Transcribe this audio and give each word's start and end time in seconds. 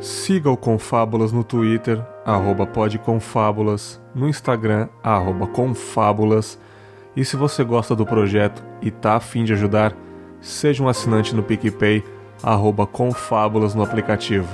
Siga 0.00 0.50
o 0.50 0.56
Confábulas 0.56 1.32
no 1.32 1.42
Twitter, 1.42 2.04
arroba 2.24 2.66
podconfábulas, 2.66 4.00
no 4.14 4.28
Instagram, 4.28 4.88
arroba 5.02 5.46
confábulas. 5.46 6.58
E 7.16 7.24
se 7.24 7.34
você 7.34 7.64
gosta 7.64 7.96
do 7.96 8.04
projeto 8.04 8.62
e 8.82 8.90
tá 8.90 9.16
afim 9.16 9.42
de 9.42 9.54
ajudar, 9.54 9.96
seja 10.40 10.82
um 10.82 10.88
assinante 10.88 11.34
no 11.34 11.42
PicPay, 11.42 12.04
arroba 12.42 12.86
confábulas 12.86 13.74
no 13.74 13.82
aplicativo. 13.82 14.48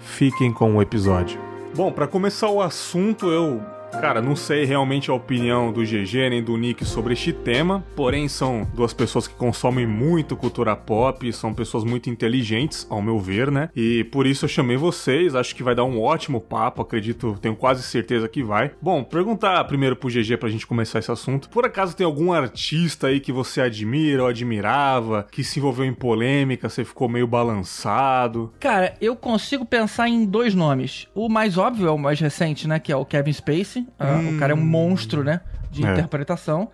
Fiquem 0.00 0.52
com 0.52 0.74
o 0.74 0.82
episódio. 0.82 1.38
Bom, 1.74 1.92
para 1.92 2.08
começar 2.08 2.48
o 2.48 2.60
assunto, 2.60 3.30
eu 3.30 3.62
Cara, 3.92 4.20
não 4.20 4.36
sei 4.36 4.64
realmente 4.64 5.10
a 5.10 5.14
opinião 5.14 5.72
do 5.72 5.82
GG 5.82 6.30
nem 6.30 6.42
do 6.42 6.56
Nick 6.56 6.84
sobre 6.84 7.14
este 7.14 7.32
tema, 7.32 7.84
porém 7.96 8.28
são 8.28 8.68
duas 8.74 8.92
pessoas 8.92 9.26
que 9.26 9.34
consomem 9.34 9.86
muito 9.86 10.36
cultura 10.36 10.76
pop, 10.76 11.32
são 11.32 11.54
pessoas 11.54 11.82
muito 11.82 12.10
inteligentes, 12.10 12.86
ao 12.90 13.00
meu 13.00 13.18
ver, 13.18 13.50
né? 13.50 13.70
E 13.74 14.04
por 14.04 14.26
isso 14.26 14.44
eu 14.44 14.48
chamei 14.48 14.76
vocês, 14.76 15.34
acho 15.34 15.54
que 15.54 15.62
vai 15.62 15.74
dar 15.74 15.84
um 15.84 16.00
ótimo 16.00 16.40
papo, 16.40 16.82
acredito, 16.82 17.38
tenho 17.40 17.56
quase 17.56 17.82
certeza 17.82 18.28
que 18.28 18.42
vai. 18.42 18.70
Bom, 18.80 19.02
perguntar 19.02 19.64
primeiro 19.64 19.96
pro 19.96 20.10
GG 20.10 20.36
pra 20.36 20.50
gente 20.50 20.66
começar 20.66 20.98
esse 20.98 21.10
assunto. 21.10 21.48
Por 21.48 21.64
acaso 21.64 21.96
tem 21.96 22.04
algum 22.04 22.32
artista 22.32 23.06
aí 23.06 23.18
que 23.18 23.32
você 23.32 23.62
admira 23.62 24.22
ou 24.22 24.28
admirava, 24.28 25.26
que 25.30 25.42
se 25.42 25.58
envolveu 25.58 25.86
em 25.86 25.94
polêmica, 25.94 26.68
você 26.68 26.84
ficou 26.84 27.08
meio 27.08 27.26
balançado? 27.26 28.52
Cara, 28.60 28.94
eu 29.00 29.16
consigo 29.16 29.64
pensar 29.64 30.08
em 30.08 30.26
dois 30.26 30.54
nomes. 30.54 31.08
O 31.14 31.28
mais 31.28 31.56
óbvio 31.56 31.88
é 31.88 31.90
o 31.90 31.98
mais 31.98 32.20
recente, 32.20 32.68
né? 32.68 32.78
Que 32.78 32.92
é 32.92 32.96
o 32.96 33.04
Kevin 33.04 33.32
Spacey. 33.32 33.85
Hum. 34.00 34.36
O 34.36 34.38
cara 34.38 34.52
é 34.52 34.56
um 34.56 34.64
monstro, 34.64 35.24
né? 35.24 35.40
De 35.70 35.84
é. 35.84 35.92
interpretação. 35.92 36.70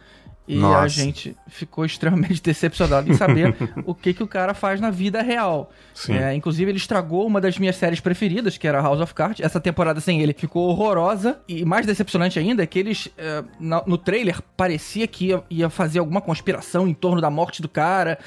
E 0.47 0.57
Nossa. 0.57 0.85
a 0.85 0.89
gente 0.89 1.37
ficou 1.47 1.85
extremamente 1.85 2.41
decepcionado 2.43 3.11
em 3.11 3.15
saber 3.15 3.55
o 3.87 3.95
que, 3.95 4.13
que 4.13 4.23
o 4.23 4.27
cara 4.27 4.55
faz 4.55 4.81
na 4.81 4.91
vida 4.91 5.23
real. 5.23 5.71
É, 6.09 6.35
inclusive, 6.35 6.71
ele 6.71 6.79
estragou 6.79 7.27
uma 7.27 7.41
das 7.41 7.59
minhas 7.59 7.77
séries 7.77 8.01
preferidas, 8.01 8.59
que 8.59 8.67
era 8.67 8.81
House 8.81 9.01
of 9.01 9.15
Cards. 9.15 9.45
Essa 9.45 9.61
temporada 9.61 10.01
sem 10.01 10.21
ele 10.21 10.33
ficou 10.33 10.69
horrorosa. 10.69 11.41
E 11.47 11.65
mais 11.65 11.87
decepcionante 11.87 12.39
ainda 12.39 12.62
é 12.62 12.67
que 12.67 12.79
eles, 12.79 13.09
é, 13.17 13.45
no 13.61 13.97
trailer, 13.97 14.41
parecia 14.57 15.07
que 15.07 15.27
ia, 15.27 15.43
ia, 15.49 15.71
fazer 15.71 16.01
alguma 16.01 16.21
conspiração 16.21 16.89
em 16.89 16.95
torno 16.95 17.21
da 17.21 17.31
morte 17.31 17.62
do 17.62 17.69
cara. 17.69 18.19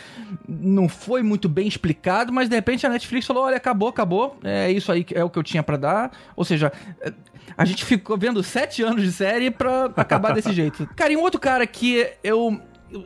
Não 0.47 0.87
foi 0.87 1.21
muito 1.21 1.49
bem 1.49 1.67
explicado, 1.67 2.31
mas 2.31 2.47
de 2.47 2.55
repente 2.55 2.85
a 2.85 2.89
Netflix 2.89 3.25
falou: 3.25 3.43
olha, 3.43 3.57
acabou, 3.57 3.89
acabou. 3.89 4.37
É 4.43 4.71
isso 4.71 4.91
aí, 4.91 5.05
é 5.13 5.23
o 5.23 5.29
que 5.29 5.37
eu 5.37 5.43
tinha 5.43 5.63
para 5.63 5.77
dar. 5.77 6.11
Ou 6.35 6.45
seja, 6.45 6.71
é, 7.01 7.11
a 7.57 7.65
gente 7.65 7.85
ficou 7.85 8.17
vendo 8.17 8.41
sete 8.43 8.83
anos 8.83 9.01
de 9.01 9.11
série 9.11 9.49
pra 9.49 9.85
acabar 9.95 10.33
desse 10.33 10.51
jeito. 10.53 10.87
Cara, 10.95 11.13
e 11.13 11.17
um 11.17 11.21
outro 11.21 11.39
cara 11.39 11.65
que 11.65 12.04
eu 12.23 12.59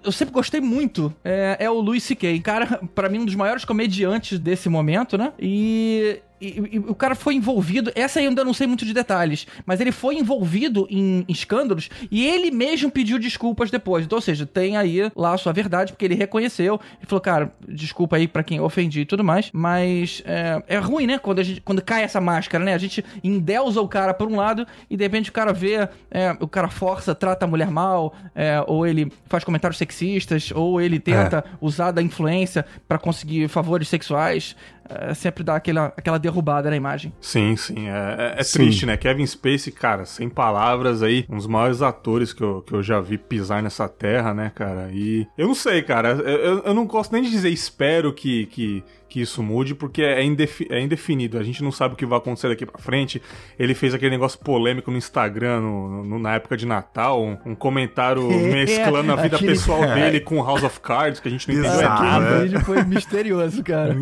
eu 0.03 0.11
sempre 0.11 0.33
gostei 0.33 0.59
muito 0.59 1.14
é, 1.23 1.58
é 1.59 1.69
o 1.69 1.80
Louis 1.80 2.03
C.K. 2.03 2.39
Cara, 2.42 2.80
para 2.94 3.09
mim, 3.09 3.19
um 3.19 3.25
dos 3.25 3.36
maiores 3.36 3.64
comediantes 3.66 4.38
desse 4.38 4.67
momento, 4.69 5.17
né? 5.17 5.33
E 5.39 6.22
e, 6.42 6.76
e, 6.76 6.80
o 6.80 6.95
cara 6.95 7.16
foi 7.16 7.36
envolvido. 7.36 7.92
Essa 7.95 8.20
aí 8.20 8.26
eu 8.26 8.30
ainda 8.30 8.44
não 8.44 8.54
sei 8.54 8.68
muito 8.68 8.86
de 8.86 8.94
detalhes, 8.94 9.45
mas 9.66 9.80
ele 9.80 9.92
foi 9.92 10.16
envolvido 10.16 10.88
em, 10.90 11.26
escândalos 11.28 11.90
e 12.09 12.26
ele 12.26 12.52
mesmo 12.52 12.90
pediu 12.90 13.20
desculpas 13.20 13.70
depois. 13.70 14.06
Então, 14.06 14.18
ou 14.18 14.22
seja, 14.22 14.45
tem 14.45 14.78
aí 14.78 15.12
lá 15.16 15.34
a 15.34 15.38
sua 15.38 15.54
verdade, 15.54 15.94
porque 15.94 16.06
ele 16.06 16.16
reconheceu 16.16 16.80
e 17.02 17.06
falou, 17.06 17.22
cara, 17.22 17.54
desculpa 17.67 18.16
aí 18.16 18.28
para 18.28 18.44
quem 18.44 18.60
ofendi 18.60 19.02
e 19.02 19.06
tudo 19.06 19.23
mais. 19.23 19.50
Mas 19.52 20.23
é, 20.26 20.64
é, 20.67 20.78
ruim, 20.78 21.08
né? 21.08 21.17
Quando, 21.17 21.40
a 21.40 21.44
gente, 21.44 21.62
quando 21.62 21.82
cai 21.82 22.04
essa 22.04 22.22
máscara, 22.22 22.64
né? 22.64 22.73
A 22.73 22.78
gente 22.78 23.04
endeusa 23.23 23.82
o 23.82 23.88
cara 23.88 24.14
por 24.14 24.28
um 24.28 24.36
lado 24.36 24.66
e 24.90 24.95
de 24.95 25.04
repente 25.04 25.30
o 25.30 25.34
cara 25.34 25.52
vê, 25.52 25.88
é, 26.12 26.36
o 26.40 26.48
cara 26.48 26.70
força, 26.70 27.14
trata 27.14 27.45
a 27.45 27.48
mulher 27.48 27.70
mal, 27.70 28.16
é, 28.34 28.64
ou 28.67 28.88
ele 28.88 29.12
faz 29.28 29.44
comentários 29.44 29.78
sexistas, 29.78 30.52
ou 30.54 30.80
ele 30.80 31.00
tenta 31.00 31.44
é. 31.45 31.58
usar 31.62 31.92
da 31.92 32.02
influência 32.02 32.66
para 32.88 32.98
conseguir 32.98 33.48
favores 33.48 33.88
sexuais 33.88 34.56
é, 34.90 35.14
sempre 35.14 35.44
dá 35.44 35.56
aquela, 35.56 35.94
aquela 35.95 36.18
derrubada 36.18 36.70
na 36.70 36.76
imagem. 36.76 37.14
Sim, 37.22 37.56
sim. 37.56 37.88
É, 37.88 38.36
é, 38.38 38.40
é 38.40 38.44
sim. 38.44 38.59
triste, 38.59 38.86
né? 38.86 38.98
Kevin 38.98 39.26
Spacey, 39.26 39.72
cara, 39.72 40.06
sem 40.06 40.28
palavras 40.28 41.04
aí, 41.04 41.26
um 41.30 41.38
dos 41.38 41.48
maiores 41.48 41.82
atores 41.82 42.34
que 42.34 42.44
eu, 42.44 42.62
que 42.62 42.73
eu 42.73 42.82
já 42.82 43.00
vi 43.00 43.17
pisar 43.17 43.61
nessa 43.61 43.88
terra, 43.88 44.33
né, 44.33 44.52
cara? 44.54 44.89
E 44.92 45.27
eu 45.38 45.48
não 45.48 45.55
sei, 45.55 45.83
cara. 45.83 46.10
Eu, 46.10 46.64
eu 46.64 46.73
não 46.73 46.86
gosto 46.86 47.11
nem 47.14 47.22
de 47.22 47.30
dizer 47.30 47.50
espero 47.50 48.14
que, 48.14 48.48
que 48.48 48.83
que 49.09 49.20
isso 49.20 49.42
mude, 49.42 49.73
porque 49.75 50.02
é, 50.02 50.23
indefi 50.23 50.67
é, 50.70 50.80
indefinido. 50.80 51.37
A 51.37 51.43
gente 51.43 51.64
não 51.64 51.71
sabe 51.71 51.95
o 51.95 51.97
que 51.97 52.05
vai 52.05 52.17
acontecer 52.17 52.47
daqui 52.47 52.65
pra 52.65 52.80
frente. 52.80 53.21
Ele 53.58 53.73
fez 53.73 53.93
aquele 53.93 54.11
negócio 54.11 54.39
polêmico 54.39 54.92
no 54.92 54.97
Instagram 54.97 55.61
no, 55.61 56.03
no, 56.05 56.20
na 56.20 56.36
época 56.36 56.55
de 56.55 56.65
Natal, 56.65 57.21
um, 57.21 57.37
um 57.45 57.55
comentário 57.55 58.23
mesclando 58.30 59.11
a 59.11 59.15
vida 59.15 59.36
aquele... 59.36 59.52
pessoal 59.52 59.81
dele 59.93 60.20
com 60.20 60.43
House 60.43 60.64
of 60.64 60.80
Cards, 60.80 61.20
que 61.20 61.27
a 61.27 61.31
gente 61.31 61.47
não 61.47 61.59
entendeu 61.59 61.89
nada. 61.89 62.37
O 62.37 62.42
vídeo 62.43 62.59
foi 62.61 62.83
misterioso, 62.83 63.64
cara. 63.64 63.95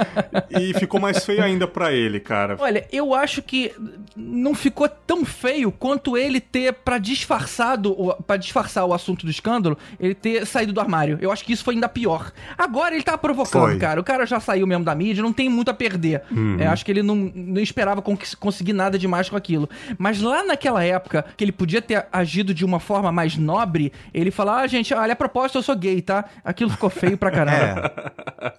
e 0.50 0.72
ficou 0.74 0.98
mais 0.98 1.24
feio 1.24 1.42
ainda 1.42 1.66
para 1.66 1.92
ele, 1.92 2.18
cara. 2.18 2.56
Olha, 2.58 2.86
eu 2.90 3.14
acho 3.14 3.42
que 3.42 3.72
não 4.16 4.54
ficou 4.54 4.88
tão 4.88 5.24
feio 5.24 5.70
quanto 5.70 6.16
ele 6.16 6.40
ter, 6.40 6.72
para 6.72 6.98
disfarçado, 6.98 8.16
para 8.26 8.36
disfarçar 8.36 8.84
o 8.86 8.94
assunto 8.94 9.24
do 9.24 9.30
escândalo, 9.30 9.76
ele 10.00 10.14
ter 10.14 10.46
saído 10.46 10.72
do 10.72 10.80
armário. 10.80 11.18
Eu 11.20 11.30
acho 11.30 11.44
que 11.44 11.52
isso 11.52 11.64
foi 11.64 11.74
ainda 11.74 11.88
pior. 11.88 12.32
Agora 12.56 12.94
ele 12.94 13.04
tá 13.04 13.18
provocando, 13.18 13.70
foi. 13.70 13.78
cara. 13.78 14.00
O 14.00 14.04
cara 14.04 14.24
já 14.24 14.40
saiu 14.40 14.53
saiu 14.54 14.66
mesmo 14.66 14.84
da 14.84 14.94
mídia, 14.94 15.22
não 15.22 15.32
tem 15.32 15.48
muito 15.48 15.70
a 15.70 15.74
perder. 15.74 16.22
Uhum. 16.30 16.56
É, 16.58 16.66
acho 16.66 16.84
que 16.84 16.92
ele 16.92 17.02
não, 17.02 17.16
não 17.16 17.60
esperava 17.60 18.02
conseguir 18.38 18.72
nada 18.72 18.98
demais 18.98 19.28
com 19.28 19.36
aquilo. 19.36 19.68
Mas 19.98 20.20
lá 20.20 20.44
naquela 20.44 20.84
época, 20.84 21.24
que 21.36 21.42
ele 21.42 21.52
podia 21.52 21.82
ter 21.82 22.06
agido 22.12 22.54
de 22.54 22.64
uma 22.64 22.78
forma 22.78 23.10
mais 23.10 23.36
nobre, 23.36 23.92
ele 24.12 24.30
falou: 24.30 24.54
ah, 24.54 24.66
gente, 24.66 24.94
olha, 24.94 25.12
a 25.12 25.16
propósito, 25.16 25.58
eu 25.58 25.62
sou 25.62 25.76
gay, 25.76 26.00
tá? 26.00 26.24
Aquilo 26.44 26.70
ficou 26.70 26.88
feio 26.88 27.18
pra 27.18 27.30
caramba. 27.32 27.92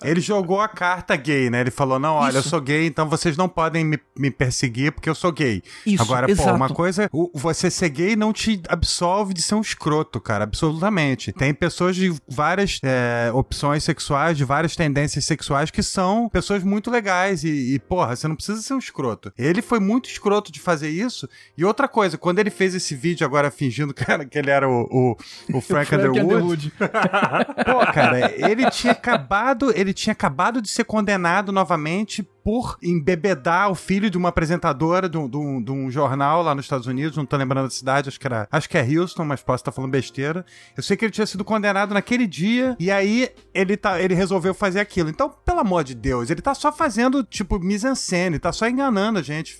É. 0.02 0.10
Ele 0.10 0.20
jogou 0.20 0.60
a 0.60 0.68
carta 0.68 1.16
gay, 1.16 1.50
né? 1.50 1.62
Ele 1.62 1.72
falou: 1.72 1.98
não, 1.98 2.16
olha, 2.16 2.30
Isso. 2.30 2.40
eu 2.40 2.44
sou 2.44 2.62
gay, 2.62 2.86
então 2.86 3.08
vocês 3.08 3.38
não 3.38 3.48
podem 3.48 3.86
me, 3.86 4.00
me 4.18 4.30
perseguir 4.30 4.92
porque 4.92 5.10
eu 5.10 5.16
sou 5.16 5.32
gay. 5.32 5.64
Isso, 5.86 6.04
Agora, 6.04 6.30
exato. 6.30 6.50
pô, 6.50 6.56
uma 6.56 6.70
coisa, 6.70 7.10
o, 7.12 7.32
você 7.34 7.72
ser 7.72 7.90
gay 7.90 8.16
não 8.16 8.34
te 8.34 8.62
absolve 8.68 9.34
de 9.34 9.42
ser 9.42 9.56
um 9.56 9.62
escroto, 9.62 10.20
cara, 10.20 10.44
absolutamente. 10.44 11.32
Tem 11.32 11.54
pessoas 11.54 11.96
de 11.96 12.14
várias 12.28 12.80
é, 12.84 13.32
opções 13.34 13.84
sexuais, 13.84 14.38
de 14.38 14.44
várias 14.44 14.76
tendências 14.76 15.26
sexuais 15.26 15.72
que 15.72 15.82
são 15.88 16.30
pessoas 16.30 16.64
muito 16.64 16.90
legais 16.92 17.44
e, 17.44 17.76
e, 17.76 17.80
porra, 17.80 18.16
você 18.16 18.28
não 18.28 18.36
precisa 18.36 18.62
ser 18.62 18.74
um 18.74 18.80
escroto. 18.80 19.32
Ele 19.38 19.62
foi 19.62 19.80
muito 19.80 20.10
escroto 20.10 20.52
de 20.52 20.60
fazer 20.60 20.90
isso. 20.90 21.30
E 21.58 21.64
outra 21.64 21.88
coisa, 21.88 22.18
quando 22.18 22.40
ele 22.40 22.50
fez 22.50 22.76
esse 22.76 22.96
vídeo 22.96 23.26
agora 23.26 23.52
fingindo 23.52 23.94
cara, 23.94 24.26
que 24.26 24.38
ele 24.38 24.50
era 24.50 24.68
o, 24.70 24.88
o, 24.92 25.18
o 25.54 25.62
Frank, 25.62 25.88
Frank 25.88 25.96
Underwood, 25.96 26.34
Underwood. 26.34 26.74
pô, 27.66 27.94
cara, 27.94 28.34
ele 28.36 28.70
tinha 28.70 28.94
acabado, 28.94 29.72
ele 29.76 29.94
tinha 29.94 30.14
acabado 30.14 30.62
de 30.62 30.70
ser 30.70 30.84
condenado 30.84 31.52
novamente 31.52 32.28
por 32.46 32.78
embebedar 32.84 33.72
o 33.72 33.76
filho 33.76 34.08
de 34.08 34.20
uma 34.20 34.30
apresentadora 34.30 35.10
de 35.10 35.18
um, 35.18 35.28
de, 35.28 35.36
um, 35.36 35.64
de 35.64 35.72
um, 35.72 35.90
jornal 35.90 36.44
lá 36.44 36.54
nos 36.54 36.66
Estados 36.66 36.86
Unidos, 36.86 37.18
não 37.18 37.26
tô 37.26 37.36
lembrando 37.36 37.64
da 37.64 37.72
cidade, 37.72 38.08
acho 38.08 38.20
que 38.20 38.28
era, 38.28 38.48
acho 38.52 38.70
que 38.70 38.78
é 38.78 38.84
Houston, 38.84 39.26
mas 39.26 39.42
posso 39.42 39.62
estar 39.62 39.72
falando 39.72 39.90
besteira. 39.90 40.46
Eu 40.78 40.84
sei 40.84 40.96
que 40.96 41.04
ele 41.04 41.12
tinha 41.12 41.26
sido 41.26 41.44
condenado 41.44 41.96
naquele 41.96 42.28
dia 42.28 42.78
e 42.80 42.92
aí 42.92 43.30
ele 43.52 43.76
tá, 43.76 44.00
ele 44.00 44.14
resolveu 44.14 44.54
fazer 44.54 44.80
aquilo. 44.80 45.10
Então, 45.10 45.34
pelo 45.44 45.60
amor 45.60 45.84
de 45.84 45.96
Deus, 45.96 46.30
ele 46.30 46.40
tá 46.40 46.54
só 46.54 46.72
fazendo 46.72 47.24
tipo 47.24 47.58
mise-en-scène, 47.58 48.38
tá 48.38 48.52
só 48.52 48.70
enganando 48.70 49.18
a 49.18 49.24
gente. 49.24 49.58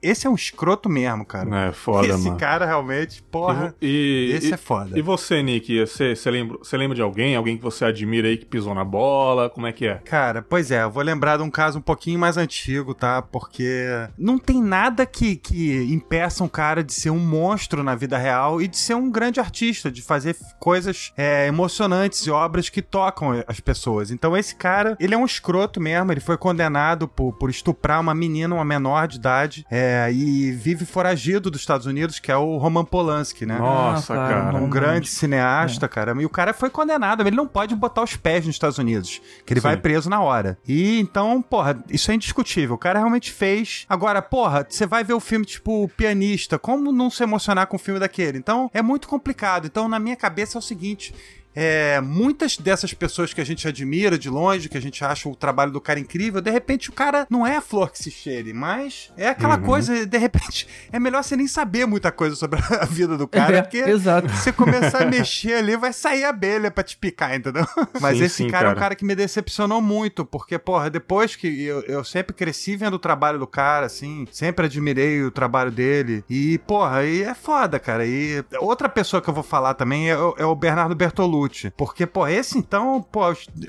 Esse 0.00 0.28
é 0.28 0.30
um 0.30 0.36
escroto 0.36 0.88
mesmo, 0.88 1.26
cara. 1.26 1.66
É 1.66 1.72
foda, 1.72 2.06
esse 2.06 2.18
mano. 2.18 2.28
Esse 2.28 2.36
cara 2.36 2.64
realmente, 2.64 3.20
porra. 3.20 3.74
E, 3.82 4.30
esse 4.32 4.50
e, 4.50 4.52
é 4.52 4.56
foda. 4.56 4.96
E 4.96 5.02
você, 5.02 5.42
Nick, 5.42 5.80
você, 5.80 6.14
você 6.14 6.30
lembra, 6.30 6.58
você 6.58 6.76
lembra 6.76 6.94
de 6.94 7.02
alguém, 7.02 7.34
alguém 7.34 7.56
que 7.56 7.64
você 7.64 7.84
admira 7.84 8.28
aí 8.28 8.36
que 8.36 8.46
pisou 8.46 8.76
na 8.76 8.84
bola? 8.84 9.50
Como 9.50 9.66
é 9.66 9.72
que 9.72 9.88
é? 9.88 9.96
Cara, 10.04 10.40
pois 10.40 10.70
é, 10.70 10.84
eu 10.84 10.90
vou 10.90 11.02
lembrar 11.02 11.38
de 11.38 11.42
um 11.42 11.50
caso 11.50 11.80
um 11.80 11.82
pouquinho 11.82 12.16
mais 12.18 12.27
mais 12.28 12.36
antigo, 12.36 12.94
tá? 12.94 13.22
Porque 13.22 13.86
não 14.18 14.38
tem 14.38 14.62
nada 14.62 15.06
que, 15.06 15.36
que 15.36 15.82
impeça 15.90 16.44
um 16.44 16.48
cara 16.48 16.84
de 16.84 16.92
ser 16.92 17.10
um 17.10 17.18
monstro 17.18 17.82
na 17.82 17.94
vida 17.94 18.18
real 18.18 18.60
e 18.60 18.68
de 18.68 18.76
ser 18.76 18.94
um 18.94 19.10
grande 19.10 19.40
artista, 19.40 19.90
de 19.90 20.02
fazer 20.02 20.36
coisas 20.60 21.12
é, 21.16 21.46
emocionantes 21.46 22.26
e 22.26 22.30
obras 22.30 22.68
que 22.68 22.82
tocam 22.82 23.42
as 23.46 23.60
pessoas. 23.60 24.10
Então 24.10 24.36
esse 24.36 24.54
cara, 24.54 24.96
ele 25.00 25.14
é 25.14 25.18
um 25.18 25.24
escroto 25.24 25.80
mesmo, 25.80 26.12
ele 26.12 26.20
foi 26.20 26.36
condenado 26.36 27.08
por, 27.08 27.32
por 27.32 27.48
estuprar 27.48 28.00
uma 28.00 28.14
menina, 28.14 28.54
uma 28.54 28.64
menor 28.64 29.08
de 29.08 29.16
idade, 29.16 29.66
é, 29.70 30.10
e 30.12 30.52
vive 30.52 30.84
foragido 30.84 31.50
dos 31.50 31.60
Estados 31.60 31.86
Unidos, 31.86 32.18
que 32.18 32.30
é 32.30 32.36
o 32.36 32.58
Roman 32.58 32.84
Polanski, 32.84 33.46
né? 33.46 33.58
Nossa, 33.58 34.12
ah, 34.12 34.28
cara. 34.28 34.56
Um 34.58 34.68
grande 34.68 35.08
cineasta, 35.08 35.86
é. 35.86 35.88
cara. 35.88 36.20
E 36.20 36.26
o 36.26 36.30
cara 36.30 36.52
foi 36.52 36.68
condenado, 36.68 37.26
ele 37.26 37.36
não 37.36 37.46
pode 37.46 37.74
botar 37.74 38.02
os 38.02 38.16
pés 38.16 38.44
nos 38.44 38.54
Estados 38.54 38.78
Unidos, 38.78 39.20
que 39.46 39.52
ele 39.52 39.60
Sim. 39.60 39.68
vai 39.68 39.76
preso 39.76 40.10
na 40.10 40.20
hora. 40.20 40.58
E 40.66 41.00
então, 41.00 41.40
porra, 41.40 41.78
isso 41.90 42.10
é 42.10 42.17
indiscutível. 42.18 42.74
O 42.74 42.78
cara 42.78 42.98
realmente 42.98 43.32
fez. 43.32 43.86
Agora, 43.88 44.20
porra, 44.20 44.66
você 44.68 44.86
vai 44.86 45.02
ver 45.02 45.14
o 45.14 45.20
filme 45.20 45.46
tipo 45.46 45.88
Pianista, 45.96 46.58
como 46.58 46.92
não 46.92 47.10
se 47.10 47.22
emocionar 47.22 47.66
com 47.66 47.76
o 47.76 47.80
filme 47.80 47.98
daquele? 47.98 48.38
Então, 48.38 48.70
é 48.74 48.82
muito 48.82 49.08
complicado. 49.08 49.66
Então, 49.66 49.88
na 49.88 49.98
minha 49.98 50.16
cabeça 50.16 50.58
é 50.58 50.60
o 50.60 50.62
seguinte: 50.62 51.14
é, 51.60 52.00
muitas 52.00 52.56
dessas 52.56 52.94
pessoas 52.94 53.34
que 53.34 53.40
a 53.40 53.44
gente 53.44 53.66
admira 53.66 54.16
de 54.16 54.30
longe, 54.30 54.68
que 54.68 54.78
a 54.78 54.80
gente 54.80 55.04
acha 55.04 55.28
o 55.28 55.34
trabalho 55.34 55.72
do 55.72 55.80
cara 55.80 55.98
incrível, 55.98 56.40
de 56.40 56.52
repente 56.52 56.88
o 56.88 56.92
cara 56.92 57.26
não 57.28 57.44
é 57.44 57.56
a 57.56 57.60
flor 57.60 57.90
que 57.90 57.98
se 57.98 58.12
cheire, 58.12 58.52
mas 58.52 59.12
é 59.16 59.28
aquela 59.28 59.56
uhum. 59.56 59.64
coisa, 59.64 60.06
de 60.06 60.18
repente, 60.18 60.68
é 60.92 61.00
melhor 61.00 61.24
você 61.24 61.34
nem 61.34 61.48
saber 61.48 61.84
muita 61.84 62.12
coisa 62.12 62.36
sobre 62.36 62.60
a 62.78 62.84
vida 62.84 63.16
do 63.16 63.26
cara, 63.26 63.56
é, 63.56 63.62
porque 63.62 63.78
exato. 63.78 64.28
você 64.28 64.52
começar 64.52 65.02
a 65.02 65.06
mexer 65.06 65.54
ali, 65.54 65.76
vai 65.76 65.92
sair 65.92 66.22
abelha 66.22 66.70
pra 66.70 66.84
te 66.84 66.96
picar, 66.96 67.34
entendeu? 67.34 67.66
Mas 68.00 68.18
sim, 68.18 68.24
esse 68.24 68.36
sim, 68.36 68.46
cara, 68.46 68.58
cara, 68.58 68.68
é 68.68 68.76
um 68.76 68.78
cara 68.78 68.94
que 68.94 69.04
me 69.04 69.16
decepcionou 69.16 69.82
muito, 69.82 70.24
porque, 70.24 70.60
porra, 70.60 70.88
depois 70.88 71.34
que 71.34 71.64
eu, 71.64 71.80
eu 71.82 72.04
sempre 72.04 72.32
cresci 72.32 72.76
vendo 72.76 72.94
o 72.94 73.00
trabalho 73.00 73.36
do 73.36 73.48
cara, 73.48 73.86
assim, 73.86 74.28
sempre 74.30 74.66
admirei 74.66 75.24
o 75.24 75.30
trabalho 75.32 75.72
dele, 75.72 76.22
e, 76.30 76.58
porra, 76.58 76.98
aí 76.98 77.24
é 77.24 77.34
foda, 77.34 77.80
cara, 77.80 78.06
e 78.06 78.44
outra 78.60 78.88
pessoa 78.88 79.20
que 79.20 79.28
eu 79.28 79.34
vou 79.34 79.42
falar 79.42 79.74
também 79.74 80.08
é, 80.08 80.14
é 80.14 80.44
o 80.44 80.54
Bernardo 80.54 80.94
Bertolucci, 80.94 81.47
porque, 81.76 82.06
pô, 82.06 82.26
esse 82.26 82.58
então, 82.58 83.02
pô, 83.02 83.20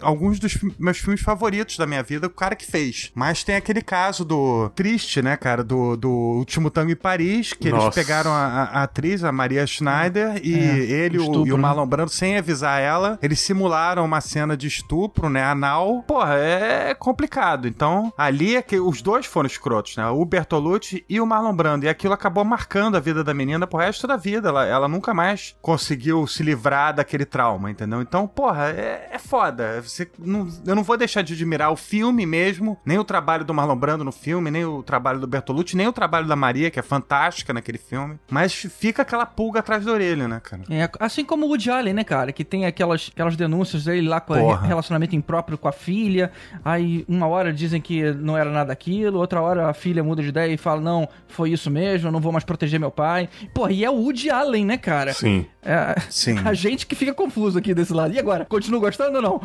alguns 0.01 0.39
dos 0.39 0.57
meus 0.77 0.97
filmes 0.97 1.21
favoritos 1.21 1.77
da 1.77 1.85
minha 1.85 2.03
vida, 2.03 2.27
o 2.27 2.29
cara 2.29 2.55
que 2.55 2.65
fez, 2.65 3.11
mas 3.15 3.43
tem 3.43 3.55
aquele 3.55 3.81
caso 3.81 4.23
do 4.25 4.69
triste, 4.69 5.21
né, 5.21 5.35
cara, 5.37 5.63
do, 5.63 5.95
do 5.95 6.09
Último 6.09 6.69
Tango 6.69 6.91
em 6.91 6.95
Paris, 6.95 7.53
que 7.53 7.69
Nossa. 7.69 7.85
eles 7.85 7.95
pegaram 7.95 8.31
a, 8.31 8.45
a, 8.63 8.83
atriz, 8.83 9.23
a 9.23 9.31
Maria 9.31 9.65
Schneider, 9.65 10.39
e 10.43 10.53
é, 10.53 10.77
ele 11.05 11.17
estupro, 11.17 11.41
o, 11.41 11.47
e 11.47 11.53
o 11.53 11.57
né? 11.57 11.61
Marlon 11.61 11.87
Brando, 11.87 12.11
sem 12.11 12.37
avisar 12.37 12.81
ela, 12.81 13.17
eles 13.21 13.39
simularam 13.39 14.03
uma 14.05 14.21
cena 14.21 14.55
de 14.55 14.67
estupro, 14.67 15.29
né, 15.29 15.43
anal. 15.43 16.03
Porra, 16.03 16.35
é 16.35 16.93
complicado. 16.93 17.67
Então, 17.67 18.13
ali 18.17 18.55
é 18.55 18.61
que 18.61 18.79
os 18.79 19.01
dois 19.01 19.25
foram 19.25 19.47
escrotos, 19.47 19.95
né, 19.97 20.07
o 20.07 20.23
Bertolucci 20.25 21.05
e 21.07 21.19
o 21.19 21.25
Marlon 21.25 21.55
Brando, 21.55 21.85
e 21.85 21.89
aquilo 21.89 22.13
acabou 22.13 22.43
marcando 22.43 22.95
a 22.95 22.99
vida 22.99 23.23
da 23.23 23.33
menina 23.33 23.67
pro 23.67 23.79
resto 23.79 24.07
da 24.07 24.17
vida. 24.17 24.49
Ela, 24.49 24.65
ela 24.65 24.87
nunca 24.87 25.13
mais 25.13 25.55
conseguiu 25.61 26.25
se 26.27 26.43
livrar 26.43 26.93
daquele 26.93 27.25
trauma, 27.25 27.68
entendeu? 27.69 28.01
Então, 28.01 28.27
porra, 28.27 28.69
é, 28.69 29.09
é 29.11 29.19
foda. 29.19 29.81
Você, 29.81 30.09
não, 30.17 30.47
eu 30.65 30.75
não 30.75 30.83
vou 30.83 30.97
deixar 30.97 31.21
de 31.21 31.33
admirar 31.33 31.71
o 31.71 31.75
filme 31.75 32.25
mesmo, 32.25 32.77
nem 32.85 32.97
o 32.97 33.03
trabalho 33.03 33.45
do 33.45 33.53
Marlon 33.53 33.75
Brando 33.75 34.03
no 34.03 34.11
filme, 34.11 34.51
nem 34.51 34.65
o 34.65 34.83
trabalho 34.83 35.19
do 35.19 35.27
Bertolucci, 35.27 35.75
nem 35.75 35.87
o 35.87 35.93
trabalho 35.93 36.27
da 36.27 36.35
Maria, 36.35 36.69
que 36.69 36.79
é 36.79 36.83
fantástica 36.83 37.53
naquele 37.53 37.77
filme. 37.77 38.19
Mas 38.29 38.53
fica 38.53 39.01
aquela 39.01 39.25
pulga 39.25 39.59
atrás 39.59 39.85
da 39.85 39.91
orelha, 39.91 40.27
né, 40.27 40.39
cara? 40.39 40.63
É, 40.69 40.89
assim 40.99 41.23
como 41.23 41.45
o 41.45 41.49
Woody 41.49 41.69
Allen, 41.69 41.93
né, 41.93 42.03
cara? 42.03 42.31
Que 42.31 42.43
tem 42.43 42.65
aquelas, 42.65 43.09
aquelas 43.13 43.35
denúncias 43.35 43.85
dele 43.85 44.07
lá 44.07 44.19
com 44.19 44.53
relacionamento 44.53 45.15
impróprio 45.15 45.57
com 45.57 45.67
a 45.67 45.71
filha. 45.71 46.31
Aí, 46.63 47.05
uma 47.07 47.27
hora 47.27 47.53
dizem 47.53 47.81
que 47.81 48.11
não 48.13 48.37
era 48.37 48.49
nada 48.51 48.73
aquilo, 48.73 49.19
outra 49.19 49.41
hora 49.41 49.69
a 49.69 49.73
filha 49.73 50.03
muda 50.03 50.21
de 50.21 50.29
ideia 50.29 50.53
e 50.53 50.57
fala: 50.57 50.81
não, 50.81 51.07
foi 51.27 51.51
isso 51.51 51.69
mesmo, 51.69 52.07
eu 52.07 52.11
não 52.11 52.19
vou 52.19 52.31
mais 52.31 52.43
proteger 52.43 52.79
meu 52.79 52.91
pai. 52.91 53.29
Pô, 53.53 53.67
e 53.69 53.83
é 53.83 53.89
o 53.89 53.95
Woody 53.95 54.29
Allen, 54.29 54.65
né, 54.65 54.77
cara? 54.77 55.13
Sim. 55.13 55.45
É, 55.63 55.99
Sim. 56.09 56.37
A 56.45 56.53
gente 56.53 56.85
que 56.85 56.95
fica 56.95 57.13
confuso 57.13 57.57
aqui 57.57 57.73
desse 57.73 57.93
lado. 57.93 58.13
E 58.13 58.19
agora? 58.19 58.45
Continua 58.45 58.79
gostando 58.79 59.17
ou 59.17 59.21
não? 59.21 59.41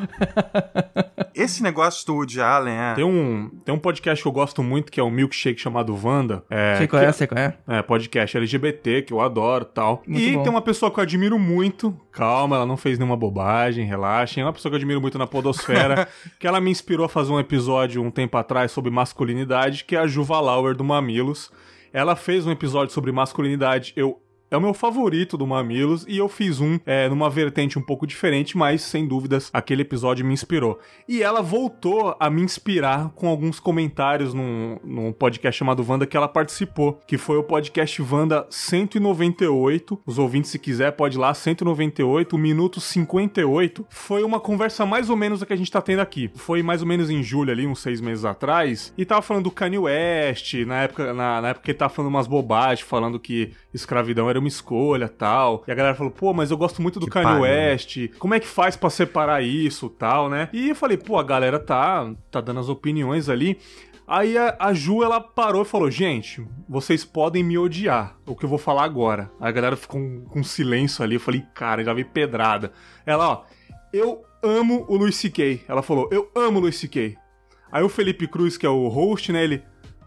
Esse 1.35 1.63
negócio 1.63 2.07
do 2.07 2.15
Woody 2.15 2.41
Allen 2.41 2.75
é. 2.75 2.95
Tem 2.95 3.05
um, 3.05 3.51
tem 3.65 3.75
um 3.75 3.79
podcast 3.79 4.23
que 4.23 4.29
eu 4.29 4.33
gosto 4.33 4.63
muito 4.63 4.93
que 4.93 5.01
é 5.01 5.03
o 5.03 5.11
Milkshake 5.11 5.61
chamado 5.61 5.99
Wanda. 6.01 6.45
É, 6.49 6.77
sei 6.79 6.87
qual 6.87 7.03
é, 7.03 7.13
sei 7.13 7.27
qual 7.27 7.41
é. 7.41 7.57
É, 7.67 7.83
podcast 7.83 8.37
LGBT 8.37 9.03
que 9.03 9.13
eu 9.13 9.21
adoro 9.21 9.65
tal. 9.65 10.03
Muito 10.07 10.23
e 10.23 10.37
bom. 10.37 10.43
tem 10.45 10.51
uma 10.51 10.63
pessoa 10.63 10.91
que 10.91 11.01
eu 11.01 11.03
admiro 11.03 11.39
muito. 11.39 11.99
Calma, 12.13 12.57
ela 12.57 12.67
não 12.67 12.77
fez 12.77 12.99
nenhuma 12.99 13.17
bobagem, 13.17 13.85
relaxem. 13.85 14.43
É 14.43 14.47
uma 14.47 14.53
pessoa 14.53 14.71
que 14.71 14.75
eu 14.75 14.79
admiro 14.79 15.01
muito 15.01 15.19
na 15.19 15.27
Podosfera. 15.27 16.07
que 16.39 16.47
ela 16.47 16.61
me 16.61 16.71
inspirou 16.71 17.07
a 17.07 17.09
fazer 17.09 17.33
um 17.33 17.41
episódio 17.41 18.01
um 18.01 18.11
tempo 18.11 18.37
atrás 18.37 18.71
sobre 18.71 18.91
masculinidade, 18.91 19.85
que 19.85 19.97
é 19.97 19.99
a 19.99 20.07
Juva 20.07 20.41
Lauer 20.41 20.77
do 20.77 20.85
Mamilos. 20.85 21.51
Ela 21.93 22.15
fez 22.17 22.47
um 22.47 22.51
episódio 22.51 22.93
sobre 22.93 23.11
masculinidade. 23.11 23.93
Eu 23.97 24.21
é 24.55 24.57
o 24.57 24.61
meu 24.61 24.73
favorito 24.73 25.37
do 25.37 25.47
Mamilos 25.47 26.07
e 26.09 26.17
eu 26.17 26.29
fiz 26.29 26.61
um 26.61 26.79
é, 26.87 27.09
numa 27.09 27.29
vertente 27.29 27.77
um 27.77 27.83
pouco 27.83 28.07
diferente, 28.07 28.57
mas 28.57 28.83
sem 28.83 29.07
dúvidas 29.07 29.51
aquele 29.53 29.83
episódio 29.83 30.25
me 30.25 30.33
inspirou. 30.33 30.79
E 31.09 31.23
ela 31.23 31.43
voltou 31.43 32.17
a 32.21 32.31
me 32.31 32.41
inspirar 32.41 33.11
com 33.17 33.29
alguns 33.29 33.59
comentários 33.59 34.33
num, 34.33 34.79
num 34.85 35.13
podcast 35.13 35.59
chamado 35.59 35.85
Wanda 35.87 36.07
que 36.07 36.17
ela 36.17 36.29
participou, 36.29 37.01
que 37.07 37.19
foi 37.19 37.37
o 37.37 37.43
podcast 37.43 38.01
Wanda 38.01 38.47
198. 38.49 40.01
Os 40.07 40.19
ouvintes, 40.19 40.53
se 40.53 40.59
quiser, 40.59 40.93
pode 40.93 41.17
ir 41.17 41.21
lá, 41.21 41.35
198, 41.35 42.39
minuto 42.39 42.81
58. 42.81 43.87
Foi 43.91 44.23
uma 44.23 44.39
conversa 44.39 44.87
mais 44.87 45.11
ou 45.11 45.17
menos 45.17 45.43
a 45.43 45.47
que 45.47 45.53
a 45.53 45.57
gente 45.57 45.71
tá 45.71 45.83
tendo 45.83 46.01
aqui. 46.01 46.31
Foi 46.37 46.63
mais 46.63 46.81
ou 46.81 46.87
menos 46.87 47.11
em 47.11 47.25
julho 47.25 47.51
ali, 47.51 47.67
uns 47.67 47.81
seis 47.81 48.01
meses 48.01 48.25
atrás, 48.25 48.95
e 48.97 49.05
tava 49.05 49.21
falando 49.21 49.45
do 49.45 49.51
Kanye 49.51 49.79
West, 49.79 50.55
na 50.65 50.83
época, 50.83 51.13
na, 51.13 51.41
na 51.41 51.49
época 51.49 51.71
ele 51.71 51.79
tava 51.79 51.93
falando 51.93 52.11
umas 52.11 52.29
bobagens, 52.29 52.87
falando 52.87 53.19
que 53.19 53.53
escravidão 53.73 54.31
era 54.31 54.44
uma 54.45 54.49
escolha 54.49 55.09
tal. 55.09 55.65
E 55.67 55.73
a 55.73 55.75
galera 55.75 55.95
falou, 55.95 56.13
pô, 56.13 56.33
mas 56.33 56.51
eu 56.51 56.57
gosto 56.57 56.83
muito 56.83 57.01
do 57.01 57.07
que 57.07 57.13
Kanye 57.13 57.25
pai, 57.25 57.41
West. 57.41 57.97
Né? 57.97 58.09
Como 58.19 58.35
é 58.35 58.41
que 58.41 58.47
faz 58.47 58.77
para 58.77 58.91
separar 58.91 59.43
isso 59.43 59.89
tal, 59.89 60.29
né? 60.29 60.49
E 60.53 60.71
eu 60.71 60.75
falei, 60.75 60.97
pô, 60.97 61.19
a 61.19 61.23
galera 61.23 61.59
tá, 61.59 62.13
tá 62.31 62.41
dando 62.41 62.61
as 62.61 62.69
opiniões 62.69 63.29
ali. 63.29 63.59
Aí 64.07 64.37
a, 64.37 64.55
a, 64.59 64.75
Ju, 64.75 65.03
ela 65.03 65.19
parou 65.19 65.63
e 65.63 65.65
falou: 65.65 65.91
Gente, 65.91 66.47
vocês 66.69 67.05
podem 67.05 67.43
me 67.43 67.57
odiar, 67.57 68.19
o 68.27 68.37
que 68.37 68.45
eu 68.45 68.49
vou 68.49 68.59
falar 68.59 68.85
agora. 68.85 69.31
Aí 69.41 69.49
a 69.49 69.53
galera 69.53 69.77
ficou 69.77 69.99
com, 69.99 70.25
com 70.27 70.45
silêncio 70.45 71.03
ali. 71.03 71.15
Eu 71.15 71.21
falei: 71.21 71.43
Cara, 71.55 71.83
já 71.83 71.95
vi 71.95 72.05
pedrada. 72.05 72.71
Ela, 73.07 73.29
ó, 73.29 73.45
eu 73.93 74.23
amo 74.43 74.85
o 74.89 74.97
Luis 74.97 75.17
C.K. 75.17 75.65
Ela 75.67 75.83
falou: 75.83 76.09
Eu 76.13 76.31
amo 76.35 76.59
o 76.59 76.63
Luis 76.63 76.77
C.K. 76.77 77.17
Aí 77.73 77.83
o 77.83 77.89
Felipe 77.89 78.29
Cruz, 78.29 78.59
que 78.59 78.67
é 78.67 78.69
o 78.69 78.89
host, 78.89 79.33
né? 79.33 79.43
Ele: 79.43 79.63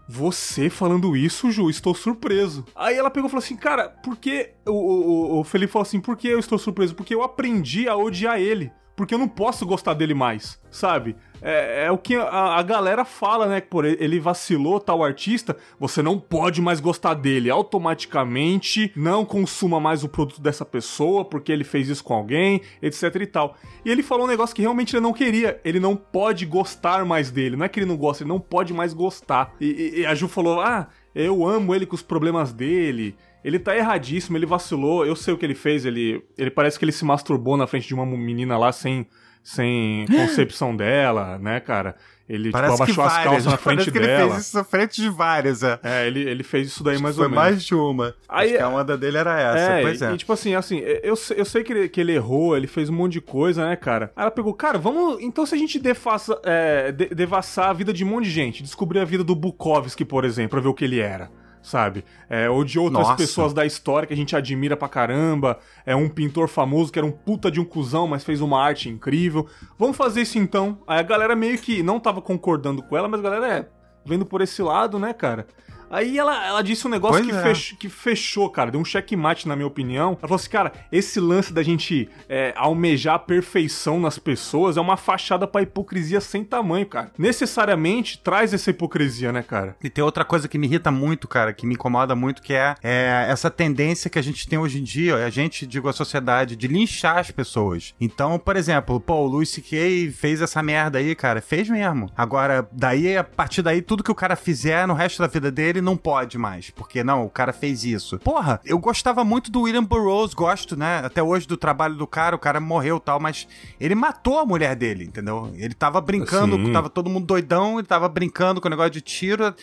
você 0.08 0.70
falando 0.70 1.14
isso, 1.14 1.50
Ju, 1.50 1.68
estou 1.68 1.94
surpreso. 1.94 2.64
Aí 2.74 2.96
ela 2.96 3.10
pegou 3.10 3.28
e 3.28 3.30
falou 3.30 3.44
assim, 3.44 3.56
cara, 3.56 3.90
por 3.90 4.16
que. 4.16 4.52
O, 4.66 4.72
o, 4.72 5.40
o 5.40 5.44
Felipe 5.44 5.70
falou 5.70 5.82
assim, 5.82 6.00
por 6.00 6.16
que 6.16 6.26
eu 6.26 6.38
estou 6.38 6.58
surpreso? 6.58 6.94
Porque 6.94 7.14
eu 7.14 7.22
aprendi 7.22 7.86
a 7.86 7.94
odiar 7.94 8.40
ele. 8.40 8.72
Porque 8.98 9.14
eu 9.14 9.18
não 9.18 9.28
posso 9.28 9.64
gostar 9.64 9.94
dele 9.94 10.12
mais, 10.12 10.60
sabe? 10.72 11.14
É, 11.40 11.84
é, 11.84 11.90
o 11.92 11.96
que 11.96 12.16
a, 12.16 12.56
a, 12.56 12.62
galera 12.64 13.04
fala, 13.04 13.46
né? 13.46 13.60
Por 13.60 13.84
ele 13.84 14.18
vacilou, 14.18 14.80
tal 14.80 15.04
artista, 15.04 15.56
você 15.78 16.02
não 16.02 16.18
pode 16.18 16.60
mais 16.60 16.80
gostar 16.80 17.14
dele. 17.14 17.48
Automaticamente 17.48 18.90
não 18.96 19.24
consuma 19.24 19.78
mais 19.78 20.02
o 20.02 20.08
produto 20.08 20.40
dessa 20.40 20.64
pessoa 20.64 21.24
porque 21.24 21.52
ele 21.52 21.62
fez 21.62 21.88
isso 21.88 22.02
com 22.02 22.12
alguém, 22.12 22.60
etc 22.82 23.14
e 23.20 23.26
tal. 23.26 23.54
E 23.84 23.88
ele 23.88 24.02
falou 24.02 24.24
um 24.24 24.28
negócio 24.28 24.52
que 24.52 24.62
realmente 24.62 24.96
ele 24.96 25.02
não 25.04 25.12
queria. 25.12 25.60
Ele 25.64 25.78
não 25.78 25.94
pode 25.94 26.44
gostar 26.44 27.04
mais 27.04 27.30
dele. 27.30 27.54
Não 27.54 27.66
é 27.66 27.68
que 27.68 27.78
ele 27.78 27.86
não 27.86 27.96
gosta, 27.96 28.24
ele 28.24 28.30
não 28.30 28.40
pode 28.40 28.74
mais 28.74 28.92
gostar. 28.92 29.54
E, 29.60 29.66
e, 29.66 30.00
e 30.00 30.06
a 30.06 30.14
Ju 30.16 30.26
falou: 30.26 30.60
Ah, 30.60 30.88
eu 31.14 31.46
amo 31.46 31.72
ele 31.72 31.86
com 31.86 31.94
os 31.94 32.02
problemas 32.02 32.52
dele. 32.52 33.16
Ele 33.48 33.58
tá 33.58 33.74
erradíssimo, 33.74 34.36
ele 34.36 34.44
vacilou. 34.44 35.06
Eu 35.06 35.16
sei 35.16 35.32
o 35.32 35.38
que 35.38 35.46
ele 35.46 35.54
fez. 35.54 35.86
Ele, 35.86 36.22
ele 36.36 36.50
parece 36.50 36.78
que 36.78 36.84
ele 36.84 36.92
se 36.92 37.02
masturbou 37.02 37.56
na 37.56 37.66
frente 37.66 37.88
de 37.88 37.94
uma 37.94 38.04
menina 38.04 38.58
lá 38.58 38.70
sem 38.70 39.06
sem 39.42 40.04
concepção 40.12 40.76
dela, 40.76 41.38
né, 41.38 41.58
cara? 41.58 41.96
Ele 42.28 42.52
tipo, 42.52 42.58
abaixou 42.58 43.02
as 43.02 43.24
calças 43.24 43.46
na 43.46 43.56
frente 43.56 43.90
que 43.90 43.98
dela. 43.98 44.24
Ele 44.24 44.32
fez 44.32 44.46
isso 44.46 44.56
na 44.58 44.64
frente 44.64 45.00
de 45.00 45.08
várias, 45.08 45.62
é. 45.62 45.80
É, 45.82 46.06
ele, 46.06 46.28
ele 46.28 46.42
fez 46.42 46.66
isso 46.66 46.84
daí 46.84 46.96
Acho 46.96 47.02
mais 47.02 47.18
ou 47.18 47.24
menos. 47.24 47.34
Foi 47.34 47.50
mais 47.50 47.64
de 47.64 47.74
uma. 47.74 48.14
Aí, 48.28 48.48
Acho 48.48 48.56
que 48.58 48.62
a 48.62 48.68
onda 48.68 48.98
dele 48.98 49.16
era 49.16 49.40
essa, 49.40 49.72
é, 49.72 49.80
pois 49.80 50.02
é. 50.02 50.12
E, 50.12 50.16
tipo 50.18 50.32
assim, 50.34 50.54
assim, 50.54 50.80
eu, 51.02 51.14
eu 51.34 51.44
sei 51.46 51.64
que 51.64 51.72
ele, 51.72 51.88
que 51.88 52.02
ele 52.02 52.12
errou, 52.12 52.54
ele 52.54 52.66
fez 52.66 52.90
um 52.90 52.92
monte 52.92 53.14
de 53.14 53.22
coisa, 53.22 53.66
né, 53.66 53.76
cara? 53.76 54.12
Aí 54.14 54.24
ela 54.24 54.30
pegou, 54.30 54.52
cara, 54.52 54.76
vamos. 54.76 55.22
Então, 55.22 55.46
se 55.46 55.54
a 55.54 55.58
gente 55.58 55.78
defaça, 55.78 56.38
é, 56.44 56.92
de, 56.92 57.06
devassar 57.14 57.70
a 57.70 57.72
vida 57.72 57.94
de 57.94 58.04
um 58.04 58.08
monte 58.08 58.24
de 58.24 58.30
gente, 58.30 58.62
descobrir 58.62 58.98
a 58.98 59.06
vida 59.06 59.24
do 59.24 59.34
Bukowski, 59.34 60.04
por 60.04 60.26
exemplo, 60.26 60.50
pra 60.50 60.60
ver 60.60 60.68
o 60.68 60.74
que 60.74 60.84
ele 60.84 61.00
era 61.00 61.30
sabe? 61.62 62.04
É, 62.28 62.48
ou 62.48 62.64
de 62.64 62.78
outras 62.78 63.08
Nossa. 63.08 63.16
pessoas 63.16 63.52
da 63.52 63.64
história 63.64 64.06
que 64.06 64.14
a 64.14 64.16
gente 64.16 64.34
admira 64.36 64.76
pra 64.76 64.88
caramba. 64.88 65.58
É 65.84 65.94
um 65.94 66.08
pintor 66.08 66.48
famoso 66.48 66.92
que 66.92 66.98
era 66.98 67.06
um 67.06 67.12
puta 67.12 67.50
de 67.50 67.60
um 67.60 67.64
cuzão, 67.64 68.06
mas 68.06 68.24
fez 68.24 68.40
uma 68.40 68.62
arte 68.62 68.88
incrível. 68.88 69.46
Vamos 69.78 69.96
fazer 69.96 70.22
isso 70.22 70.38
então. 70.38 70.78
Aí 70.86 70.98
a 70.98 71.02
galera 71.02 71.34
meio 71.36 71.58
que 71.58 71.82
não 71.82 72.00
tava 72.00 72.20
concordando 72.20 72.82
com 72.82 72.96
ela, 72.96 73.08
mas 73.08 73.20
a 73.20 73.22
galera 73.22 73.48
é 73.48 73.68
vendo 74.04 74.24
por 74.24 74.40
esse 74.40 74.62
lado, 74.62 74.98
né, 74.98 75.12
cara? 75.12 75.46
Aí 75.90 76.18
ela, 76.18 76.46
ela 76.46 76.62
disse 76.62 76.86
um 76.86 76.90
negócio 76.90 77.24
que, 77.24 77.30
é. 77.30 77.42
fech, 77.42 77.76
que, 77.76 77.88
fechou, 77.88 78.48
cara, 78.50 78.70
deu 78.70 78.80
um 78.80 78.84
checkmate 78.84 79.48
na 79.48 79.56
minha 79.56 79.66
opinião. 79.66 80.10
Ela 80.10 80.20
falou 80.20 80.36
assim, 80.36 80.50
cara, 80.50 80.72
esse 80.90 81.20
lance 81.20 81.52
da 81.52 81.62
gente 81.62 82.08
é, 82.28 82.52
almejar 82.56 83.14
a 83.14 83.18
perfeição 83.18 83.98
nas 84.00 84.18
pessoas 84.18 84.76
é 84.76 84.80
uma 84.80 84.96
fachada 84.96 85.46
pra 85.46 85.62
hipocrisia 85.62 86.20
sem 86.20 86.44
tamanho, 86.44 86.86
cara. 86.86 87.10
Necessariamente 87.16 88.18
traz 88.18 88.52
essa 88.52 88.70
hipocrisia, 88.70 89.32
né, 89.32 89.42
cara? 89.42 89.76
E 89.82 89.88
tem 89.88 90.04
outra 90.04 90.24
coisa 90.24 90.48
que 90.48 90.58
me 90.58 90.66
irrita 90.66 90.90
muito, 90.90 91.26
cara, 91.26 91.52
que 91.52 91.66
me 91.66 91.74
incomoda 91.74 92.14
muito, 92.14 92.42
que 92.42 92.54
é, 92.54 92.74
é 92.82 93.26
essa 93.28 93.50
tendência 93.50 94.10
que 94.10 94.18
a 94.18 94.22
gente 94.22 94.48
tem 94.48 94.58
hoje 94.58 94.80
em 94.80 94.82
dia, 94.84 95.16
a 95.16 95.30
gente, 95.30 95.66
digo, 95.66 95.88
a 95.88 95.92
sociedade, 95.92 96.56
de 96.56 96.68
linchar 96.68 97.18
as 97.18 97.30
pessoas. 97.30 97.94
Então, 98.00 98.38
por 98.38 98.56
exemplo, 98.56 99.00
pô, 99.00 99.14
o 99.14 99.26
Luis 99.26 99.50
C.K. 99.50 100.10
fez 100.12 100.40
essa 100.40 100.62
merda 100.62 100.98
aí, 100.98 101.14
cara, 101.14 101.40
fez 101.40 101.68
mesmo. 101.68 102.10
Agora, 102.16 102.68
daí, 102.72 103.16
a 103.16 103.24
partir 103.24 103.62
daí, 103.62 103.82
tudo 103.82 104.02
que 104.02 104.10
o 104.10 104.14
cara 104.14 104.36
fizer 104.36 104.86
no 104.86 104.94
resto 104.94 105.20
da 105.20 105.28
vida 105.28 105.50
dele, 105.50 105.77
ele 105.78 105.84
não 105.84 105.96
pode 105.96 106.36
mais, 106.36 106.70
porque 106.70 107.02
não, 107.02 107.24
o 107.24 107.30
cara 107.30 107.52
fez 107.52 107.84
isso. 107.84 108.18
Porra, 108.18 108.60
eu 108.64 108.78
gostava 108.78 109.24
muito 109.24 109.50
do 109.50 109.62
William 109.62 109.84
Burroughs, 109.84 110.34
gosto, 110.34 110.76
né? 110.76 110.98
Até 111.04 111.22
hoje 111.22 111.46
do 111.46 111.56
trabalho 111.56 111.94
do 111.94 112.06
cara, 112.06 112.36
o 112.36 112.38
cara 112.38 112.60
morreu 112.60 113.00
tal, 113.00 113.18
mas 113.18 113.46
ele 113.80 113.94
matou 113.94 114.38
a 114.38 114.46
mulher 114.46 114.76
dele, 114.76 115.04
entendeu? 115.04 115.52
Ele 115.56 115.74
tava 115.74 116.00
brincando, 116.00 116.56
Sim. 116.56 116.72
tava 116.72 116.90
todo 116.90 117.10
mundo 117.10 117.26
doidão, 117.26 117.78
ele 117.78 117.86
tava 117.86 118.08
brincando 118.08 118.60
com 118.60 118.68
o 118.68 118.70
negócio 118.70 118.90
de 118.90 119.00
tiro, 119.00 119.54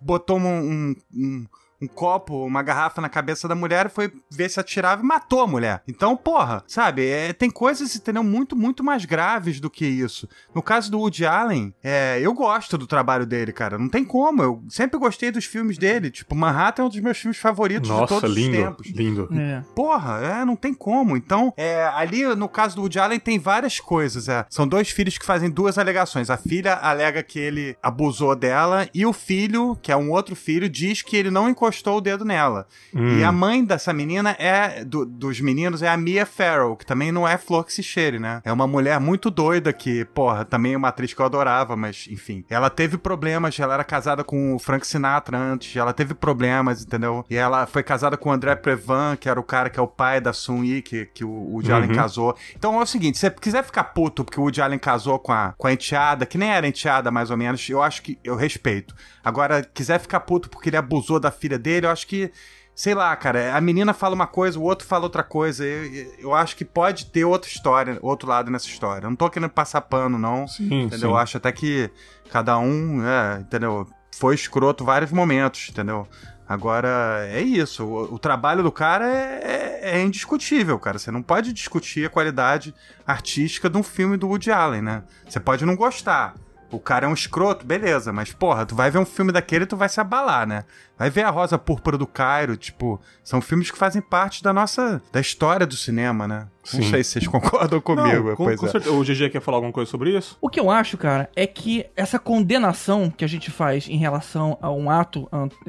botou 0.00 0.38
um, 0.38 0.46
um, 0.46 0.96
um 1.14 1.46
um 1.84 1.88
copo, 1.88 2.44
uma 2.44 2.62
garrafa 2.62 3.00
na 3.00 3.08
cabeça 3.08 3.46
da 3.46 3.54
mulher, 3.54 3.90
foi 3.90 4.12
ver 4.30 4.48
se 4.48 4.58
atirava 4.58 5.02
e 5.02 5.06
matou 5.06 5.42
a 5.42 5.46
mulher. 5.46 5.82
Então, 5.86 6.16
porra, 6.16 6.62
sabe? 6.66 7.06
É, 7.06 7.32
tem 7.32 7.50
coisas, 7.50 7.94
entendeu? 7.94 8.24
Muito, 8.24 8.56
muito 8.56 8.82
mais 8.82 9.04
graves 9.04 9.60
do 9.60 9.70
que 9.70 9.84
isso. 9.84 10.28
No 10.54 10.62
caso 10.62 10.90
do 10.90 10.98
Woody 10.98 11.26
Allen, 11.26 11.74
é, 11.82 12.18
eu 12.20 12.32
gosto 12.32 12.76
do 12.78 12.86
trabalho 12.86 13.26
dele, 13.26 13.52
cara. 13.52 13.78
Não 13.78 13.88
tem 13.88 14.04
como. 14.04 14.42
Eu 14.42 14.62
sempre 14.68 14.98
gostei 14.98 15.30
dos 15.30 15.44
filmes 15.44 15.78
dele. 15.78 16.10
Tipo, 16.10 16.34
Manhattan 16.34 16.82
é 16.82 16.86
um 16.86 16.88
dos 16.88 17.00
meus 17.00 17.18
filmes 17.18 17.38
favoritos 17.38 17.88
Nossa, 17.88 18.14
de 18.14 18.20
todos 18.20 18.36
lindo, 18.36 18.56
os 18.56 18.64
tempos. 18.64 18.86
Lindo. 18.90 19.28
É. 19.32 19.62
Porra, 19.74 20.20
é, 20.20 20.44
não 20.44 20.56
tem 20.56 20.72
como. 20.72 21.16
Então, 21.16 21.52
é, 21.56 21.84
ali 21.94 22.24
no 22.34 22.48
caso 22.48 22.76
do 22.76 22.82
Woody 22.82 22.98
Allen 22.98 23.18
tem 23.18 23.38
várias 23.38 23.78
coisas. 23.80 24.28
É. 24.28 24.46
São 24.48 24.66
dois 24.66 24.90
filhos 24.90 25.18
que 25.18 25.26
fazem 25.26 25.50
duas 25.50 25.78
alegações. 25.78 26.30
A 26.30 26.36
filha 26.36 26.74
alega 26.74 27.22
que 27.22 27.38
ele 27.38 27.76
abusou 27.82 28.34
dela 28.34 28.88
e 28.94 29.04
o 29.04 29.12
filho, 29.12 29.76
que 29.82 29.92
é 29.92 29.96
um 29.96 30.10
outro 30.10 30.34
filho, 30.34 30.68
diz 30.68 31.02
que 31.02 31.16
ele 31.16 31.30
não 31.30 31.48
encostou 31.48 31.73
o 31.96 32.00
dedo 32.00 32.24
nela. 32.24 32.66
Hum. 32.94 33.18
E 33.18 33.24
a 33.24 33.32
mãe 33.32 33.64
dessa 33.64 33.92
menina 33.92 34.36
é 34.38 34.84
do, 34.84 35.04
dos 35.04 35.40
meninos 35.40 35.82
é 35.82 35.88
a 35.88 35.96
Mia 35.96 36.26
Farrow, 36.26 36.76
que 36.76 36.86
também 36.86 37.10
não 37.10 37.26
é 37.26 37.36
flor 37.36 37.64
que 37.64 37.72
se 37.72 37.82
cheire, 37.82 38.18
né? 38.18 38.40
É 38.44 38.52
uma 38.52 38.66
mulher 38.66 38.98
muito 39.00 39.30
doida 39.30 39.72
que, 39.72 40.04
porra, 40.06 40.44
também 40.44 40.74
é 40.74 40.76
uma 40.76 40.88
atriz 40.88 41.12
que 41.12 41.20
eu 41.20 41.26
adorava, 41.26 41.76
mas 41.76 42.06
enfim. 42.10 42.44
Ela 42.48 42.70
teve 42.70 42.98
problemas, 42.98 43.58
ela 43.58 43.74
era 43.74 43.84
casada 43.84 44.22
com 44.24 44.54
o 44.54 44.58
Frank 44.58 44.86
Sinatra 44.86 45.36
antes, 45.36 45.74
ela 45.76 45.92
teve 45.92 46.14
problemas, 46.14 46.82
entendeu? 46.82 47.24
E 47.28 47.36
ela 47.36 47.66
foi 47.66 47.82
casada 47.82 48.16
com 48.16 48.28
o 48.28 48.32
André 48.32 48.54
Previn, 48.56 49.16
que 49.18 49.28
era 49.28 49.38
o 49.38 49.44
cara 49.44 49.70
que 49.70 49.78
é 49.78 49.82
o 49.82 49.88
pai 49.88 50.20
da 50.20 50.32
Sun 50.32 50.62
Yi, 50.62 50.82
que, 50.82 51.06
que 51.06 51.24
o 51.24 51.30
Woody 51.30 51.70
uhum. 51.70 51.76
Allen 51.76 51.94
casou. 51.94 52.36
Então 52.56 52.78
é 52.78 52.82
o 52.82 52.86
seguinte, 52.86 53.18
se 53.18 53.28
você 53.28 53.30
quiser 53.30 53.64
ficar 53.64 53.84
puto 53.84 54.24
porque 54.24 54.38
o 54.38 54.44
Woody 54.44 54.60
Allen 54.60 54.78
casou 54.78 55.18
com 55.18 55.32
a, 55.32 55.54
com 55.56 55.66
a 55.66 55.72
enteada, 55.72 56.26
que 56.26 56.38
nem 56.38 56.50
era 56.50 56.66
enteada 56.66 57.10
mais 57.10 57.30
ou 57.30 57.36
menos, 57.36 57.68
eu 57.68 57.82
acho 57.82 58.02
que 58.02 58.18
eu 58.22 58.36
respeito. 58.36 58.94
Agora, 59.24 59.62
quiser 59.62 59.98
ficar 59.98 60.20
puto 60.20 60.50
porque 60.50 60.68
ele 60.68 60.76
abusou 60.76 61.18
da 61.18 61.30
filha 61.30 61.58
dele, 61.64 61.86
eu 61.86 61.90
acho 61.90 62.06
que 62.06 62.30
sei 62.74 62.94
lá, 62.94 63.14
cara, 63.14 63.56
a 63.56 63.60
menina 63.60 63.94
fala 63.94 64.14
uma 64.14 64.26
coisa, 64.26 64.58
o 64.58 64.62
outro 64.62 64.86
fala 64.86 65.04
outra 65.04 65.22
coisa. 65.22 65.64
Eu, 65.64 66.12
eu 66.18 66.34
acho 66.34 66.56
que 66.56 66.64
pode 66.64 67.06
ter 67.06 67.24
outra 67.24 67.48
história, 67.48 67.98
outro 68.02 68.28
lado 68.28 68.50
nessa 68.50 68.66
história. 68.66 69.06
Eu 69.06 69.10
não 69.10 69.16
tô 69.16 69.30
querendo 69.30 69.50
passar 69.50 69.80
pano, 69.82 70.18
não. 70.18 70.46
Sim, 70.48 70.82
entendeu? 70.82 70.98
Sim. 70.98 71.06
Eu 71.06 71.16
acho 71.16 71.36
até 71.36 71.52
que 71.52 71.90
cada 72.30 72.58
um, 72.58 73.06
é, 73.06 73.40
entendeu? 73.40 73.86
Foi 74.10 74.34
escroto 74.34 74.84
vários 74.84 75.12
momentos, 75.12 75.68
entendeu? 75.70 76.06
Agora, 76.48 77.26
é 77.30 77.40
isso. 77.40 77.84
O, 77.84 78.14
o 78.14 78.18
trabalho 78.18 78.62
do 78.62 78.70
cara 78.70 79.06
é, 79.06 79.80
é, 79.82 79.98
é, 79.98 80.02
indiscutível, 80.02 80.78
cara. 80.78 80.98
Você 80.98 81.10
não 81.10 81.22
pode 81.22 81.52
discutir 81.52 82.06
a 82.06 82.10
qualidade 82.10 82.74
artística 83.06 83.70
de 83.70 83.78
um 83.78 83.82
filme 83.82 84.16
do 84.16 84.28
Woody 84.28 84.50
Allen, 84.50 84.82
né? 84.82 85.04
Você 85.26 85.40
pode 85.40 85.64
não 85.64 85.74
gostar. 85.74 86.34
O 86.74 86.80
cara 86.80 87.06
é 87.06 87.08
um 87.08 87.14
escroto, 87.14 87.64
beleza, 87.64 88.12
mas 88.12 88.32
porra, 88.32 88.66
tu 88.66 88.74
vai 88.74 88.90
ver 88.90 88.98
um 88.98 89.06
filme 89.06 89.30
daquele 89.30 89.64
e 89.64 89.66
tu 89.66 89.76
vai 89.76 89.88
se 89.88 90.00
abalar, 90.00 90.46
né? 90.46 90.64
Vai 90.98 91.08
ver 91.10 91.22
a 91.22 91.30
Rosa 91.30 91.56
Púrpura 91.56 91.96
do 91.96 92.06
Cairo, 92.06 92.56
tipo, 92.56 93.00
são 93.22 93.40
filmes 93.40 93.70
que 93.70 93.78
fazem 93.78 94.02
parte 94.02 94.42
da 94.42 94.52
nossa, 94.52 95.00
da 95.12 95.20
história 95.20 95.66
do 95.66 95.76
cinema, 95.76 96.26
né? 96.26 96.48
Sim. 96.64 96.78
Não 96.78 96.84
sei 96.84 97.04
se 97.04 97.10
vocês 97.10 97.26
concordam 97.28 97.80
comigo. 97.80 98.30
Não, 98.30 98.36
com, 98.36 98.44
com 98.56 98.66
é. 98.66 98.90
O 98.90 99.02
GG 99.02 99.30
quer 99.30 99.40
falar 99.40 99.58
alguma 99.58 99.72
coisa 99.72 99.90
sobre 99.90 100.16
isso? 100.16 100.36
O 100.40 100.48
que 100.48 100.58
eu 100.58 100.70
acho, 100.70 100.96
cara, 100.96 101.30
é 101.36 101.46
que 101.46 101.84
essa 101.94 102.18
condenação 102.18 103.10
que 103.10 103.24
a 103.24 103.28
gente 103.28 103.50
faz 103.50 103.88
em 103.88 103.96
relação 103.96 104.58
a 104.60 104.70
um 104.70 104.90
ato 104.90 105.28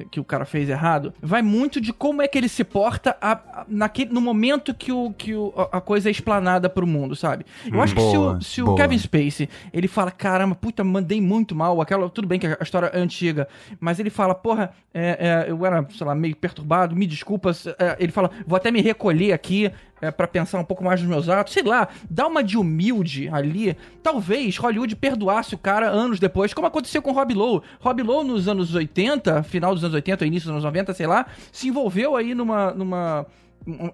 que 0.10 0.20
o 0.20 0.24
cara 0.24 0.46
fez 0.46 0.70
errado 0.70 1.14
vai 1.22 1.42
muito 1.42 1.82
de 1.82 1.92
como 1.92 2.22
é 2.22 2.28
que 2.28 2.38
ele 2.38 2.48
se 2.48 2.64
porta 2.64 3.18
a, 3.22 3.34
a, 3.34 3.66
naquele, 3.68 4.14
no 4.14 4.22
momento 4.22 4.74
que, 4.74 4.92
o, 4.92 5.12
que 5.12 5.36
o, 5.36 5.54
a 5.72 5.82
coisa 5.82 6.10
é 6.10 6.12
explanada 6.12 6.70
pro 6.70 6.88
mundo, 6.88 7.16
sabe? 7.16 7.46
Eu 7.66 7.78
hum, 7.78 7.82
acho 7.82 7.94
boa, 7.94 8.38
que 8.38 8.46
se, 8.46 8.62
o, 8.62 8.66
se 8.66 8.72
o 8.72 8.75
Kevin 8.75 8.98
Spacey 8.98 9.50
ele 9.74 9.88
fala, 9.88 10.12
caramba, 10.12 10.56
puta, 10.56 10.84
mandei 10.84 11.20
muito 11.20 11.54
mal, 11.56 11.82
aquela, 11.82 12.10
tudo 12.10 12.28
bem 12.28 12.40
que 12.40 12.48
a 12.48 12.58
história 12.62 12.88
é 12.88 13.00
antiga, 13.00 13.48
mas 13.80 14.00
ele 14.00 14.10
fala, 14.10 14.34
porra, 14.34 14.72
é, 14.94 15.46
é, 15.48 15.52
eu 15.52 15.66
era, 15.66 15.86
sei 15.90 16.08
lá, 16.08 16.16
meio 16.16 16.36
perturbado, 16.36 16.96
me 16.96 17.06
desculpa, 17.06 17.52
é, 17.78 17.98
ele 18.00 18.12
fala, 18.12 18.32
vou 18.48 18.56
até 18.56 18.72
me 18.72 18.82
recolher 18.82 19.34
aqui 19.34 19.72
é, 20.02 20.12
para 20.12 20.28
pensar 20.28 20.60
um 20.60 20.64
pouco 20.64 20.84
mais 20.84 21.02
nos 21.02 21.10
meus 21.10 21.30
atos, 21.30 21.54
sei 21.54 21.64
lá, 21.64 21.88
dá 22.10 22.28
uma 22.28 22.44
de 22.44 22.58
humilde 22.58 23.30
ali. 23.30 23.75
Talvez 24.04 24.58
Hollywood 24.58 24.96
perdoasse 24.96 25.56
o 25.56 25.58
cara 25.58 25.90
anos 25.90 26.20
depois, 26.20 26.54
como 26.54 26.68
aconteceu 26.68 27.02
com 27.02 27.12
Rob 27.12 27.34
Lowe. 27.34 27.62
Rob 27.80 28.04
Lowe 28.04 28.28
nos 28.28 28.48
anos 28.48 28.74
80, 28.74 29.44
final 29.44 29.74
dos 29.74 29.84
anos 29.84 29.96
80, 29.96 30.25
início 30.25 30.48
dos 30.48 30.54
anos 30.54 30.64
90, 30.64 30.94
sei 30.94 31.08
lá, 31.08 31.25
se 31.52 31.68
envolveu 31.68 32.16
aí 32.16 32.36
numa, 32.36 32.72
numa 32.72 33.25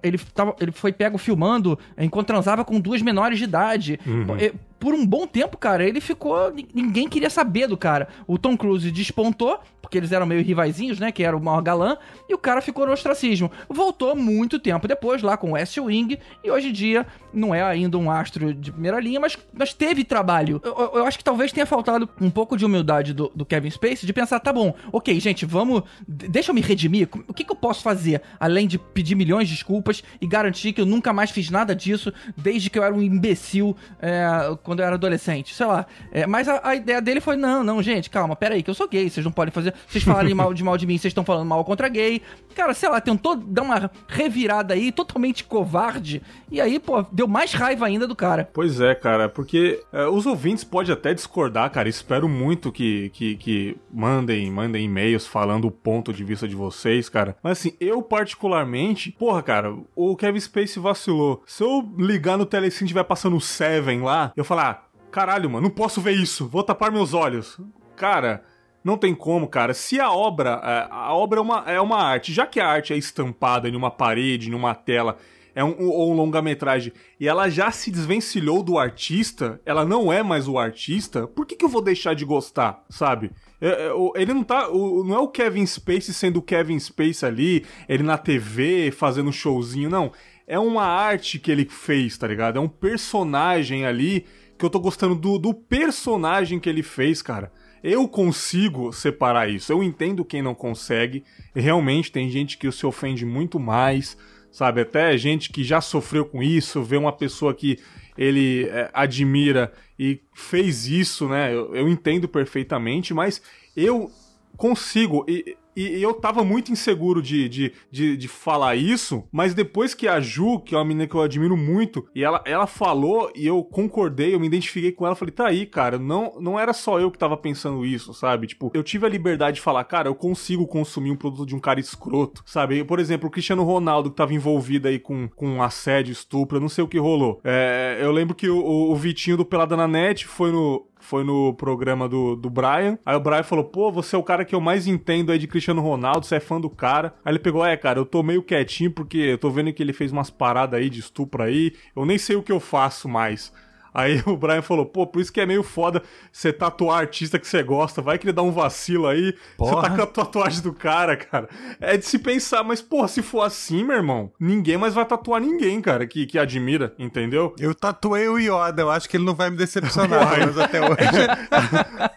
ele, 0.03 0.17
tava, 0.17 0.55
ele 0.59 0.71
foi 0.71 0.91
pego 0.91 1.17
filmando 1.17 1.77
enquanto 1.97 2.27
transava 2.27 2.65
com 2.65 2.79
duas 2.79 3.01
menores 3.01 3.37
de 3.37 3.45
idade. 3.45 3.99
Uhum 4.05 4.61
por 4.81 4.95
um 4.95 5.05
bom 5.05 5.27
tempo, 5.27 5.59
cara, 5.59 5.87
ele 5.87 6.01
ficou. 6.01 6.51
Ninguém 6.73 7.07
queria 7.07 7.29
saber 7.29 7.67
do 7.67 7.77
cara. 7.77 8.07
O 8.25 8.35
Tom 8.35 8.57
Cruise 8.57 8.89
despontou, 8.89 9.59
porque 9.79 9.95
eles 9.95 10.11
eram 10.11 10.25
meio 10.25 10.43
rivaizinhos, 10.43 10.99
né? 10.99 11.11
Que 11.11 11.23
era 11.23 11.37
o 11.37 11.39
maior 11.39 11.61
galã, 11.61 11.97
e 12.27 12.33
o 12.33 12.37
cara 12.37 12.61
ficou 12.61 12.87
no 12.87 12.91
ostracismo. 12.91 13.51
Voltou 13.69 14.15
muito 14.15 14.57
tempo 14.59 14.87
depois, 14.87 15.21
lá 15.21 15.37
com 15.37 15.51
o 15.51 15.53
West 15.53 15.77
Wing, 15.77 16.17
e 16.43 16.49
hoje 16.49 16.69
em 16.69 16.73
dia 16.73 17.05
não 17.31 17.53
é 17.53 17.61
ainda 17.61 17.97
um 17.97 18.09
astro 18.09 18.53
de 18.53 18.71
primeira 18.71 18.99
linha, 18.99 19.19
mas, 19.19 19.37
mas 19.53 19.71
teve 19.73 20.03
trabalho. 20.03 20.59
Eu, 20.63 20.91
eu 20.95 21.05
acho 21.05 21.17
que 21.17 21.23
talvez 21.23 21.51
tenha 21.51 21.65
faltado 21.65 22.09
um 22.19 22.29
pouco 22.29 22.57
de 22.57 22.65
humildade 22.65 23.13
do, 23.13 23.31
do, 23.35 23.45
Kevin 23.45 23.69
Spacey 23.69 24.07
de 24.07 24.13
pensar, 24.13 24.39
tá 24.39 24.51
bom, 24.51 24.73
ok, 24.91 25.17
gente, 25.19 25.45
vamos. 25.45 25.83
Deixa 26.07 26.51
eu 26.51 26.55
me 26.55 26.61
redimir. 26.61 27.07
O 27.27 27.33
que, 27.33 27.43
que 27.43 27.51
eu 27.51 27.55
posso 27.55 27.83
fazer 27.83 28.21
além 28.39 28.67
de 28.67 28.77
pedir 28.77 29.13
milhões 29.15 29.47
de 29.47 29.53
desculpas 29.53 30.03
e 30.19 30.25
garantir 30.25 30.73
que 30.73 30.81
eu 30.81 30.85
nunca 30.85 31.13
mais 31.13 31.29
fiz 31.29 31.49
nada 31.49 31.75
disso 31.75 32.11
desde 32.35 32.69
que 32.69 32.79
eu 32.79 32.83
era 32.83 32.93
um 32.93 33.01
imbecil 33.01 33.75
é, 34.01 34.25
quando 34.71 34.79
eu 34.79 34.85
era 34.85 34.95
adolescente, 34.95 35.53
sei 35.53 35.65
lá. 35.65 35.85
É, 36.13 36.25
mas 36.25 36.47
a, 36.47 36.61
a, 36.63 36.75
ideia 36.75 37.01
dele 37.01 37.19
foi: 37.19 37.35
não, 37.35 37.61
não, 37.61 37.83
gente, 37.83 38.09
calma, 38.09 38.37
pera 38.37 38.55
aí, 38.55 38.63
que 38.63 38.69
eu 38.69 38.73
sou 38.73 38.87
gay, 38.87 39.09
vocês 39.09 39.25
não 39.25 39.31
podem 39.31 39.51
fazer. 39.51 39.73
Vocês 39.85 40.01
falarem 40.01 40.33
mal 40.33 40.53
de 40.53 40.63
mal 40.63 40.77
de 40.77 40.87
mim, 40.87 40.97
vocês 40.97 41.11
estão 41.11 41.25
falando 41.25 41.45
mal 41.45 41.65
contra 41.65 41.89
gay. 41.89 42.21
Cara, 42.55 42.73
sei 42.73 42.87
lá, 42.87 43.01
tentou 43.01 43.35
dar 43.35 43.63
uma 43.63 43.91
revirada 44.07 44.73
aí, 44.73 44.91
totalmente 44.91 45.43
covarde. 45.43 46.21
E 46.49 46.61
aí, 46.61 46.79
pô, 46.79 47.05
deu 47.11 47.27
mais 47.27 47.53
raiva 47.53 47.85
ainda 47.85 48.07
do 48.07 48.15
cara. 48.15 48.49
Pois 48.53 48.79
é, 48.79 48.95
cara, 48.95 49.27
porque 49.27 49.83
é, 49.91 50.05
os 50.07 50.25
ouvintes 50.25 50.63
podem 50.63 50.93
até 50.93 51.13
discordar, 51.13 51.69
cara. 51.69 51.89
Espero 51.89 52.29
muito 52.29 52.71
que, 52.71 53.09
que, 53.09 53.35
que 53.35 53.77
mandem, 53.91 54.49
mandem 54.49 54.85
e-mails 54.85 55.27
falando 55.27 55.67
o 55.67 55.71
ponto 55.71 56.13
de 56.13 56.23
vista 56.23 56.47
de 56.47 56.55
vocês, 56.55 57.09
cara. 57.09 57.35
Mas 57.43 57.59
assim, 57.59 57.73
eu 57.79 58.01
particularmente, 58.01 59.11
porra, 59.11 59.43
cara, 59.43 59.75
o 59.95 60.15
Kevin 60.15 60.39
Spacey 60.39 60.81
vacilou. 60.81 61.43
Se 61.45 61.61
eu 61.61 61.89
ligar 61.97 62.37
no 62.37 62.45
Telecine 62.45 62.83
e 62.83 62.85
estiver 62.85 63.03
passando 63.03 63.35
o 63.35 63.41
Seven 63.41 64.01
lá, 64.01 64.31
eu 64.35 64.45
falar, 64.45 64.60
ah, 64.61 64.83
caralho, 65.11 65.49
mano, 65.49 65.63
não 65.63 65.75
posso 65.75 65.99
ver 65.99 66.13
isso, 66.13 66.47
vou 66.47 66.63
tapar 66.63 66.91
meus 66.91 67.13
olhos. 67.13 67.59
Cara, 67.95 68.43
não 68.83 68.97
tem 68.97 69.13
como, 69.15 69.47
cara. 69.47 69.73
Se 69.73 69.99
a 69.99 70.11
obra, 70.11 70.61
é, 70.63 70.87
a 70.89 71.13
obra 71.13 71.39
é 71.39 71.41
uma, 71.41 71.63
é 71.67 71.81
uma 71.81 71.97
arte, 71.97 72.33
já 72.33 72.45
que 72.45 72.59
a 72.59 72.67
arte 72.67 72.93
é 72.93 72.97
estampada 72.97 73.67
em 73.67 73.75
uma 73.75 73.91
parede, 73.91 74.49
em 74.49 74.53
uma 74.53 74.75
tela, 74.75 75.17
é 75.53 75.63
um, 75.63 75.75
ou 75.79 76.11
um 76.11 76.15
longa-metragem, 76.15 76.93
e 77.19 77.27
ela 77.27 77.49
já 77.49 77.71
se 77.71 77.91
desvencilhou 77.91 78.63
do 78.63 78.77
artista, 78.77 79.59
ela 79.65 79.83
não 79.83 80.11
é 80.11 80.23
mais 80.23 80.47
o 80.47 80.57
artista, 80.57 81.27
por 81.27 81.45
que, 81.45 81.55
que 81.55 81.65
eu 81.65 81.69
vou 81.69 81.81
deixar 81.81 82.13
de 82.13 82.23
gostar, 82.23 82.83
sabe? 82.89 83.31
É, 83.59 83.67
é, 83.67 83.91
ele 84.15 84.33
não 84.33 84.43
tá. 84.43 84.67
não 84.69 85.15
é 85.15 85.19
o 85.19 85.27
Kevin 85.27 85.65
Space 85.65 86.13
sendo 86.13 86.37
o 86.37 86.41
Kevin 86.41 86.79
Space 86.79 87.25
ali, 87.25 87.65
ele 87.87 88.03
na 88.03 88.17
TV 88.17 88.91
fazendo 88.91 89.29
um 89.29 89.33
showzinho, 89.33 89.89
não. 89.89 90.11
É 90.47 90.59
uma 90.59 90.83
arte 90.83 91.39
que 91.39 91.51
ele 91.51 91.65
fez, 91.65 92.17
tá 92.17 92.27
ligado? 92.27 92.57
É 92.57 92.59
um 92.59 92.67
personagem 92.67 93.85
ali 93.85 94.25
que 94.61 94.65
eu 94.65 94.69
tô 94.69 94.79
gostando 94.79 95.15
do, 95.15 95.39
do 95.39 95.55
personagem 95.55 96.59
que 96.59 96.69
ele 96.69 96.83
fez, 96.83 97.21
cara. 97.21 97.51
Eu 97.83 98.07
consigo 98.07 98.93
separar 98.93 99.49
isso. 99.49 99.73
Eu 99.73 99.81
entendo 99.81 100.23
quem 100.23 100.39
não 100.43 100.53
consegue. 100.53 101.23
Realmente 101.55 102.11
tem 102.11 102.29
gente 102.29 102.59
que 102.59 102.71
se 102.71 102.85
ofende 102.85 103.25
muito 103.25 103.59
mais, 103.59 104.15
sabe? 104.51 104.81
Até 104.81 105.17
gente 105.17 105.51
que 105.51 105.63
já 105.63 105.81
sofreu 105.81 106.25
com 106.25 106.43
isso, 106.43 106.83
vê 106.83 106.95
uma 106.95 107.11
pessoa 107.11 107.55
que 107.55 107.79
ele 108.15 108.65
é, 108.65 108.87
admira 108.93 109.73
e 109.97 110.21
fez 110.31 110.85
isso, 110.85 111.27
né? 111.27 111.51
Eu, 111.51 111.75
eu 111.75 111.89
entendo 111.89 112.27
perfeitamente, 112.27 113.15
mas 113.15 113.41
eu 113.75 114.11
consigo. 114.55 115.25
E 115.27 115.57
e, 115.75 116.01
eu 116.01 116.13
tava 116.13 116.43
muito 116.43 116.71
inseguro 116.71 117.21
de, 117.21 117.47
de, 117.47 117.73
de, 117.89 118.17
de, 118.17 118.27
falar 118.27 118.75
isso, 118.75 119.23
mas 119.31 119.53
depois 119.53 119.93
que 119.93 120.07
a 120.07 120.19
Ju, 120.19 120.59
que 120.59 120.75
é 120.75 120.77
uma 120.77 120.85
menina 120.85 121.07
que 121.07 121.15
eu 121.15 121.21
admiro 121.21 121.55
muito, 121.55 122.07
e 122.15 122.23
ela, 122.23 122.41
ela 122.45 122.67
falou 122.67 123.31
e 123.35 123.45
eu 123.45 123.63
concordei, 123.63 124.33
eu 124.33 124.39
me 124.39 124.47
identifiquei 124.47 124.91
com 124.91 125.05
ela, 125.05 125.15
falei, 125.15 125.33
tá 125.33 125.47
aí, 125.47 125.65
cara, 125.65 125.97
não, 125.97 126.33
não 126.39 126.59
era 126.59 126.73
só 126.73 126.99
eu 126.99 127.11
que 127.11 127.17
tava 127.17 127.37
pensando 127.37 127.85
isso, 127.85 128.13
sabe? 128.13 128.47
Tipo, 128.47 128.71
eu 128.73 128.83
tive 128.83 129.05
a 129.05 129.09
liberdade 129.09 129.55
de 129.55 129.61
falar, 129.61 129.83
cara, 129.83 130.09
eu 130.09 130.15
consigo 130.15 130.67
consumir 130.67 131.11
um 131.11 131.15
produto 131.15 131.47
de 131.47 131.55
um 131.55 131.59
cara 131.59 131.79
escroto, 131.79 132.43
sabe? 132.45 132.83
Por 132.83 132.99
exemplo, 132.99 133.27
o 133.27 133.31
Cristiano 133.31 133.63
Ronaldo 133.63 134.09
que 134.09 134.17
tava 134.17 134.33
envolvido 134.33 134.87
aí 134.87 134.99
com, 134.99 135.27
com 135.29 135.61
assédio, 135.61 136.11
estupro, 136.11 136.59
não 136.59 136.69
sei 136.69 136.83
o 136.83 136.87
que 136.87 136.97
rolou. 136.97 137.39
É, 137.43 137.97
eu 138.01 138.11
lembro 138.11 138.35
que 138.35 138.49
o, 138.49 138.91
o 138.91 138.95
Vitinho 138.95 139.37
do 139.37 139.45
Pelada 139.45 139.77
na 139.77 139.87
Net 139.87 140.27
foi 140.27 140.51
no, 140.51 140.85
foi 141.01 141.23
no 141.23 141.53
programa 141.53 142.07
do, 142.07 142.35
do 142.35 142.49
Brian. 142.49 142.97
Aí 143.05 143.15
o 143.15 143.19
Brian 143.19 143.43
falou: 143.43 143.65
pô, 143.65 143.91
você 143.91 144.15
é 144.15 144.19
o 144.19 144.23
cara 144.23 144.45
que 144.45 144.55
eu 144.55 144.61
mais 144.61 144.87
entendo 144.87 145.31
aí 145.31 145.39
de 145.39 145.47
Cristiano 145.47 145.81
Ronaldo, 145.81 146.25
você 146.25 146.35
é 146.35 146.39
fã 146.39 146.59
do 146.61 146.69
cara. 146.69 147.13
Aí 147.25 147.31
ele 147.31 147.39
pegou: 147.39 147.65
é, 147.65 147.75
cara, 147.75 147.99
eu 147.99 148.05
tô 148.05 148.23
meio 148.23 148.43
quietinho 148.43 148.91
porque 148.91 149.17
eu 149.17 149.37
tô 149.37 149.49
vendo 149.49 149.73
que 149.73 149.83
ele 149.83 149.93
fez 149.93 150.11
umas 150.11 150.29
paradas 150.29 150.79
aí 150.79 150.89
de 150.89 150.99
estupro 150.99 151.43
aí, 151.43 151.73
eu 151.95 152.05
nem 152.05 152.17
sei 152.17 152.35
o 152.35 152.43
que 152.43 152.51
eu 152.51 152.59
faço 152.59 153.09
mais. 153.09 153.51
Aí 153.93 154.21
o 154.25 154.37
Brian 154.37 154.61
falou, 154.61 154.85
pô, 154.85 155.05
por 155.05 155.21
isso 155.21 155.31
que 155.31 155.41
é 155.41 155.45
meio 155.45 155.63
foda 155.63 156.01
você 156.31 156.53
tatuar 156.53 156.99
artista 156.99 157.37
que 157.37 157.47
você 157.47 157.61
gosta. 157.61 158.01
Vai 158.01 158.17
que 158.17 158.25
ele 158.25 158.33
dá 158.33 158.41
um 158.41 158.51
vacilo 158.51 159.07
aí. 159.07 159.35
Porra. 159.57 159.75
Você 159.75 159.81
tá 159.81 159.95
com 159.95 160.01
a 160.01 160.05
tatuagem 160.05 160.61
do 160.61 160.73
cara, 160.73 161.17
cara. 161.17 161.49
É 161.79 161.97
de 161.97 162.05
se 162.05 162.17
pensar, 162.17 162.63
mas, 162.63 162.81
porra, 162.81 163.07
se 163.07 163.21
for 163.21 163.41
assim, 163.41 163.83
meu 163.83 163.97
irmão, 163.97 164.31
ninguém 164.39 164.77
mais 164.77 164.93
vai 164.93 165.05
tatuar 165.05 165.41
ninguém, 165.41 165.81
cara, 165.81 166.07
que, 166.07 166.25
que 166.25 166.39
admira, 166.39 166.93
entendeu? 166.97 167.53
Eu 167.59 167.75
tatuei 167.75 168.27
o 168.27 168.37
Yoda, 168.37 168.81
eu 168.81 168.89
acho 168.89 169.09
que 169.09 169.17
ele 169.17 169.25
não 169.25 169.35
vai 169.35 169.49
me 169.49 169.57
decepcionar, 169.57 170.39
mas 170.39 170.57
até 170.57 170.79
hoje. 170.81 170.97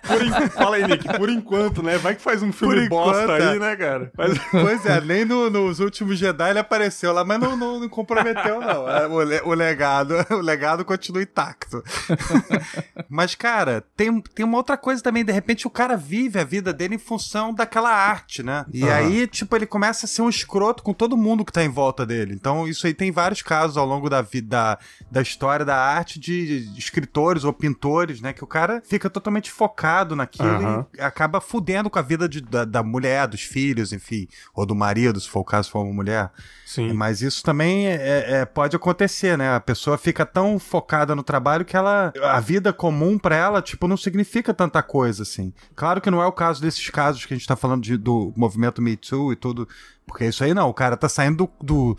por, 0.06 0.50
fala 0.50 0.76
aí, 0.76 0.86
Nick, 0.86 1.08
por 1.16 1.28
enquanto, 1.28 1.82
né? 1.82 1.98
Vai 1.98 2.14
que 2.14 2.22
faz 2.22 2.42
um 2.42 2.52
filme 2.52 2.88
bosta 2.88 3.32
aí, 3.32 3.56
é. 3.56 3.58
né, 3.58 3.76
cara? 3.76 4.12
Mas... 4.16 4.38
Pois 4.50 4.86
é, 4.86 5.00
nem 5.00 5.24
no, 5.24 5.50
nos 5.50 5.80
últimos 5.80 6.18
Jedi 6.18 6.50
ele 6.50 6.58
apareceu 6.58 7.12
lá, 7.12 7.24
mas 7.24 7.38
não, 7.40 7.56
não, 7.56 7.80
não 7.80 7.88
comprometeu, 7.88 8.60
não. 8.60 8.88
É, 8.88 9.06
o, 9.06 9.48
o 9.50 9.54
legado, 9.54 10.14
o 10.30 10.40
legado 10.40 10.84
continua 10.84 11.22
intacto 11.22 11.63
impacto. 11.64 11.82
Mas, 13.08 13.34
cara, 13.34 13.84
tem, 13.96 14.20
tem 14.20 14.44
uma 14.44 14.58
outra 14.58 14.76
coisa 14.76 15.02
também. 15.02 15.24
De 15.24 15.32
repente, 15.32 15.66
o 15.66 15.70
cara 15.70 15.96
vive 15.96 16.38
a 16.38 16.44
vida 16.44 16.72
dele 16.72 16.96
em 16.96 16.98
função 16.98 17.52
daquela 17.52 17.90
arte, 17.90 18.42
né? 18.42 18.64
E 18.72 18.84
uhum. 18.84 18.92
aí, 18.92 19.26
tipo, 19.26 19.54
ele 19.56 19.66
começa 19.66 20.06
a 20.06 20.08
ser 20.08 20.22
um 20.22 20.28
escroto 20.28 20.82
com 20.82 20.92
todo 20.92 21.16
mundo 21.16 21.44
que 21.44 21.52
tá 21.52 21.64
em 21.64 21.68
volta 21.68 22.04
dele. 22.04 22.34
Então, 22.34 22.68
isso 22.68 22.86
aí 22.86 22.94
tem 22.94 23.10
vários 23.10 23.42
casos 23.42 23.76
ao 23.76 23.86
longo 23.86 24.08
da 24.08 24.22
vida, 24.22 24.48
da, 24.48 24.78
da 25.10 25.22
história 25.22 25.64
da 25.64 25.76
arte 25.76 26.18
de, 26.18 26.70
escritores 26.76 27.44
ou 27.44 27.52
pintores, 27.52 28.20
né? 28.20 28.32
Que 28.32 28.44
o 28.44 28.46
cara 28.46 28.82
fica 28.84 29.08
totalmente 29.08 29.50
focado 29.50 30.14
naquilo 30.14 30.48
uhum. 30.48 30.84
e 30.96 31.00
acaba 31.00 31.40
fudendo 31.40 31.88
com 31.88 31.98
a 31.98 32.02
vida 32.02 32.28
de, 32.28 32.40
da, 32.40 32.64
da 32.64 32.82
mulher, 32.82 33.26
dos 33.26 33.42
filhos, 33.42 33.92
enfim, 33.92 34.28
ou 34.54 34.66
do 34.66 34.74
marido, 34.74 35.20
se 35.20 35.28
for 35.28 35.40
o 35.40 35.44
caso, 35.44 35.70
for 35.70 35.82
uma 35.82 35.92
mulher. 35.92 36.30
Sim. 36.66 36.92
Mas 36.92 37.22
isso 37.22 37.42
também 37.42 37.86
é, 37.86 38.40
é, 38.40 38.44
pode 38.44 38.74
acontecer, 38.74 39.36
né? 39.36 39.54
A 39.54 39.60
pessoa 39.60 39.98
fica 39.98 40.24
tão 40.24 40.58
focada 40.58 41.14
no 41.14 41.22
trabalho 41.22 41.53
que 41.62 41.76
ela. 41.76 42.10
A 42.22 42.40
vida 42.40 42.72
comum 42.72 43.18
para 43.18 43.36
ela, 43.36 43.60
tipo, 43.60 43.86
não 43.86 43.98
significa 43.98 44.54
tanta 44.54 44.82
coisa, 44.82 45.24
assim. 45.24 45.52
Claro 45.76 46.00
que 46.00 46.10
não 46.10 46.22
é 46.22 46.26
o 46.26 46.32
caso 46.32 46.62
desses 46.62 46.88
casos 46.88 47.26
que 47.26 47.34
a 47.34 47.36
gente 47.36 47.46
tá 47.46 47.54
falando 47.54 47.82
de, 47.82 47.98
do 47.98 48.32
movimento 48.34 48.80
Me 48.80 48.96
Too 48.96 49.34
e 49.34 49.36
tudo. 49.36 49.68
Porque 50.06 50.24
isso 50.24 50.42
aí 50.42 50.54
não, 50.54 50.70
o 50.70 50.74
cara 50.74 50.96
tá 50.96 51.08
saindo 51.08 51.44
do, 51.60 51.66
do 51.94 51.98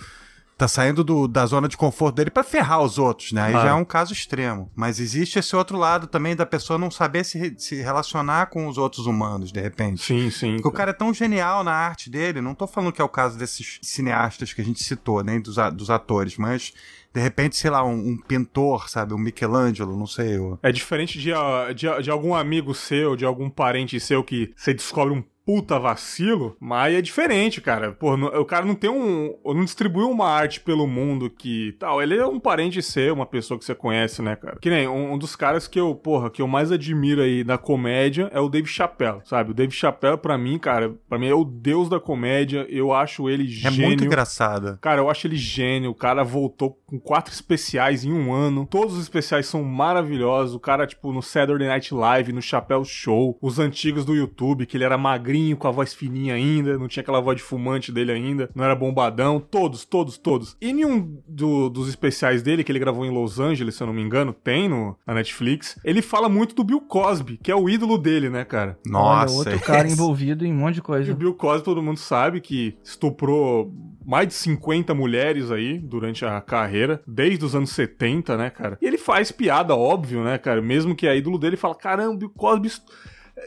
tá 0.58 0.68
saindo 0.68 1.04
do, 1.04 1.28
da 1.28 1.46
zona 1.46 1.68
de 1.68 1.76
conforto 1.76 2.16
dele 2.16 2.30
para 2.30 2.44
ferrar 2.44 2.82
os 2.82 2.98
outros, 2.98 3.34
né? 3.34 3.44
Aí 3.44 3.54
já 3.54 3.68
é 3.68 3.74
um 3.74 3.84
caso 3.84 4.14
extremo. 4.14 4.72
Mas 4.76 5.00
existe 5.00 5.38
esse 5.38 5.56
outro 5.56 5.78
lado 5.78 6.08
também 6.08 6.36
da 6.36 6.46
pessoa 6.46 6.80
não 6.80 6.90
saber 6.90 7.26
se, 7.26 7.56
se 7.58 7.82
relacionar 7.82 8.48
com 8.48 8.68
os 8.68 8.78
outros 8.78 9.06
humanos, 9.06 9.52
de 9.52 9.60
repente. 9.60 10.02
Sim, 10.02 10.30
sim. 10.30 10.54
Porque 10.56 10.68
o 10.68 10.72
cara 10.72 10.92
é 10.92 10.94
tão 10.94 11.14
genial 11.14 11.64
na 11.64 11.74
arte 11.74 12.10
dele, 12.10 12.40
não 12.42 12.56
tô 12.56 12.68
falando 12.68 12.94
que 12.94 13.02
é 13.02 13.06
o 13.06 13.10
caso 13.10 13.38
desses 13.38 13.80
cineastas 13.82 14.54
que 14.54 14.62
a 14.62 14.66
gente 14.66 14.82
citou, 14.84 15.24
nem 15.24 15.42
dos, 15.42 15.58
dos 15.74 15.90
atores, 15.90 16.38
mas 16.38 16.74
de 17.16 17.22
repente, 17.22 17.56
sei 17.56 17.72
lá, 17.72 17.82
um, 17.82 17.94
um, 17.94 18.18
pintor, 18.18 18.90
sabe? 18.90 19.14
Um 19.14 19.18
Michelangelo, 19.18 19.98
não 19.98 20.06
sei. 20.06 20.36
Eu... 20.36 20.60
É 20.62 20.70
diferente 20.70 21.18
de, 21.18 21.32
de, 21.74 22.04
de, 22.04 22.12
algum 22.12 22.36
amigo 22.36 22.76
seu, 22.76 23.16
de 23.16 23.24
algum 23.24 23.50
parente 23.50 23.98
seu 24.02 24.22
que 24.22 24.52
você 24.54 24.74
descobre 24.74 25.14
um 25.14 25.24
puta 25.46 25.80
vacilo, 25.80 26.58
mas 26.60 26.96
é 26.96 27.02
diferente, 27.02 27.62
cara. 27.62 27.92
Pô, 27.92 28.16
o 28.16 28.46
cara 28.46 28.66
não 28.66 28.74
tem 28.74 28.90
um. 28.90 29.36
não 29.46 29.64
distribuiu 29.64 30.10
uma 30.10 30.28
arte 30.28 30.60
pelo 30.60 30.88
mundo 30.88 31.30
que 31.30 31.76
tal. 31.80 32.02
Ele 32.02 32.18
é 32.18 32.26
um 32.26 32.40
parente 32.40 32.82
seu, 32.82 33.14
uma 33.14 33.26
pessoa 33.26 33.58
que 33.58 33.64
você 33.64 33.76
conhece, 33.76 34.22
né, 34.22 34.36
cara? 34.36 34.58
Que 34.60 34.70
nem 34.70 34.88
um, 34.88 35.14
um, 35.14 35.18
dos 35.18 35.36
caras 35.36 35.68
que 35.68 35.80
eu, 35.80 35.94
porra, 35.94 36.32
que 36.32 36.42
eu 36.42 36.48
mais 36.48 36.72
admiro 36.72 37.22
aí 37.22 37.44
da 37.44 37.58
comédia 37.58 38.30
é 38.34 38.40
o 38.40 38.50
Dave 38.50 38.68
Chappelle, 38.68 39.22
sabe? 39.24 39.52
O 39.52 39.54
Dave 39.54 39.72
Chappelle, 39.72 40.18
pra 40.18 40.38
mim, 40.38 40.58
cara, 40.58 40.96
pra 41.08 41.20
mim 41.20 41.28
é 41.28 41.36
o 41.36 41.46
deus 41.46 41.88
da 41.88 42.00
comédia. 42.00 42.66
Eu 42.68 42.92
acho 42.92 43.30
ele 43.30 43.48
gênio. 43.48 43.84
É 43.84 43.88
muito 43.88 44.04
engraçado. 44.04 44.80
Cara, 44.82 45.02
eu 45.02 45.10
acho 45.10 45.28
ele 45.28 45.38
gênio. 45.38 45.92
O 45.92 45.96
cara 45.96 46.24
voltou 46.24 46.80
com 46.88 47.00
quatro 47.00 47.32
especiais 47.32 48.04
em 48.04 48.12
um 48.12 48.34
ano. 48.34 48.66
Todos 48.66 48.96
os 48.96 49.04
especiais 49.04 49.46
são 49.46 49.64
maravilhosos. 49.64 50.56
O 50.56 50.60
cara, 50.60 50.88
tipo, 50.88 51.14
no 51.14 51.22
Saturday 51.22 51.68
Night 51.68 51.94
Live, 51.94 52.34
no 52.34 52.42
Chappelle 52.42 52.86
Show, 52.86 53.38
os 53.40 53.60
antigos 53.60 54.04
do 54.04 54.16
YouTube, 54.16 54.66
que 54.66 54.76
ele 54.76 54.84
era 54.84 54.98
magrinho 54.98 55.35
magrinho, 55.36 55.58
com 55.58 55.68
a 55.68 55.72
voz 55.72 55.94
fininha 55.94 56.34
ainda, 56.34 56.78
não 56.78 56.88
tinha 56.88 57.02
aquela 57.02 57.20
voz 57.20 57.38
de 57.38 57.44
fumante 57.44 57.92
dele 57.92 58.12
ainda, 58.12 58.50
não 58.56 58.64
era 58.64 58.76
bombadão, 58.76 59.40
todos, 59.40 59.84
todos, 59.84 60.18
todos. 60.18 60.56
E 60.62 60.72
nenhum 60.74 61.18
do, 61.28 61.70
dos 61.70 61.90
especiais 61.90 62.42
dele, 62.42 62.64
que 62.64 62.72
ele 62.72 62.80
gravou 62.80 63.06
em 63.06 63.12
Los 63.12 63.40
Angeles, 63.40 63.76
se 63.76 63.84
eu 63.84 63.88
não 63.88 63.94
me 63.94 64.02
engano, 64.02 64.34
tem 64.34 64.70
no, 64.70 64.98
na 65.06 65.14
Netflix, 65.14 65.78
ele 65.84 66.02
fala 66.02 66.30
muito 66.30 66.56
do 66.56 66.64
Bill 66.64 66.82
Cosby, 66.82 67.38
que 67.42 67.52
é 67.52 67.56
o 67.56 67.70
ídolo 67.70 67.98
dele, 67.98 68.30
né, 68.30 68.46
cara? 68.46 68.80
Nossa. 68.86 69.34
Olha, 69.34 69.52
outro 69.52 69.60
cara 69.60 69.88
envolvido 69.88 70.46
em 70.46 70.54
um 70.54 70.58
monte 70.58 70.76
de 70.76 70.82
coisa. 70.82 71.10
E 71.10 71.14
o 71.14 71.16
Bill 71.16 71.34
Cosby, 71.34 71.66
todo 71.66 71.82
mundo 71.82 72.00
sabe 72.00 72.40
que 72.40 72.78
estuprou 72.84 73.74
mais 74.06 74.28
de 74.28 74.34
50 74.36 74.94
mulheres 74.94 75.52
aí 75.52 75.80
durante 75.80 76.24
a 76.26 76.40
carreira, 76.40 77.02
desde 77.08 77.44
os 77.44 77.56
anos 77.56 77.72
70, 77.72 78.38
né, 78.38 78.50
cara? 78.50 78.78
E 78.82 78.86
ele 78.86 78.98
faz 78.98 79.32
piada, 79.32 79.76
óbvio, 79.76 80.24
né, 80.24 80.38
cara? 80.38 80.62
Mesmo 80.62 80.96
que 80.96 81.08
a 81.08 81.16
ídolo 81.16 81.40
dele 81.40 81.58
fala, 81.58 81.76
caramba, 81.76 82.18
Bill 82.18 82.30
Cosby 82.30 82.70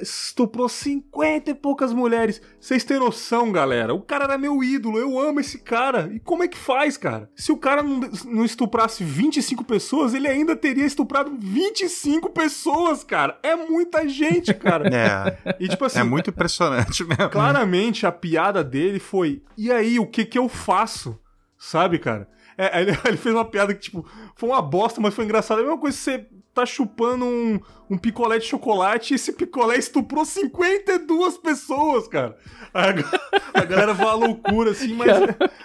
estuprou 0.01 0.69
50 0.69 1.51
e 1.51 1.55
poucas 1.55 1.93
mulheres. 1.93 2.41
Vocês 2.61 2.85
têm 2.85 2.99
noção, 2.99 3.51
galera? 3.51 3.95
O 3.95 4.03
cara 4.03 4.25
era 4.25 4.39
meu 4.39 4.63
ídolo, 4.63 4.99
eu 4.99 5.19
amo 5.19 5.41
esse 5.41 5.59
cara. 5.59 6.11
E 6.13 6.21
como 6.21 6.43
é 6.43 6.49
que 6.49 6.59
faz, 6.59 6.97
cara? 6.97 7.31
Se 7.35 7.51
o 7.51 7.57
cara 7.57 7.83
não, 7.83 8.01
não 8.27 8.45
estuprasse 8.45 9.03
25 9.03 9.65
pessoas, 9.65 10.15
ele 10.15 10.29
ainda 10.29 10.55
teria 10.55 10.85
estuprado 10.85 11.35
25 11.39 12.31
pessoas, 12.31 13.03
cara. 13.03 13.39
É 13.43 13.57
muita 13.57 14.09
gente, 14.09 14.53
cara. 14.55 14.89
É. 14.99 15.57
E 15.61 15.69
tipo 15.69 15.85
assim. 15.85 16.01
É 16.01 16.03
muito 16.03 16.31
impressionante 16.31 17.05
mesmo. 17.05 17.29
Claramente 17.31 18.07
a 18.07 18.13
piada 18.13 18.65
dele 18.65 18.99
foi: 18.99 19.43
e 19.57 19.71
aí, 19.71 19.99
o 19.99 20.07
que 20.07 20.25
que 20.25 20.39
eu 20.39 20.49
faço? 20.49 21.19
Sabe, 21.57 21.99
cara? 21.99 22.29
É, 22.57 22.83
ele, 22.83 22.91
ele, 23.07 23.17
fez 23.17 23.35
uma 23.35 23.45
piada 23.45 23.73
que, 23.73 23.81
tipo, 23.81 24.05
foi 24.35 24.49
uma 24.49 24.61
bosta, 24.61 25.01
mas 25.01 25.15
foi 25.15 25.25
engraçado. 25.25 25.59
É 25.59 25.61
a 25.61 25.65
mesma 25.65 25.81
coisa 25.81 25.97
que 25.97 26.03
você 26.03 26.27
tá 26.59 26.67
chupando 26.67 27.25
um, 27.25 27.61
um 27.89 27.97
picolé 27.97 28.39
de 28.39 28.47
chocolate 28.47 29.13
e 29.13 29.17
esse 29.17 29.33
picolé 29.33 29.77
estuprou 29.77 30.25
52 30.25 31.39
pessoas, 31.39 32.09
cara. 32.09 32.37
A, 32.75 32.89
a 33.61 33.65
galera 33.65 33.95
vai 33.95 34.09
à 34.09 34.15
loucura, 34.15 34.73
assim, 34.73 34.95
mas, 34.95 35.09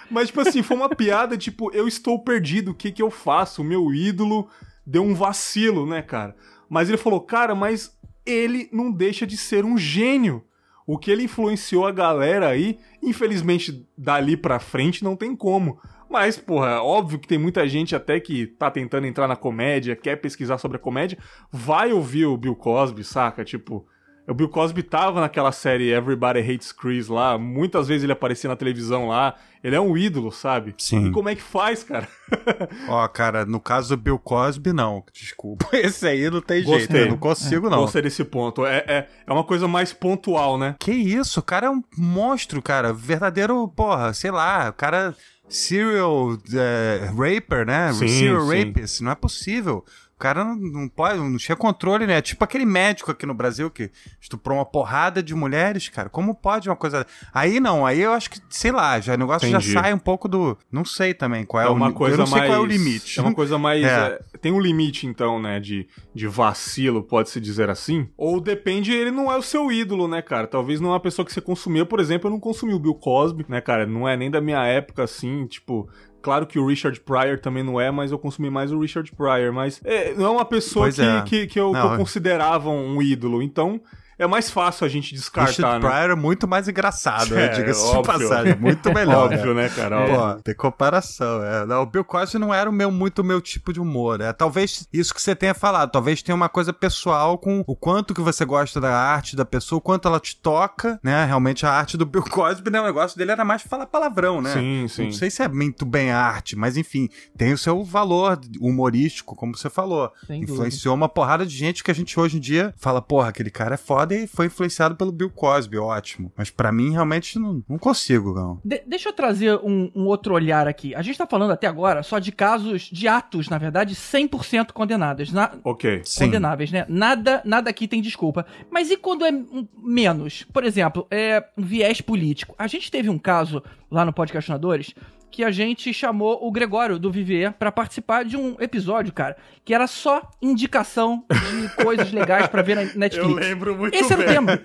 mas, 0.09 0.27
tipo 0.27 0.41
assim, 0.41 0.61
foi 0.61 0.77
uma 0.77 0.89
piada, 0.89 1.37
tipo, 1.37 1.71
eu 1.73 1.87
estou 1.87 2.23
perdido, 2.23 2.71
o 2.71 2.75
que 2.75 2.91
que 2.91 3.01
eu 3.01 3.09
faço? 3.09 3.61
O 3.61 3.65
meu 3.65 3.93
ídolo 3.93 4.47
deu 4.85 5.03
um 5.03 5.15
vacilo, 5.15 5.85
né, 5.85 6.01
cara? 6.01 6.35
Mas 6.69 6.89
ele 6.89 6.97
falou, 6.97 7.21
cara, 7.21 7.55
mas 7.55 7.97
ele 8.25 8.69
não 8.71 8.91
deixa 8.91 9.25
de 9.25 9.37
ser 9.37 9.65
um 9.65 9.77
gênio. 9.77 10.43
O 10.85 10.97
que 10.97 11.09
ele 11.09 11.23
influenciou 11.23 11.87
a 11.87 11.91
galera 11.91 12.49
aí, 12.49 12.77
infelizmente, 13.01 13.87
dali 13.97 14.35
pra 14.35 14.59
frente 14.59 15.03
não 15.03 15.15
tem 15.15 15.35
como. 15.35 15.79
Mas, 16.09 16.37
porra, 16.37 16.81
óbvio 16.81 17.19
que 17.19 17.27
tem 17.27 17.37
muita 17.37 17.67
gente 17.67 17.95
até 17.95 18.19
que 18.19 18.47
tá 18.47 18.69
tentando 18.69 19.07
entrar 19.07 19.27
na 19.27 19.35
comédia, 19.35 19.95
quer 19.95 20.17
pesquisar 20.17 20.57
sobre 20.57 20.77
a 20.77 20.79
comédia, 20.79 21.17
vai 21.51 21.91
ouvir 21.91 22.25
o 22.25 22.37
Bill 22.37 22.55
Cosby, 22.55 23.03
saca? 23.03 23.43
Tipo, 23.43 23.85
o 24.27 24.33
Bill 24.33 24.47
Cosby 24.47 24.83
tava 24.83 25.19
naquela 25.19 25.51
série 25.51 25.91
Everybody 25.91 26.39
Hates 26.39 26.71
Chris 26.71 27.07
lá, 27.07 27.37
muitas 27.37 27.87
vezes 27.87 28.03
ele 28.03 28.13
aparecia 28.13 28.49
na 28.49 28.55
televisão 28.55 29.07
lá. 29.07 29.35
Ele 29.61 29.77
é 29.77 29.79
um 29.79 29.95
ídolo, 29.95 30.29
sabe? 30.29 30.75
Sim. 30.77 31.07
E 31.07 31.11
como 31.11 31.29
é 31.29 31.35
que 31.35 31.41
faz, 31.41 31.83
cara? 31.83 32.07
Ó, 32.89 33.07
cara, 33.07 33.45
no 33.45 33.61
caso 33.61 33.95
do 33.95 34.01
Bill 34.01 34.19
Cosby, 34.19 34.73
não. 34.73 35.05
Desculpa. 35.13 35.69
Esse 35.71 36.05
aí 36.05 36.29
não 36.29 36.41
tem 36.41 36.63
Gostei. 36.63 36.79
jeito. 36.79 36.95
Eu 36.97 37.09
não 37.11 37.17
consigo, 37.17 37.69
não. 37.69 37.79
Gostei 37.79 38.01
desse 38.01 38.25
ponto. 38.25 38.65
É, 38.65 38.83
é, 38.85 39.07
é 39.25 39.31
uma 39.33 39.45
coisa 39.45 39.65
mais 39.65 39.93
pontual, 39.93 40.57
né? 40.57 40.75
Que 40.79 40.91
isso? 40.91 41.39
O 41.39 41.43
cara 41.43 41.67
é 41.67 41.69
um 41.69 41.81
monstro, 41.97 42.61
cara. 42.61 42.91
Verdadeiro, 42.91 43.65
porra, 43.69 44.13
sei 44.13 44.31
lá. 44.31 44.69
O 44.69 44.73
cara 44.73 45.15
serial 45.47 46.37
é, 46.53 47.05
raper, 47.07 47.65
né? 47.65 47.93
Sim, 47.93 48.07
serial 48.07 48.49
sim. 48.49 48.65
rapist. 48.65 49.01
Não 49.01 49.11
é 49.11 49.15
possível 49.15 49.85
cara 50.23 50.45
não, 50.45 50.55
não, 50.55 50.87
pode, 50.87 51.19
não 51.19 51.35
tinha 51.35 51.53
controle, 51.53 52.07
né? 52.07 52.21
Tipo 52.21 52.45
aquele 52.45 52.65
médico 52.65 53.11
aqui 53.11 53.25
no 53.25 53.33
Brasil 53.33 53.69
que 53.69 53.91
estuprou 54.21 54.57
uma 54.57 54.63
porrada 54.65 55.21
de 55.21 55.35
mulheres, 55.35 55.89
cara. 55.89 56.07
Como 56.07 56.33
pode 56.33 56.69
uma 56.69 56.77
coisa. 56.77 57.05
Aí 57.33 57.59
não, 57.59 57.85
aí 57.85 57.99
eu 57.99 58.13
acho 58.13 58.29
que, 58.29 58.39
sei 58.49 58.71
lá, 58.71 59.01
já, 59.01 59.15
o 59.15 59.17
negócio 59.17 59.45
Entendi. 59.49 59.71
já 59.73 59.81
sai 59.81 59.93
um 59.93 59.99
pouco 59.99 60.29
do. 60.29 60.57
Não 60.71 60.85
sei 60.85 61.13
também 61.13 61.43
qual 61.43 61.61
é, 61.61 61.65
é 61.65 61.69
uma 61.69 61.89
o 61.89 61.93
coisa 61.93 62.15
eu 62.15 62.19
não 62.19 62.25
sei 62.25 62.37
mais... 62.37 62.49
qual 62.49 62.57
é 62.57 62.61
o 62.61 62.65
limite. 62.65 63.19
É 63.19 63.21
uma 63.21 63.33
coisa 63.33 63.57
mais. 63.57 63.83
É. 63.83 64.17
É... 64.33 64.37
tem 64.37 64.53
um 64.53 64.61
limite, 64.61 65.05
então, 65.05 65.41
né? 65.41 65.59
De, 65.59 65.85
de 66.15 66.25
vacilo, 66.25 67.03
pode-se 67.03 67.41
dizer 67.41 67.69
assim. 67.69 68.07
Ou 68.15 68.39
depende, 68.39 68.93
ele 68.93 69.11
não 69.11 69.29
é 69.29 69.35
o 69.35 69.41
seu 69.41 69.69
ídolo, 69.69 70.07
né, 70.07 70.21
cara? 70.21 70.47
Talvez 70.47 70.79
não 70.79 70.91
é 70.91 70.93
uma 70.93 71.01
pessoa 71.01 71.25
que 71.25 71.33
você 71.33 71.41
consumiu. 71.41 71.85
Por 71.85 71.99
exemplo, 71.99 72.29
eu 72.29 72.31
não 72.31 72.39
consumi 72.39 72.73
o 72.73 72.79
Bill 72.79 72.95
Cosby, 72.95 73.45
né, 73.49 73.59
cara? 73.59 73.85
Não 73.85 74.07
é 74.07 74.15
nem 74.15 74.31
da 74.31 74.39
minha 74.39 74.65
época 74.65 75.03
assim, 75.03 75.45
tipo. 75.47 75.89
Claro 76.23 76.47
que 76.47 76.57
o 76.57 76.65
Richard 76.65 76.97
Pryor 77.01 77.37
também 77.37 77.61
não 77.63 77.79
é, 77.79 77.91
mas 77.91 78.09
eu 78.09 78.17
consumi 78.17 78.49
mais 78.49 78.71
o 78.71 78.79
Richard 78.79 79.11
Pryor. 79.11 79.51
Mas 79.51 79.81
é, 79.83 80.13
não 80.13 80.25
é 80.25 80.29
uma 80.29 80.45
pessoa 80.45 80.89
que, 80.89 81.01
é. 81.01 81.21
que, 81.23 81.47
que, 81.47 81.59
eu, 81.59 81.73
que 81.73 81.77
eu 81.77 81.97
considerava 81.97 82.69
um 82.69 83.01
ídolo. 83.01 83.43
Então, 83.43 83.81
é 84.17 84.27
mais 84.27 84.49
fácil 84.49 84.85
a 84.85 84.89
gente 84.89 85.13
descartar, 85.13 85.49
Richard 85.49 85.83
né? 85.83 85.89
Pryor 85.89 86.11
é 86.11 86.15
muito 86.15 86.47
mais 86.47 86.67
engraçado, 86.67 87.37
é, 87.37 87.47
diga-se 87.49 87.91
de 87.91 88.03
passagem. 88.03 88.55
Muito 88.55 88.93
melhor. 88.93 89.31
óbvio, 89.31 89.53
né, 89.53 89.69
cara? 89.69 90.05
Pô, 90.05 90.41
tem 90.41 90.55
comparação. 90.55 91.43
É. 91.43 91.65
Não, 91.65 91.81
o 91.81 91.85
Bill 91.85 92.03
Cosby 92.03 92.39
não 92.39 92.53
era 92.53 92.69
o 92.69 92.73
meu, 92.73 92.91
muito 92.91 93.19
o 93.19 93.23
meu 93.23 93.41
tipo 93.41 93.73
de 93.73 93.79
humor. 93.79 94.21
É. 94.21 94.31
Talvez 94.33 94.87
isso 94.93 95.13
que 95.13 95.21
você 95.21 95.35
tenha 95.35 95.53
falado, 95.53 95.91
talvez 95.91 96.21
tenha 96.21 96.35
uma 96.35 96.49
coisa 96.49 96.71
pessoal 96.71 97.37
com 97.37 97.63
o 97.65 97.75
quanto 97.75 98.13
que 98.13 98.21
você 98.21 98.45
gosta 98.45 98.79
da 98.79 98.95
arte 98.95 99.35
da 99.35 99.45
pessoa, 99.45 99.79
o 99.79 99.81
quanto 99.81 100.07
ela 100.07 100.19
te 100.19 100.35
toca, 100.35 100.99
né? 101.03 101.25
Realmente 101.25 101.65
a 101.65 101.71
arte 101.71 101.97
do 101.97 102.05
Bill 102.05 102.23
Cosby, 102.23 102.69
né? 102.69 102.81
O 102.81 102.85
negócio 102.85 103.17
dele 103.17 103.31
era 103.31 103.43
mais 103.43 103.61
falar 103.61 103.85
palavrão, 103.87 104.41
né? 104.41 104.53
Sim, 104.53 104.87
sim. 104.87 105.05
Não 105.05 105.11
sei 105.11 105.29
se 105.29 105.41
é 105.41 105.47
muito 105.47 105.85
bem 105.85 106.11
arte, 106.11 106.55
mas 106.55 106.77
enfim, 106.77 107.09
tem 107.37 107.53
o 107.53 107.57
seu 107.57 107.83
valor 107.83 108.39
humorístico, 108.59 109.35
como 109.35 109.57
você 109.57 109.69
falou. 109.69 110.11
Sem 110.27 110.43
Influenciou 110.43 110.93
dúvida. 110.93 111.05
uma 111.05 111.09
porrada 111.09 111.45
de 111.45 111.55
gente 111.55 111.83
que 111.83 111.91
a 111.91 111.95
gente 111.95 112.19
hoje 112.19 112.37
em 112.37 112.39
dia 112.39 112.73
fala, 112.77 113.01
porra, 113.01 113.29
aquele 113.29 113.49
cara 113.49 113.75
é 113.75 113.77
foda 113.77 114.02
e 114.11 114.27
foi 114.27 114.47
influenciado 114.47 114.95
pelo 114.95 115.11
Bill 115.11 115.29
Cosby, 115.29 115.77
ótimo. 115.77 116.31
Mas 116.35 116.49
para 116.49 116.71
mim, 116.71 116.91
realmente, 116.91 117.39
não, 117.39 117.63
não 117.67 117.77
consigo, 117.77 118.33
não. 118.33 118.59
De 118.63 118.83
deixa 118.85 119.09
eu 119.09 119.13
trazer 119.13 119.55
um, 119.63 119.91
um, 119.95 120.05
outro 120.05 120.33
olhar 120.33 120.67
aqui. 120.67 120.93
A 120.95 121.01
gente 121.01 121.17
tá 121.17 121.25
falando 121.25 121.51
até 121.51 121.67
agora 121.67 122.03
só 122.03 122.19
de 122.19 122.31
casos, 122.31 122.83
de 122.91 123.07
atos, 123.07 123.49
na 123.49 123.57
verdade, 123.57 123.95
100% 123.95 124.71
condenados. 124.71 125.31
Na... 125.31 125.51
Ok. 125.63 126.01
Condenáveis, 126.17 126.69
Sim. 126.69 126.77
né? 126.77 126.85
Nada, 126.89 127.41
nada 127.45 127.69
aqui 127.69 127.87
tem 127.87 128.01
desculpa. 128.01 128.45
Mas 128.69 128.89
e 128.91 128.97
quando 128.97 129.25
é 129.25 129.31
menos? 129.77 130.43
Por 130.51 130.63
exemplo, 130.63 131.07
é 131.09 131.43
viés 131.57 132.01
político. 132.01 132.55
A 132.57 132.67
gente 132.67 132.91
teve 132.91 133.09
um 133.09 133.17
caso 133.17 133.63
lá 133.89 134.03
no 134.03 134.13
Podcastinadores 134.13 134.93
que 135.33 135.43
a 135.43 135.49
gente 135.49 135.91
chamou 135.91 136.37
o 136.45 136.51
Gregório 136.51 136.99
do 136.99 137.11
Vivier 137.11 137.51
para 137.53 137.71
participar 137.71 138.23
de 138.23 138.37
um 138.37 138.55
episódio, 138.59 139.11
cara, 139.11 139.35
que 139.65 139.73
era 139.73 139.87
só 139.87 140.21
indicação 140.39 141.25
de 141.27 141.83
coisas 141.83 142.11
legais 142.11 142.45
para 142.45 142.61
ver 142.61 142.75
na 142.75 142.83
Netflix. 142.93 143.17
Eu 143.17 143.33
lembro 143.49 143.75
muito 143.75 143.95
Esse 143.95 144.15
bem. 144.15 144.27
era 144.27 144.41
o 144.41 144.45
tema. 144.45 144.61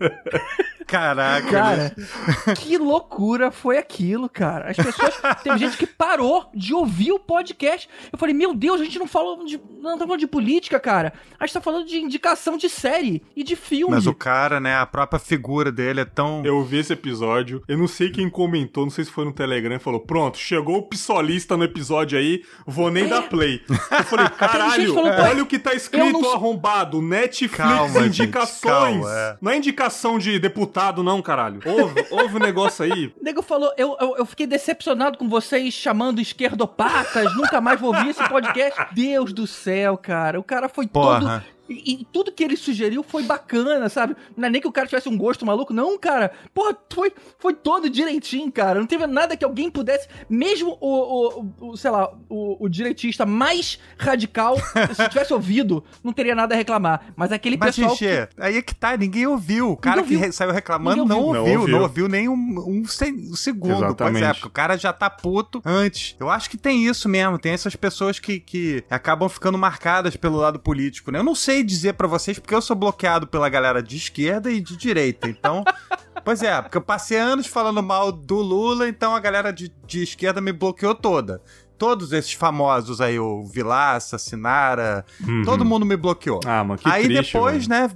Caraca. 0.88 1.50
Cara, 1.50 1.94
que 2.56 2.78
loucura 2.78 3.50
foi 3.50 3.76
aquilo, 3.76 4.26
cara. 4.26 4.70
As 4.70 4.76
pessoas. 4.76 5.14
Teve 5.44 5.58
gente 5.58 5.76
que 5.76 5.86
parou 5.86 6.48
de 6.54 6.72
ouvir 6.72 7.12
o 7.12 7.18
podcast. 7.18 7.86
Eu 8.10 8.18
falei, 8.18 8.34
meu 8.34 8.54
Deus, 8.54 8.80
a 8.80 8.84
gente 8.84 8.98
não 8.98 9.06
falou 9.06 9.44
de. 9.44 9.60
Não 9.82 9.98
tá 9.98 10.06
falando 10.06 10.18
de 10.18 10.26
política, 10.26 10.80
cara. 10.80 11.12
A 11.38 11.44
gente 11.44 11.52
tá 11.52 11.60
falando 11.60 11.86
de 11.86 11.98
indicação 11.98 12.56
de 12.56 12.70
série 12.70 13.22
e 13.36 13.44
de 13.44 13.54
filme. 13.54 13.94
Mas 13.94 14.06
o 14.06 14.14
cara, 14.14 14.58
né, 14.58 14.78
a 14.78 14.86
própria 14.86 15.18
figura 15.18 15.70
dele 15.70 16.00
é 16.00 16.04
tão. 16.06 16.42
Eu 16.42 16.64
vi 16.64 16.78
esse 16.78 16.94
episódio. 16.94 17.62
Eu 17.68 17.76
não 17.76 17.86
sei 17.86 18.10
quem 18.10 18.30
comentou, 18.30 18.84
não 18.84 18.90
sei 18.90 19.04
se 19.04 19.10
foi 19.10 19.26
no 19.26 19.32
Telegram, 19.32 19.78
falou: 19.78 20.00
pronto, 20.00 20.38
chegou 20.38 20.78
o 20.78 20.82
psolista 20.88 21.54
no 21.54 21.64
episódio 21.64 22.18
aí, 22.18 22.42
vou 22.66 22.90
nem 22.90 23.04
é. 23.04 23.08
dar 23.08 23.28
play. 23.28 23.60
Eu 23.68 24.04
falei, 24.04 24.28
caralho, 24.38 24.94
falou, 24.94 25.12
olha 25.12 25.42
o 25.42 25.46
que 25.46 25.58
tá 25.58 25.74
escrito 25.74 26.18
não... 26.18 26.32
arrombado. 26.32 27.02
Netflix 27.02 27.56
calma, 27.56 28.06
indicações. 28.06 28.94
Gente, 28.94 29.02
calma, 29.02 29.14
é. 29.14 29.36
Não 29.42 29.52
é 29.52 29.56
indicação 29.58 30.18
de 30.18 30.38
deputado 30.38 30.77
não, 31.02 31.20
caralho. 31.20 31.60
Ouve, 31.64 32.06
ouve 32.10 32.36
o 32.36 32.38
negócio 32.38 32.84
aí. 32.84 33.06
O 33.06 33.12
nego 33.24 33.42
falou, 33.42 33.72
eu, 33.76 33.96
eu, 34.00 34.16
eu, 34.18 34.26
fiquei 34.26 34.46
decepcionado 34.46 35.18
com 35.18 35.28
vocês 35.28 35.74
chamando 35.74 36.20
esquerdopatas, 36.20 37.34
nunca 37.36 37.60
mais 37.60 37.80
vou 37.80 37.94
ouvir 37.94 38.10
esse 38.10 38.28
podcast. 38.28 38.94
Deus 38.94 39.32
do 39.32 39.46
céu, 39.46 39.96
cara. 39.96 40.38
O 40.38 40.42
cara 40.42 40.68
foi 40.68 40.86
Porra. 40.86 41.20
todo 41.20 41.57
e, 41.68 42.00
e, 42.00 42.04
tudo 42.12 42.32
que 42.32 42.42
ele 42.42 42.56
sugeriu 42.56 43.02
foi 43.02 43.22
bacana, 43.22 43.88
sabe? 43.88 44.16
Não 44.36 44.48
é 44.48 44.50
nem 44.50 44.60
que 44.60 44.66
o 44.66 44.72
cara 44.72 44.86
tivesse 44.86 45.08
um 45.08 45.16
gosto 45.16 45.44
maluco, 45.44 45.72
não, 45.72 45.98
cara. 45.98 46.32
Porra, 46.54 46.76
foi, 46.92 47.12
foi 47.38 47.54
todo 47.54 47.90
direitinho, 47.90 48.50
cara. 48.50 48.80
Não 48.80 48.86
teve 48.86 49.06
nada 49.06 49.36
que 49.36 49.44
alguém 49.44 49.70
pudesse, 49.70 50.08
mesmo 50.28 50.78
o, 50.80 51.50
o, 51.60 51.70
o 51.70 51.76
sei 51.76 51.90
lá, 51.90 52.10
o, 52.28 52.64
o, 52.64 52.68
direitista 52.68 53.26
mais 53.26 53.78
radical, 53.98 54.56
se 54.96 55.08
tivesse 55.08 55.32
ouvido, 55.32 55.84
não 56.02 56.12
teria 56.12 56.34
nada 56.34 56.54
a 56.54 56.58
reclamar. 56.58 57.12
Mas 57.14 57.32
aquele 57.32 57.56
Mas, 57.56 57.76
pessoal. 57.76 57.96
Xixi, 57.96 58.26
que... 58.26 58.42
aí 58.42 58.56
é 58.56 58.62
que 58.62 58.74
tá, 58.74 58.96
ninguém 58.96 59.26
ouviu. 59.26 59.72
O 59.72 59.76
cara 59.76 60.00
ouviu. 60.00 60.20
que 60.20 60.32
saiu 60.32 60.52
reclamando 60.52 61.04
não 61.04 61.20
ouviu. 61.20 61.42
Não, 61.42 61.60
ouviu, 61.60 61.68
não 61.68 61.82
ouviu 61.82 62.08
nem 62.08 62.28
um, 62.28 62.34
um, 62.34 62.82
um 62.82 63.36
segundo. 63.36 63.84
Exatamente. 63.84 64.20
Pois 64.20 64.22
é, 64.22 64.32
porque 64.32 64.48
o 64.48 64.50
cara 64.50 64.76
já 64.78 64.92
tá 64.92 65.10
puto 65.10 65.60
antes. 65.64 66.16
Eu 66.18 66.30
acho 66.30 66.48
que 66.48 66.56
tem 66.56 66.86
isso 66.86 67.08
mesmo, 67.08 67.38
tem 67.38 67.52
essas 67.52 67.76
pessoas 67.76 68.18
que, 68.18 68.40
que 68.40 68.84
acabam 68.88 69.28
ficando 69.28 69.58
marcadas 69.58 70.16
pelo 70.16 70.36
lado 70.36 70.58
político, 70.58 71.10
né? 71.10 71.18
Eu 71.18 71.24
não 71.24 71.34
sei 71.34 71.57
sei 71.58 71.64
dizer 71.64 71.94
para 71.94 72.06
vocês 72.06 72.38
porque 72.38 72.54
eu 72.54 72.62
sou 72.62 72.76
bloqueado 72.76 73.26
pela 73.26 73.48
galera 73.48 73.82
de 73.82 73.96
esquerda 73.96 74.50
e 74.50 74.60
de 74.60 74.76
direita. 74.76 75.28
Então, 75.28 75.64
pois 76.24 76.42
é, 76.42 76.60
porque 76.62 76.76
eu 76.76 76.82
passei 76.82 77.18
anos 77.18 77.46
falando 77.46 77.82
mal 77.82 78.12
do 78.12 78.36
Lula, 78.36 78.88
então 78.88 79.14
a 79.14 79.20
galera 79.20 79.52
de, 79.52 79.72
de 79.86 80.02
esquerda 80.02 80.40
me 80.40 80.52
bloqueou 80.52 80.94
toda 80.94 81.42
todos 81.76 82.12
esses 82.12 82.32
famosos 82.32 83.00
aí, 83.00 83.20
o 83.20 83.44
Vilaça, 83.44 84.18
Sinara, 84.18 85.04
uhum. 85.24 85.42
todo 85.44 85.64
mundo 85.64 85.86
me 85.86 85.96
bloqueou. 85.96 86.40
Ah, 86.44 86.64
mano, 86.64 86.76
que 86.76 86.88
Aí 86.88 87.04
triste, 87.04 87.32
depois, 87.32 87.68
né, 87.68 87.88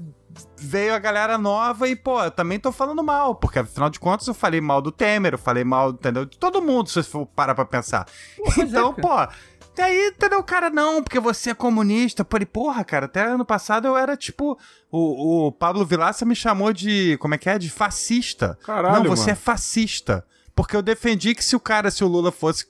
veio 0.57 0.95
a 0.95 0.99
galera 1.01 1.37
nova 1.37 1.89
e, 1.89 1.97
pô, 1.97 2.23
eu 2.23 2.31
também 2.31 2.59
tô 2.59 2.71
falando 2.71 3.03
mal, 3.03 3.35
porque 3.35 3.59
afinal 3.59 3.91
de 3.91 3.99
contas 3.99 4.27
eu 4.27 4.35
falei 4.35 4.61
mal 4.61 4.81
do 4.81 4.93
Temer, 4.93 5.35
eu 5.35 5.39
falei 5.39 5.65
mal, 5.65 5.91
entendeu? 5.91 6.25
De 6.25 6.39
todo 6.39 6.63
mundo, 6.63 6.89
se 6.89 6.95
você 6.95 7.11
for 7.11 7.27
parar 7.27 7.55
pra 7.55 7.65
pensar. 7.65 8.07
Pois 8.37 8.59
é, 8.59 8.63
então, 8.63 8.95
é, 8.97 9.01
pô, 9.01 9.33
e 9.77 9.81
aí, 9.81 10.09
entendeu? 10.09 10.39
O 10.41 10.45
cara, 10.45 10.69
não, 10.69 11.03
porque 11.03 11.19
você 11.19 11.51
é 11.51 11.55
comunista. 11.55 12.27
Falei, 12.29 12.47
porra, 12.47 12.85
cara, 12.85 13.07
até 13.07 13.23
ano 13.25 13.45
passado 13.45 13.87
eu 13.89 13.97
era 13.97 14.17
tipo. 14.17 14.59
O, 14.91 15.47
o 15.47 15.53
Pablo 15.53 15.87
Vilaça 15.87 16.25
me 16.25 16.35
chamou 16.35 16.73
de. 16.73 17.17
Como 17.19 17.35
é 17.35 17.39
que 17.39 17.49
é? 17.49 17.59
De 17.59 17.71
fascista. 17.71 18.59
Caralho. 18.65 19.05
Não, 19.05 19.11
você 19.11 19.23
mano. 19.23 19.33
é 19.33 19.35
fascista. 19.35 20.25
Porque 20.55 20.77
eu 20.77 20.83
defendi 20.83 21.35
que 21.35 21.45
se 21.45 21.57
o 21.57 21.61
cara, 21.61 21.91
se 21.91 22.05
o 22.05 22.09
Lula 22.09 22.31
fosse 22.31 22.67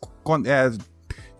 é, 0.46 0.70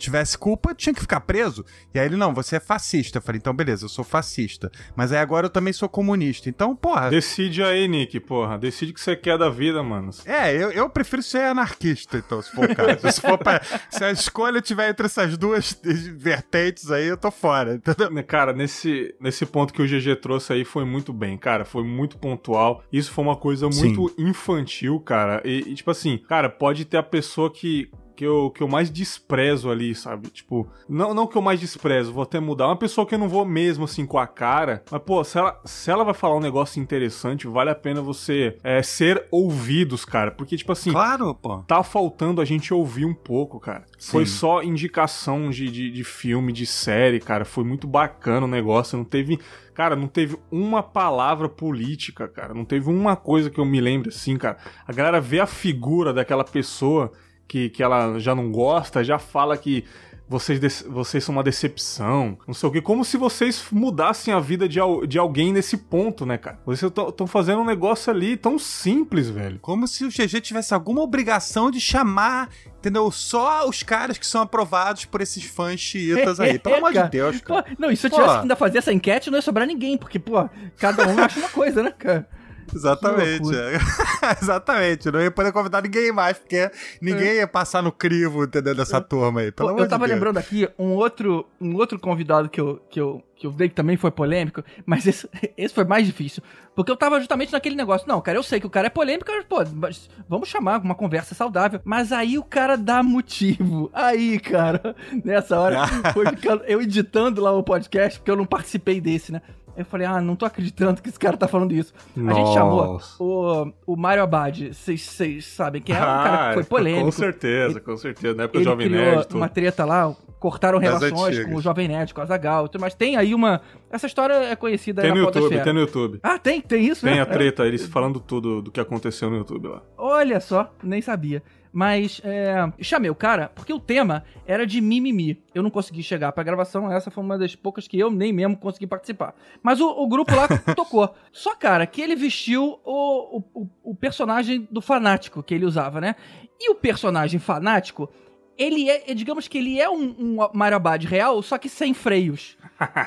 tivesse 0.03 0.37
culpa, 0.37 0.75
tinha 0.75 0.95
que 0.95 1.01
ficar 1.01 1.21
preso. 1.21 1.65
E 1.95 1.99
aí 1.99 2.07
ele, 2.07 2.17
não, 2.17 2.35
você 2.35 2.57
é 2.57 2.61
fascista. 2.61 3.19
Eu 3.19 3.23
falei, 3.23 3.39
então 3.39 3.55
beleza, 3.55 3.85
eu 3.85 3.89
sou 3.89 4.05
fascista. 4.05 4.71
Mas 4.97 5.13
aí 5.13 5.19
agora 5.19 5.47
eu 5.47 5.51
também 5.51 5.73
sou 5.73 5.89
comunista. 5.89 6.49
Então, 6.49 6.75
porra. 6.75 7.11
Decide 7.11 7.63
aí, 7.63 7.87
Nick, 7.89 8.19
porra. 8.21 8.59
Decide 8.59 8.93
o 8.93 8.95
que 8.95 9.01
você 9.01 9.17
quer 9.17 9.39
da 9.39 9.49
vida, 9.49 9.83
mano. 9.83 10.11
É, 10.25 10.55
eu, 10.55 10.71
eu 10.73 10.91
prefiro 10.91 11.23
ser 11.23 11.45
anarquista, 11.45 12.19
então, 12.19 12.43
se 12.43 12.51
for 12.51 12.71
o 12.71 12.75
caso. 12.75 13.13
se, 13.13 13.21
for 13.21 13.39
pra, 13.39 13.63
se 13.91 14.05
a 14.05 14.11
escolha 14.11 14.61
tiver 14.61 14.91
entre 14.91 15.07
essas 15.07 15.37
duas 15.37 15.79
vertentes 15.83 16.91
aí, 16.91 17.07
eu 17.07 17.17
tô 17.17 17.31
fora, 17.31 17.75
entendeu? 17.75 18.11
Né, 18.11 18.23
cara, 18.23 18.53
nesse, 18.53 19.15
nesse 19.21 19.47
ponto 19.47 19.73
que 19.73 19.83
o 19.83 19.87
GG 19.87 20.17
trouxe 20.21 20.53
aí 20.53 20.65
foi 20.65 20.85
muito 20.85 21.13
bem, 21.13 21.37
cara. 21.37 21.65
Foi 21.65 21.85
muito 21.85 22.19
pontual. 22.19 22.83
Isso 22.93 23.11
foi 23.11 23.25
uma 23.25 23.37
coisa 23.37 23.69
muito 23.69 24.09
Sim. 24.09 24.15
infantil, 24.19 24.99
cara. 25.01 25.41
E, 25.45 25.71
e, 25.71 25.75
tipo 25.75 25.91
assim, 25.91 26.19
cara, 26.29 26.49
pode 26.49 26.85
ter 26.85 26.97
a 26.97 27.03
pessoa 27.03 27.51
que 27.51 27.91
que 28.23 28.27
eu, 28.27 28.51
que 28.51 28.63
eu 28.63 28.69
mais 28.69 28.89
desprezo 28.89 29.69
ali, 29.69 29.97
sabe? 29.97 30.29
Tipo, 30.29 30.69
não, 30.89 31.13
não 31.13 31.27
que 31.27 31.37
eu 31.37 31.43
mais 31.43 31.59
desprezo, 31.59 32.13
vou 32.13 32.23
até 32.23 32.39
mudar. 32.39 32.69
Uma 32.69 32.77
pessoa 32.77 33.05
que 33.05 33.17
eu 33.17 33.19
não 33.19 33.29
vou 33.29 33.45
mesmo 33.45 33.83
assim 33.83 34.07
com 34.07 34.17
a 34.17 34.29
cara, 34.29 34.85
mas 34.89 35.03
pô, 35.03 35.25
se 35.25 35.39
ela, 35.39 35.61
se 35.65 35.91
ela 35.91 36.05
vai 36.05 36.15
falar 36.15 36.37
um 36.37 36.41
negócio 36.41 36.81
interessante, 36.81 37.49
vale 37.49 37.71
a 37.71 37.75
pena 37.75 38.01
você 38.01 38.57
é, 38.63 38.81
ser 38.81 39.27
ouvidos, 39.29 40.05
cara. 40.05 40.31
Porque, 40.31 40.57
tipo 40.57 40.71
assim, 40.71 40.93
claro, 40.93 41.35
pô. 41.35 41.65
tá 41.67 41.83
faltando 41.83 42.41
a 42.41 42.45
gente 42.45 42.73
ouvir 42.73 43.05
um 43.05 43.15
pouco, 43.15 43.59
cara. 43.59 43.85
Sim. 43.99 44.13
Foi 44.13 44.27
só 44.27 44.63
indicação 44.63 45.51
de, 45.51 45.69
de, 45.69 45.91
de 45.91 46.05
filme, 46.05 46.53
de 46.53 46.65
série, 46.65 47.19
cara. 47.19 47.45
Foi 47.45 47.65
muito 47.65 47.89
bacana 47.89 48.47
o 48.47 48.49
negócio. 48.49 48.97
Não 48.97 49.05
teve 49.05 49.41
Cara, 49.75 49.97
não 49.97 50.07
teve 50.07 50.37
uma 50.51 50.83
palavra 50.83 51.49
política, 51.49 52.29
cara. 52.29 52.53
Não 52.53 52.65
teve 52.65 52.91
uma 52.91 53.17
coisa 53.17 53.49
que 53.49 53.59
eu 53.59 53.65
me 53.65 53.81
lembre 53.81 54.11
assim, 54.11 54.37
cara. 54.37 54.59
A 54.87 54.93
galera 54.93 55.19
vê 55.19 55.41
a 55.41 55.47
figura 55.47 56.13
daquela 56.13 56.45
pessoa 56.45 57.11
que, 57.53 57.69
que 57.69 57.83
ela 57.83 58.19
já 58.19 58.35
não 58.35 58.51
gosta, 58.51 59.05
já 59.05 59.19
fala 59.19 59.59
que 59.59 59.85
vocês, 60.27 60.83
vocês 60.89 61.23
são 61.23 61.35
uma 61.35 61.43
decepção, 61.43 62.39
não 62.47 62.55
sei 62.55 62.67
o 62.67 62.73
que, 62.73 62.81
como 62.81 63.05
se 63.05 63.19
vocês 63.19 63.63
mudassem 63.71 64.33
a 64.33 64.41
vida 64.41 64.67
de, 64.67 64.79
de 65.07 65.19
alguém 65.19 65.53
nesse 65.53 65.77
ponto, 65.77 66.25
né, 66.25 66.39
cara? 66.39 66.59
Vocês 66.65 66.91
estão 66.91 67.27
fazendo 67.27 67.61
um 67.61 67.65
negócio 67.67 68.11
ali 68.11 68.39
tão 68.39 68.59
simples, 68.59 69.29
velho. 69.29 69.59
Como 69.61 69.87
se 69.87 70.07
o 70.07 70.09
GG 70.09 70.41
tivesse 70.41 70.73
alguma 70.73 71.03
obrigação 71.03 71.71
de 71.71 71.79
chamar, 71.79 72.49
entendeu? 72.79 73.11
Só 73.11 73.69
os 73.69 73.83
caras 73.83 74.17
que 74.17 74.27
são 74.27 74.41
aprovados 74.41 75.05
por 75.05 75.21
esses 75.21 75.45
fãs 75.45 75.79
chiitas 75.79 76.41
aí. 76.41 76.59
Pelo 76.59 76.77
amor 76.77 76.95
de 76.95 77.07
Deus, 77.11 77.43
cara. 77.43 77.65
Pô, 77.65 77.71
não, 77.79 77.91
e 77.91 77.97
se 77.99 78.07
eu 78.07 78.11
tivesse 78.11 78.33
que 78.33 78.41
ainda 78.41 78.57
fazer 78.57 78.79
essa 78.79 78.95
enquete, 78.95 79.31
não 79.31 79.37
ia 79.37 79.43
sobrar 79.43 79.67
ninguém, 79.67 79.99
porque, 79.99 80.19
pô, 80.19 80.49
cada 80.79 81.07
um 81.07 81.19
acha 81.19 81.39
uma 81.39 81.51
coisa, 81.51 81.83
né, 81.83 81.91
cara? 81.91 82.27
Exatamente. 82.75 83.55
É. 83.55 83.79
Exatamente. 84.41 85.11
Não 85.11 85.21
ia 85.21 85.31
poder 85.31 85.53
convidar 85.53 85.83
ninguém 85.83 86.13
mais, 86.13 86.39
porque 86.39 86.71
ninguém 87.01 87.29
é. 87.29 87.37
ia 87.37 87.47
passar 87.47 87.83
no 87.83 87.93
crivo, 87.93 88.45
entendeu? 88.45 88.75
Dessa 88.75 89.01
turma 89.01 89.41
aí. 89.41 89.53
Pelo 89.53 89.79
eu 89.79 89.89
tava 89.89 90.07
de 90.07 90.15
lembrando 90.15 90.39
aqui 90.39 90.69
um 90.79 90.91
outro, 90.93 91.47
um 91.61 91.75
outro 91.77 91.99
convidado 91.99 92.49
que 92.49 92.61
eu, 92.61 92.81
que 92.91 93.01
eu, 93.01 93.23
que 93.37 93.47
eu 93.47 93.51
dei 93.51 93.69
que 93.69 93.75
também 93.75 93.97
foi 93.97 94.11
polêmico, 94.11 94.63
mas 94.87 95.07
esse, 95.07 95.29
esse 95.57 95.75
foi 95.75 95.85
mais 95.85 96.07
difícil. 96.07 96.43
Porque 96.75 96.91
eu 96.91 96.97
tava 96.97 97.19
justamente 97.19 97.53
naquele 97.53 97.77
negócio. 97.77 98.09
Não, 98.09 98.21
cara, 98.21 98.39
eu 98.39 98.43
sei 98.43 98.59
que 98.59 98.67
o 98.67 98.71
cara 98.71 98.87
é 98.87 98.91
polêmico, 98.91 99.31
mas, 99.31 99.45
pô, 99.45 99.63
mas 99.75 100.11
vamos 100.29 100.49
chamar 100.49 100.81
uma 100.81 100.95
conversa 100.95 101.35
saudável. 101.35 101.81
Mas 101.85 102.13
aí 102.13 102.39
o 102.39 102.45
cara 102.45 102.77
dá 102.77 103.03
motivo. 103.03 103.91
Aí, 103.93 104.39
cara, 104.39 104.97
nessa 105.25 105.59
hora, 105.59 105.87
foi 106.13 106.27
ficando, 106.27 106.65
eu 106.65 106.81
editando 106.81 107.43
lá 107.43 107.53
o 107.53 107.63
podcast, 107.63 108.19
porque 108.19 108.31
eu 108.31 108.37
não 108.37 108.47
participei 108.47 109.01
desse, 109.01 109.33
né? 109.33 109.43
Eu 109.77 109.85
falei, 109.85 110.07
ah, 110.07 110.21
não 110.21 110.37
tô 110.37 110.45
acreditando 110.45 111.01
que 111.01 111.09
esse 111.09 111.19
cara 111.19 111.37
tá 111.37 111.49
falando 111.49 111.73
isso. 111.73 111.95
Nossa. 112.15 112.41
A 112.41 112.45
gente 112.45 112.55
chamou 112.55 113.01
o, 113.19 113.73
o 113.87 113.97
Mario 113.97 114.23
Abad, 114.23 114.73
vocês 114.73 115.47
sabem 115.47 115.81
quem 115.81 115.95
é? 115.95 115.99
Ah, 115.99 116.03
um 116.03 116.25
cara 116.25 116.49
que 116.49 116.55
foi 116.55 116.65
polêmico. 116.65 117.05
Com 117.07 117.13
certeza, 117.13 117.81
com 117.81 117.97
certeza. 117.97 118.35
Na 118.35 118.45
época 118.45 118.59
do 118.59 118.65
Jovem 118.65 118.89
Nerd. 118.89 119.35
uma 119.35 119.49
treta 119.49 119.85
lá 119.85 120.15
cortaram 120.39 120.79
relações 120.79 121.45
com 121.45 121.55
o 121.55 121.61
Jovem 121.61 121.87
Nerd, 121.87 122.13
com 122.13 122.21
a 122.21 122.25
Zagal, 122.27 122.69
mas 122.81 122.95
tem 122.95 123.17
aí 123.17 123.33
uma... 123.33 123.61
Essa 123.89 124.07
história 124.07 124.35
é 124.35 124.57
conhecida 124.57 125.01
tem 125.01 125.13
no 125.13 125.19
YouTube, 125.19 125.63
Tem 125.63 125.73
no 125.73 125.81
YouTube. 125.81 126.19
Ah, 126.21 126.37
tem? 126.37 126.61
Tem 126.61 126.85
isso? 126.85 127.07
Tem 127.07 127.15
né? 127.15 127.21
a 127.21 127.27
treta, 127.27 127.65
eles 127.65 127.87
falando 127.87 128.19
tudo 128.19 128.61
do 128.61 128.71
que 128.71 128.81
aconteceu 128.81 129.31
no 129.31 129.37
YouTube 129.37 129.69
lá. 129.69 129.83
Olha 129.97 130.41
só, 130.41 130.73
nem 130.83 131.01
sabia. 131.01 131.43
Mas 131.73 132.21
é, 132.23 132.71
chamei 132.81 133.09
o 133.09 133.15
cara 133.15 133.51
porque 133.55 133.73
o 133.73 133.81
tema 133.81 134.25
era 134.47 134.67
de 134.67 134.81
mimimi. 134.81 135.43
Eu 135.55 135.63
não 135.63 135.71
consegui 135.71 136.03
chegar 136.03 136.31
pra 136.33 136.45
gravação, 136.45 136.93
essa 136.93 137.11
foi 137.11 137.25
uma 137.25 137.39
das 137.39 137.57
poucas 137.57 137.89
que 137.89 137.99
eu 137.99 138.11
nem 138.11 138.33
mesmo 138.33 138.57
consegui 138.57 138.87
participar. 138.87 139.35
Mas 139.63 139.81
o, 139.81 139.89
o 139.89 140.07
grupo 140.07 140.35
lá 140.35 140.47
tocou. 140.77 141.15
Só, 141.33 141.55
cara, 141.55 141.87
que 141.87 142.03
ele 142.03 142.15
vestiu 142.15 142.79
o, 142.85 143.43
o, 143.55 143.69
o 143.83 143.95
personagem 143.95 144.69
do 144.71 144.83
fanático 144.83 145.43
que 145.43 145.55
ele 145.55 145.65
usava, 145.65 146.01
né? 146.01 146.15
E 146.61 146.71
o 146.71 146.75
personagem 146.75 147.41
fanático, 147.41 148.11
ele 148.59 148.91
é, 148.91 149.15
digamos 149.15 149.49
que 149.49 149.57
ele 149.57 149.81
é 149.81 149.89
um, 149.89 150.15
um 150.19 150.49
Marabad 150.53 151.05
real, 151.07 151.43
só 151.43 151.57
que 151.57 151.69
sem 151.69 151.95
freios. 151.95 152.59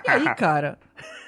E 0.06 0.10
aí, 0.10 0.36
cara, 0.36 0.80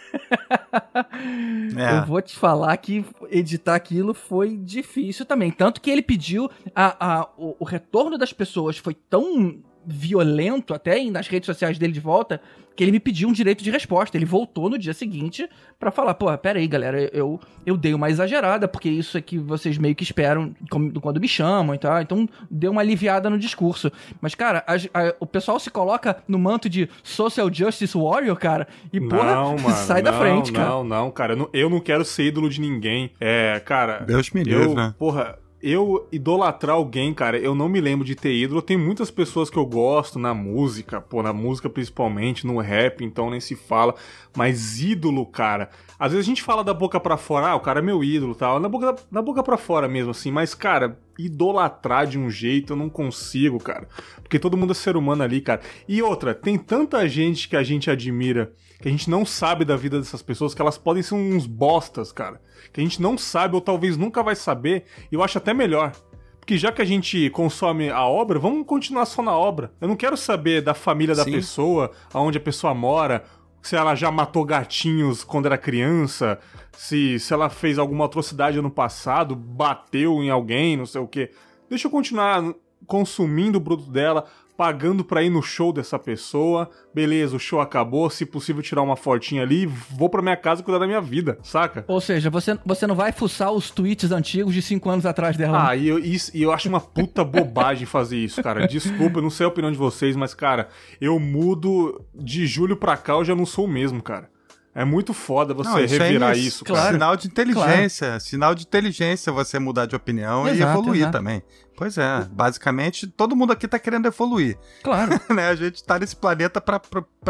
é. 1.77 1.97
Eu 1.99 2.05
vou 2.05 2.21
te 2.21 2.35
falar 2.35 2.75
que 2.77 3.05
editar 3.29 3.75
aquilo 3.75 4.13
foi 4.13 4.57
difícil 4.57 5.25
também. 5.25 5.51
Tanto 5.51 5.81
que 5.81 5.89
ele 5.89 6.01
pediu. 6.01 6.49
A, 6.75 7.19
a, 7.19 7.29
o, 7.37 7.55
o 7.59 7.63
retorno 7.65 8.17
das 8.17 8.33
pessoas 8.33 8.77
foi 8.77 8.93
tão 8.93 9.61
violento 9.87 10.73
até 10.73 11.01
nas 11.05 11.27
redes 11.27 11.45
sociais 11.45 11.79
dele 11.79 11.93
de 11.93 11.99
volta 12.01 12.41
que 12.77 12.83
ele 12.83 12.91
me 12.91 12.99
pediu 12.99 13.27
um 13.27 13.31
direito 13.31 13.63
de 13.63 13.71
resposta. 13.71 14.15
Ele 14.15 14.25
voltou 14.25 14.69
no 14.69 14.77
dia 14.77 14.93
seguinte 14.93 15.49
para 15.79 15.89
falar, 15.89 16.13
pô, 16.13 16.35
pera 16.37 16.59
aí, 16.59 16.67
galera, 16.67 17.09
eu, 17.11 17.39
eu 17.65 17.75
dei 17.75 17.93
uma 17.93 18.07
exagerada, 18.07 18.67
porque 18.67 18.87
isso 18.87 19.17
é 19.17 19.21
que 19.21 19.39
vocês 19.39 19.79
meio 19.79 19.95
que 19.95 20.03
esperam 20.03 20.53
quando 21.01 21.19
me 21.19 21.27
chamam 21.27 21.73
e 21.73 21.79
tal. 21.79 21.99
Então, 21.99 22.29
deu 22.51 22.71
uma 22.71 22.81
aliviada 22.81 23.31
no 23.31 23.39
discurso. 23.39 23.91
Mas, 24.21 24.35
cara, 24.35 24.63
a, 24.67 24.75
a, 24.75 25.15
o 25.19 25.25
pessoal 25.25 25.59
se 25.59 25.71
coloca 25.71 26.17
no 26.27 26.37
manto 26.37 26.69
de 26.69 26.87
social 27.01 27.51
justice 27.51 27.97
warrior, 27.97 28.37
cara, 28.37 28.67
e, 28.93 28.99
não, 28.99 29.09
porra, 29.09 29.35
mano, 29.57 29.69
sai 29.71 30.03
não, 30.03 30.11
da 30.11 30.19
frente, 30.19 30.51
cara. 30.51 30.69
Não, 30.69 30.83
não, 30.83 31.09
cara, 31.09 31.33
eu 31.33 31.37
não, 31.37 31.49
eu 31.51 31.69
não 31.69 31.79
quero 31.79 32.05
ser 32.05 32.25
ídolo 32.25 32.47
de 32.47 32.61
ninguém. 32.61 33.11
É, 33.19 33.59
cara... 33.65 33.99
Deus 34.01 34.29
me 34.29 34.43
livre, 34.43 34.75
né? 34.75 34.93
Porra 34.99 35.39
eu 35.61 36.07
idolatrar 36.11 36.75
alguém, 36.75 37.13
cara, 37.13 37.37
eu 37.37 37.55
não 37.55 37.67
me 37.67 37.81
lembro 37.81 38.05
de 38.05 38.15
ter 38.15 38.33
ídolo. 38.33 38.61
Tem 38.61 38.77
muitas 38.77 39.09
pessoas 39.09 39.49
que 39.49 39.57
eu 39.57 39.65
gosto 39.65 40.19
na 40.19 40.33
música, 40.33 41.01
pô, 41.01 41.23
na 41.23 41.33
música 41.33 41.69
principalmente, 41.69 42.45
no 42.45 42.59
rap, 42.59 43.03
então 43.03 43.29
nem 43.29 43.39
se 43.39 43.55
fala. 43.55 43.95
Mas 44.35 44.79
ídolo, 44.79 45.25
cara, 45.25 45.69
às 45.97 46.11
vezes 46.11 46.25
a 46.25 46.29
gente 46.29 46.43
fala 46.43 46.63
da 46.63 46.73
boca 46.73 46.99
para 46.99 47.17
fora, 47.17 47.47
ah, 47.47 47.55
o 47.55 47.59
cara 47.59 47.79
é 47.79 47.81
meu 47.81 48.03
ídolo 48.03 48.35
tal, 48.35 48.59
na 48.59 48.69
boca, 48.69 48.95
na 49.09 49.21
boca 49.21 49.41
para 49.41 49.57
fora 49.57 49.87
mesmo, 49.87 50.11
assim, 50.11 50.31
mas, 50.31 50.53
cara, 50.53 50.99
idolatrar 51.17 52.05
de 52.05 52.19
um 52.19 52.29
jeito 52.29 52.73
eu 52.73 52.77
não 52.77 52.89
consigo, 52.89 53.57
cara. 53.57 53.87
Porque 54.21 54.37
todo 54.37 54.57
mundo 54.57 54.71
é 54.71 54.75
ser 54.75 54.95
humano 54.95 55.23
ali, 55.23 55.41
cara. 55.41 55.61
E 55.87 56.01
outra, 56.03 56.35
tem 56.35 56.57
tanta 56.57 57.07
gente 57.07 57.49
que 57.49 57.55
a 57.55 57.63
gente 57.63 57.89
admira, 57.89 58.51
que 58.79 58.87
a 58.87 58.91
gente 58.91 59.09
não 59.09 59.25
sabe 59.25 59.65
da 59.65 59.75
vida 59.75 59.99
dessas 59.99 60.21
pessoas, 60.21 60.53
que 60.53 60.61
elas 60.61 60.77
podem 60.77 61.01
ser 61.03 61.15
uns 61.15 61.45
bostas, 61.45 62.11
cara 62.11 62.39
que 62.71 62.81
a 62.81 62.83
gente 62.83 63.01
não 63.01 63.17
sabe 63.17 63.55
ou 63.55 63.61
talvez 63.61 63.97
nunca 63.97 64.23
vai 64.23 64.35
saber, 64.35 64.85
e 65.11 65.15
eu 65.15 65.23
acho 65.23 65.37
até 65.37 65.53
melhor. 65.53 65.91
Porque 66.39 66.57
já 66.57 66.71
que 66.71 66.81
a 66.81 66.85
gente 66.85 67.29
consome 67.31 67.89
a 67.89 68.05
obra, 68.05 68.39
vamos 68.39 68.65
continuar 68.65 69.05
só 69.05 69.21
na 69.21 69.35
obra. 69.35 69.73
Eu 69.81 69.87
não 69.87 69.95
quero 69.95 70.15
saber 70.15 70.61
da 70.61 70.73
família 70.73 71.13
da 71.13 71.23
Sim. 71.23 71.31
pessoa, 71.31 71.91
aonde 72.13 72.37
a 72.37 72.41
pessoa 72.41 72.73
mora, 72.73 73.25
se 73.61 73.75
ela 73.75 73.95
já 73.95 74.09
matou 74.09 74.45
gatinhos 74.45 75.25
quando 75.25 75.47
era 75.47 75.57
criança, 75.57 76.39
se, 76.71 77.19
se 77.19 77.33
ela 77.33 77.49
fez 77.49 77.77
alguma 77.77 78.05
atrocidade 78.05 78.61
no 78.61 78.71
passado, 78.71 79.35
bateu 79.35 80.23
em 80.23 80.29
alguém, 80.29 80.77
não 80.77 80.85
sei 80.85 81.01
o 81.01 81.07
que. 81.07 81.31
Deixa 81.69 81.87
eu 81.87 81.91
continuar 81.91 82.53
consumindo 82.85 83.57
o 83.57 83.61
bruto 83.61 83.89
dela, 83.91 84.25
pagando 84.57 85.05
pra 85.05 85.21
ir 85.21 85.29
no 85.29 85.41
show 85.43 85.71
dessa 85.71 85.99
pessoa. 85.99 86.69
Beleza, 86.93 87.35
o 87.35 87.39
show 87.39 87.61
acabou, 87.61 88.09
se 88.09 88.25
possível 88.25 88.63
tirar 88.63 88.81
uma 88.81 88.95
fotinha 88.95 89.43
ali, 89.43 89.67
vou 89.67 90.09
pra 90.09 90.21
minha 90.21 90.35
casa 90.35 90.63
cuidar 90.63 90.79
da 90.79 90.87
minha 90.87 90.99
vida, 90.99 91.37
saca? 91.43 91.85
Ou 91.87 92.01
seja, 92.01 92.31
você, 92.31 92.57
você 92.65 92.87
não 92.87 92.95
vai 92.95 93.11
fuçar 93.11 93.51
os 93.51 93.69
tweets 93.69 94.11
antigos 94.11 94.53
de 94.53 94.61
5 94.63 94.89
anos 94.89 95.05
atrás 95.05 95.37
dela. 95.37 95.69
Ah, 95.69 95.75
e 95.75 95.87
eu, 95.87 95.99
isso, 95.99 96.31
e 96.35 96.41
eu 96.41 96.51
acho 96.51 96.67
uma 96.67 96.81
puta 96.81 97.23
bobagem 97.23 97.85
fazer 97.85 98.17
isso, 98.17 98.41
cara. 98.41 98.67
Desculpa, 98.67 99.19
eu 99.19 99.23
não 99.23 99.29
sei 99.29 99.45
a 99.45 99.49
opinião 99.49 99.71
de 99.71 99.77
vocês, 99.77 100.15
mas, 100.15 100.33
cara, 100.33 100.69
eu 100.99 101.19
mudo 101.19 102.03
de 102.15 102.47
julho 102.47 102.75
pra 102.75 102.97
cá, 102.97 103.13
eu 103.13 103.23
já 103.23 103.35
não 103.35 103.45
sou 103.45 103.65
o 103.65 103.69
mesmo, 103.69 104.01
cara. 104.01 104.29
É 104.77 104.85
muito 104.85 105.11
foda 105.11 105.55
você 105.55 105.69
não, 105.71 105.79
isso 105.79 105.97
revirar 105.97 106.35
é 106.35 106.37
isso, 106.37 106.63
claro. 106.63 106.93
Sinal 106.93 107.17
de 107.17 107.25
inteligência. 107.25 108.07
Claro. 108.09 108.21
Sinal 108.21 108.53
de 108.53 108.61
inteligência 108.61 109.33
você 109.33 109.57
mudar 109.57 109.87
de 109.87 109.95
opinião 109.95 110.47
exato, 110.47 110.59
e 110.59 110.61
evoluir 110.61 111.01
exato. 111.01 111.17
também. 111.17 111.41
Pois 111.75 111.97
é, 111.97 112.23
basicamente 112.31 113.07
todo 113.07 113.35
mundo 113.35 113.53
aqui 113.53 113.67
tá 113.67 113.79
querendo 113.79 114.05
evoluir. 114.05 114.55
Claro. 114.83 115.19
né? 115.33 115.49
A 115.49 115.55
gente 115.55 115.83
tá 115.83 115.97
nesse 115.97 116.15
planeta 116.15 116.61
para 116.61 116.79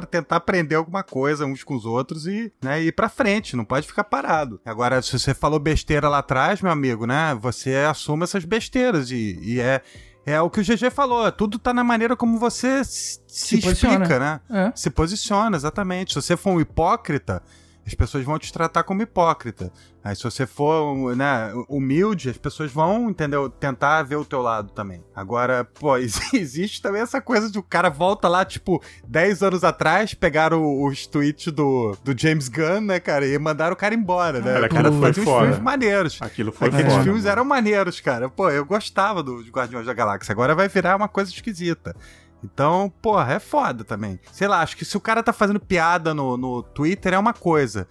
tentar 0.05 0.35
aprender 0.35 0.75
alguma 0.75 1.03
coisa 1.03 1.45
uns 1.45 1.63
com 1.63 1.73
os 1.73 1.85
outros 1.85 2.27
e 2.27 2.51
né, 2.61 2.83
ir 2.83 2.91
pra 2.91 3.07
frente, 3.07 3.55
não 3.55 3.63
pode 3.63 3.87
ficar 3.87 4.03
parado. 4.03 4.59
Agora, 4.65 5.01
se 5.01 5.17
você 5.17 5.33
falou 5.33 5.57
besteira 5.57 6.09
lá 6.09 6.17
atrás, 6.17 6.61
meu 6.61 6.71
amigo, 6.73 7.05
né? 7.07 7.33
Você 7.39 7.75
assume 7.75 8.25
essas 8.25 8.43
besteiras 8.43 9.09
e, 9.09 9.39
e 9.41 9.61
é 9.61 9.81
é 10.27 10.41
o 10.41 10.49
que 10.49 10.59
o 10.59 10.63
GG 10.63 10.91
falou, 10.91 11.31
tudo 11.31 11.57
tá 11.57 11.73
na 11.73 11.85
maneira 11.85 12.13
como 12.13 12.37
você 12.37 12.83
se, 12.83 13.21
se 13.25 13.59
explica, 13.59 14.19
né? 14.19 14.41
É. 14.49 14.73
Se 14.75 14.89
posiciona, 14.89 15.55
exatamente. 15.55 16.13
Se 16.13 16.21
você 16.21 16.35
for 16.35 16.51
um 16.51 16.59
hipócrita, 16.59 17.41
as 17.87 17.93
pessoas 17.93 18.25
vão 18.25 18.37
te 18.37 18.51
tratar 18.51 18.83
como 18.83 19.01
hipócrita. 19.01 19.71
Aí 20.03 20.13
se 20.13 20.23
você 20.23 20.45
for 20.45 21.15
né, 21.15 21.53
humilde, 21.69 22.29
as 22.29 22.37
pessoas 22.37 22.69
vão, 22.71 23.09
entendeu? 23.09 23.49
Tentar 23.49 24.03
ver 24.03 24.17
o 24.17 24.25
teu 24.25 24.41
lado 24.41 24.71
também. 24.71 25.03
Agora, 25.15 25.63
pô, 25.63 25.95
existe 26.33 26.81
também 26.81 27.01
essa 27.01 27.21
coisa 27.21 27.49
de 27.49 27.57
o 27.57 27.63
cara 27.63 27.89
volta 27.89 28.27
lá, 28.27 28.43
tipo, 28.43 28.81
10 29.07 29.41
anos 29.43 29.63
atrás, 29.63 30.13
pegaram 30.13 30.83
os 30.83 31.07
tweets 31.07 31.51
do, 31.53 31.97
do 32.03 32.17
James 32.17 32.49
Gunn, 32.49 32.81
né, 32.81 32.99
cara, 32.99 33.25
e 33.25 33.37
mandaram 33.39 33.73
o 33.73 33.77
cara 33.77 33.95
embora, 33.95 34.41
né? 34.41 34.59
o 34.65 34.69
cara 34.69 34.91
foi 34.91 35.13
fora. 35.13 35.45
filmes 35.45 35.63
maneiros. 35.63 36.21
Aquilo 36.21 36.51
foi 36.51 36.67
Aqueles 36.67 36.91
foda, 36.91 37.03
filmes 37.03 37.23
mano. 37.23 37.31
eram 37.31 37.45
maneiros, 37.45 38.01
cara. 38.01 38.29
Pô, 38.29 38.49
eu 38.49 38.65
gostava 38.65 39.23
do 39.23 39.41
Guardiões 39.49 39.85
da 39.85 39.93
Galáxia. 39.93 40.33
Agora 40.33 40.53
vai 40.53 40.67
virar 40.67 40.95
uma 40.95 41.07
coisa 41.07 41.31
esquisita. 41.31 41.95
Então, 42.43 42.91
porra, 43.01 43.33
é 43.33 43.39
foda 43.39 43.83
também. 43.83 44.19
Sei 44.31 44.47
lá, 44.47 44.61
acho 44.61 44.77
que 44.77 44.85
se 44.85 44.95
o 44.95 45.01
cara 45.01 45.23
tá 45.23 45.33
fazendo 45.33 45.59
piada 45.59 46.13
no, 46.13 46.37
no 46.37 46.63
Twitter 46.63 47.13
é 47.13 47.19
uma 47.19 47.33
coisa. 47.33 47.87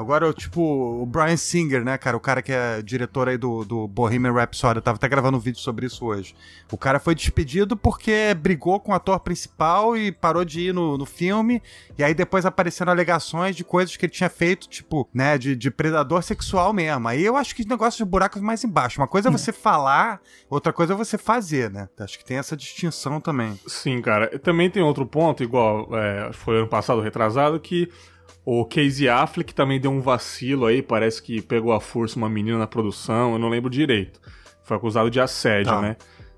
Agora, 0.00 0.32
tipo, 0.32 0.60
o 0.60 1.04
Brian 1.04 1.36
Singer, 1.36 1.84
né, 1.84 1.98
cara? 1.98 2.16
O 2.16 2.20
cara 2.20 2.40
que 2.40 2.52
é 2.52 2.80
diretor 2.82 3.28
aí 3.28 3.36
do, 3.36 3.64
do 3.64 3.86
Bohemian 3.86 4.32
Rhapsody. 4.32 4.76
Eu 4.76 4.82
tava 4.82 4.96
até 4.96 5.08
gravando 5.08 5.36
um 5.36 5.40
vídeo 5.40 5.60
sobre 5.60 5.86
isso 5.86 6.06
hoje. 6.06 6.34
O 6.72 6.78
cara 6.78 6.98
foi 6.98 7.14
despedido 7.14 7.76
porque 7.76 8.34
brigou 8.34 8.80
com 8.80 8.92
o 8.92 8.94
ator 8.94 9.20
principal 9.20 9.96
e 9.96 10.10
parou 10.10 10.44
de 10.44 10.68
ir 10.68 10.74
no, 10.74 10.96
no 10.96 11.04
filme. 11.04 11.62
E 11.98 12.02
aí 12.02 12.14
depois 12.14 12.46
apareceram 12.46 12.92
alegações 12.92 13.54
de 13.54 13.62
coisas 13.62 13.96
que 13.96 14.06
ele 14.06 14.12
tinha 14.12 14.30
feito, 14.30 14.68
tipo, 14.68 15.08
né, 15.12 15.36
de, 15.36 15.54
de 15.54 15.70
predador 15.70 16.22
sexual 16.22 16.72
mesmo. 16.72 17.06
Aí 17.06 17.22
eu 17.22 17.36
acho 17.36 17.54
que 17.54 17.68
negócio 17.68 18.04
de 18.04 18.10
buracos 18.10 18.40
mais 18.40 18.64
embaixo. 18.64 19.00
Uma 19.00 19.08
coisa 19.08 19.28
é 19.28 19.32
você 19.32 19.52
falar, 19.52 20.20
outra 20.48 20.72
coisa 20.72 20.94
é 20.94 20.96
você 20.96 21.18
fazer, 21.18 21.70
né? 21.70 21.88
Acho 21.98 22.18
que 22.18 22.24
tem 22.24 22.38
essa 22.38 22.56
distinção 22.56 23.20
também. 23.20 23.58
Sim, 23.66 24.00
cara. 24.00 24.38
Também 24.38 24.70
tem 24.70 24.82
outro 24.82 25.06
ponto, 25.06 25.42
igual 25.42 25.88
é, 25.92 26.32
foi 26.32 26.58
ano 26.58 26.68
passado, 26.68 27.00
retrasado, 27.00 27.60
que 27.60 27.90
o 28.44 28.64
Casey 28.64 29.08
Affleck 29.08 29.54
também 29.54 29.80
deu 29.80 29.90
um 29.90 30.00
vacilo 30.00 30.66
aí, 30.66 30.82
parece 30.82 31.22
que 31.22 31.42
pegou 31.42 31.72
a 31.72 31.80
força 31.80 32.16
uma 32.16 32.28
menina 32.28 32.58
na 32.58 32.66
produção, 32.66 33.32
eu 33.32 33.38
não 33.38 33.48
lembro 33.48 33.70
direito. 33.70 34.20
Foi 34.64 34.76
acusado 34.76 35.10
de 35.10 35.20
assédio, 35.20 35.72
tá. 35.72 35.80
né? 35.80 35.96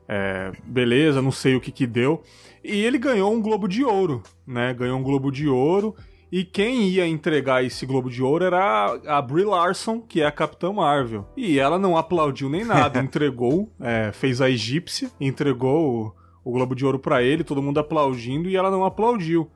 É, 0.09 0.53
beleza, 0.65 1.23
não 1.23 1.31
sei 1.31 1.55
o 1.55 1.61
que 1.61 1.71
que 1.71 1.87
deu. 1.87 2.23
E 2.62 2.85
ele 2.85 2.99
ganhou 2.99 3.33
um 3.33 3.41
Globo 3.41 3.67
de 3.67 3.85
Ouro, 3.85 4.23
né? 4.47 4.75
Ganhou 4.75 4.99
um 4.99 5.03
Globo 5.03 5.31
de 5.31 5.49
Ouro. 5.49 5.95
E 6.31 6.45
quem 6.45 6.88
ia 6.88 7.07
entregar 7.07 7.62
esse 7.62 7.85
Globo 7.85 8.09
de 8.09 8.23
Ouro 8.23 8.45
era 8.45 8.99
a 9.07 9.21
Brie 9.21 9.45
Larson, 9.45 10.01
que 10.01 10.23
é 10.23 10.27
a 10.27 10.33
Capitã 10.33 10.73
Marvel. 10.73 11.27
E 11.37 11.59
ela 11.59 11.79
não 11.79 11.97
aplaudiu 11.97 12.49
nem 12.49 12.65
nada, 12.65 13.01
entregou, 13.05 13.71
é, 13.79 14.11
fez 14.12 14.41
a 14.41 14.49
egípcia, 14.49 15.11
entregou 15.21 16.15
o, 16.45 16.51
o 16.51 16.53
Globo 16.53 16.75
de 16.75 16.87
Ouro 16.87 16.99
para 16.99 17.23
ele, 17.23 17.45
todo 17.45 17.62
mundo 17.62 17.81
aplaudindo, 17.81 18.49
e 18.49 18.57
ela 18.57 18.71
não 18.71 18.83
aplaudiu 18.83 19.51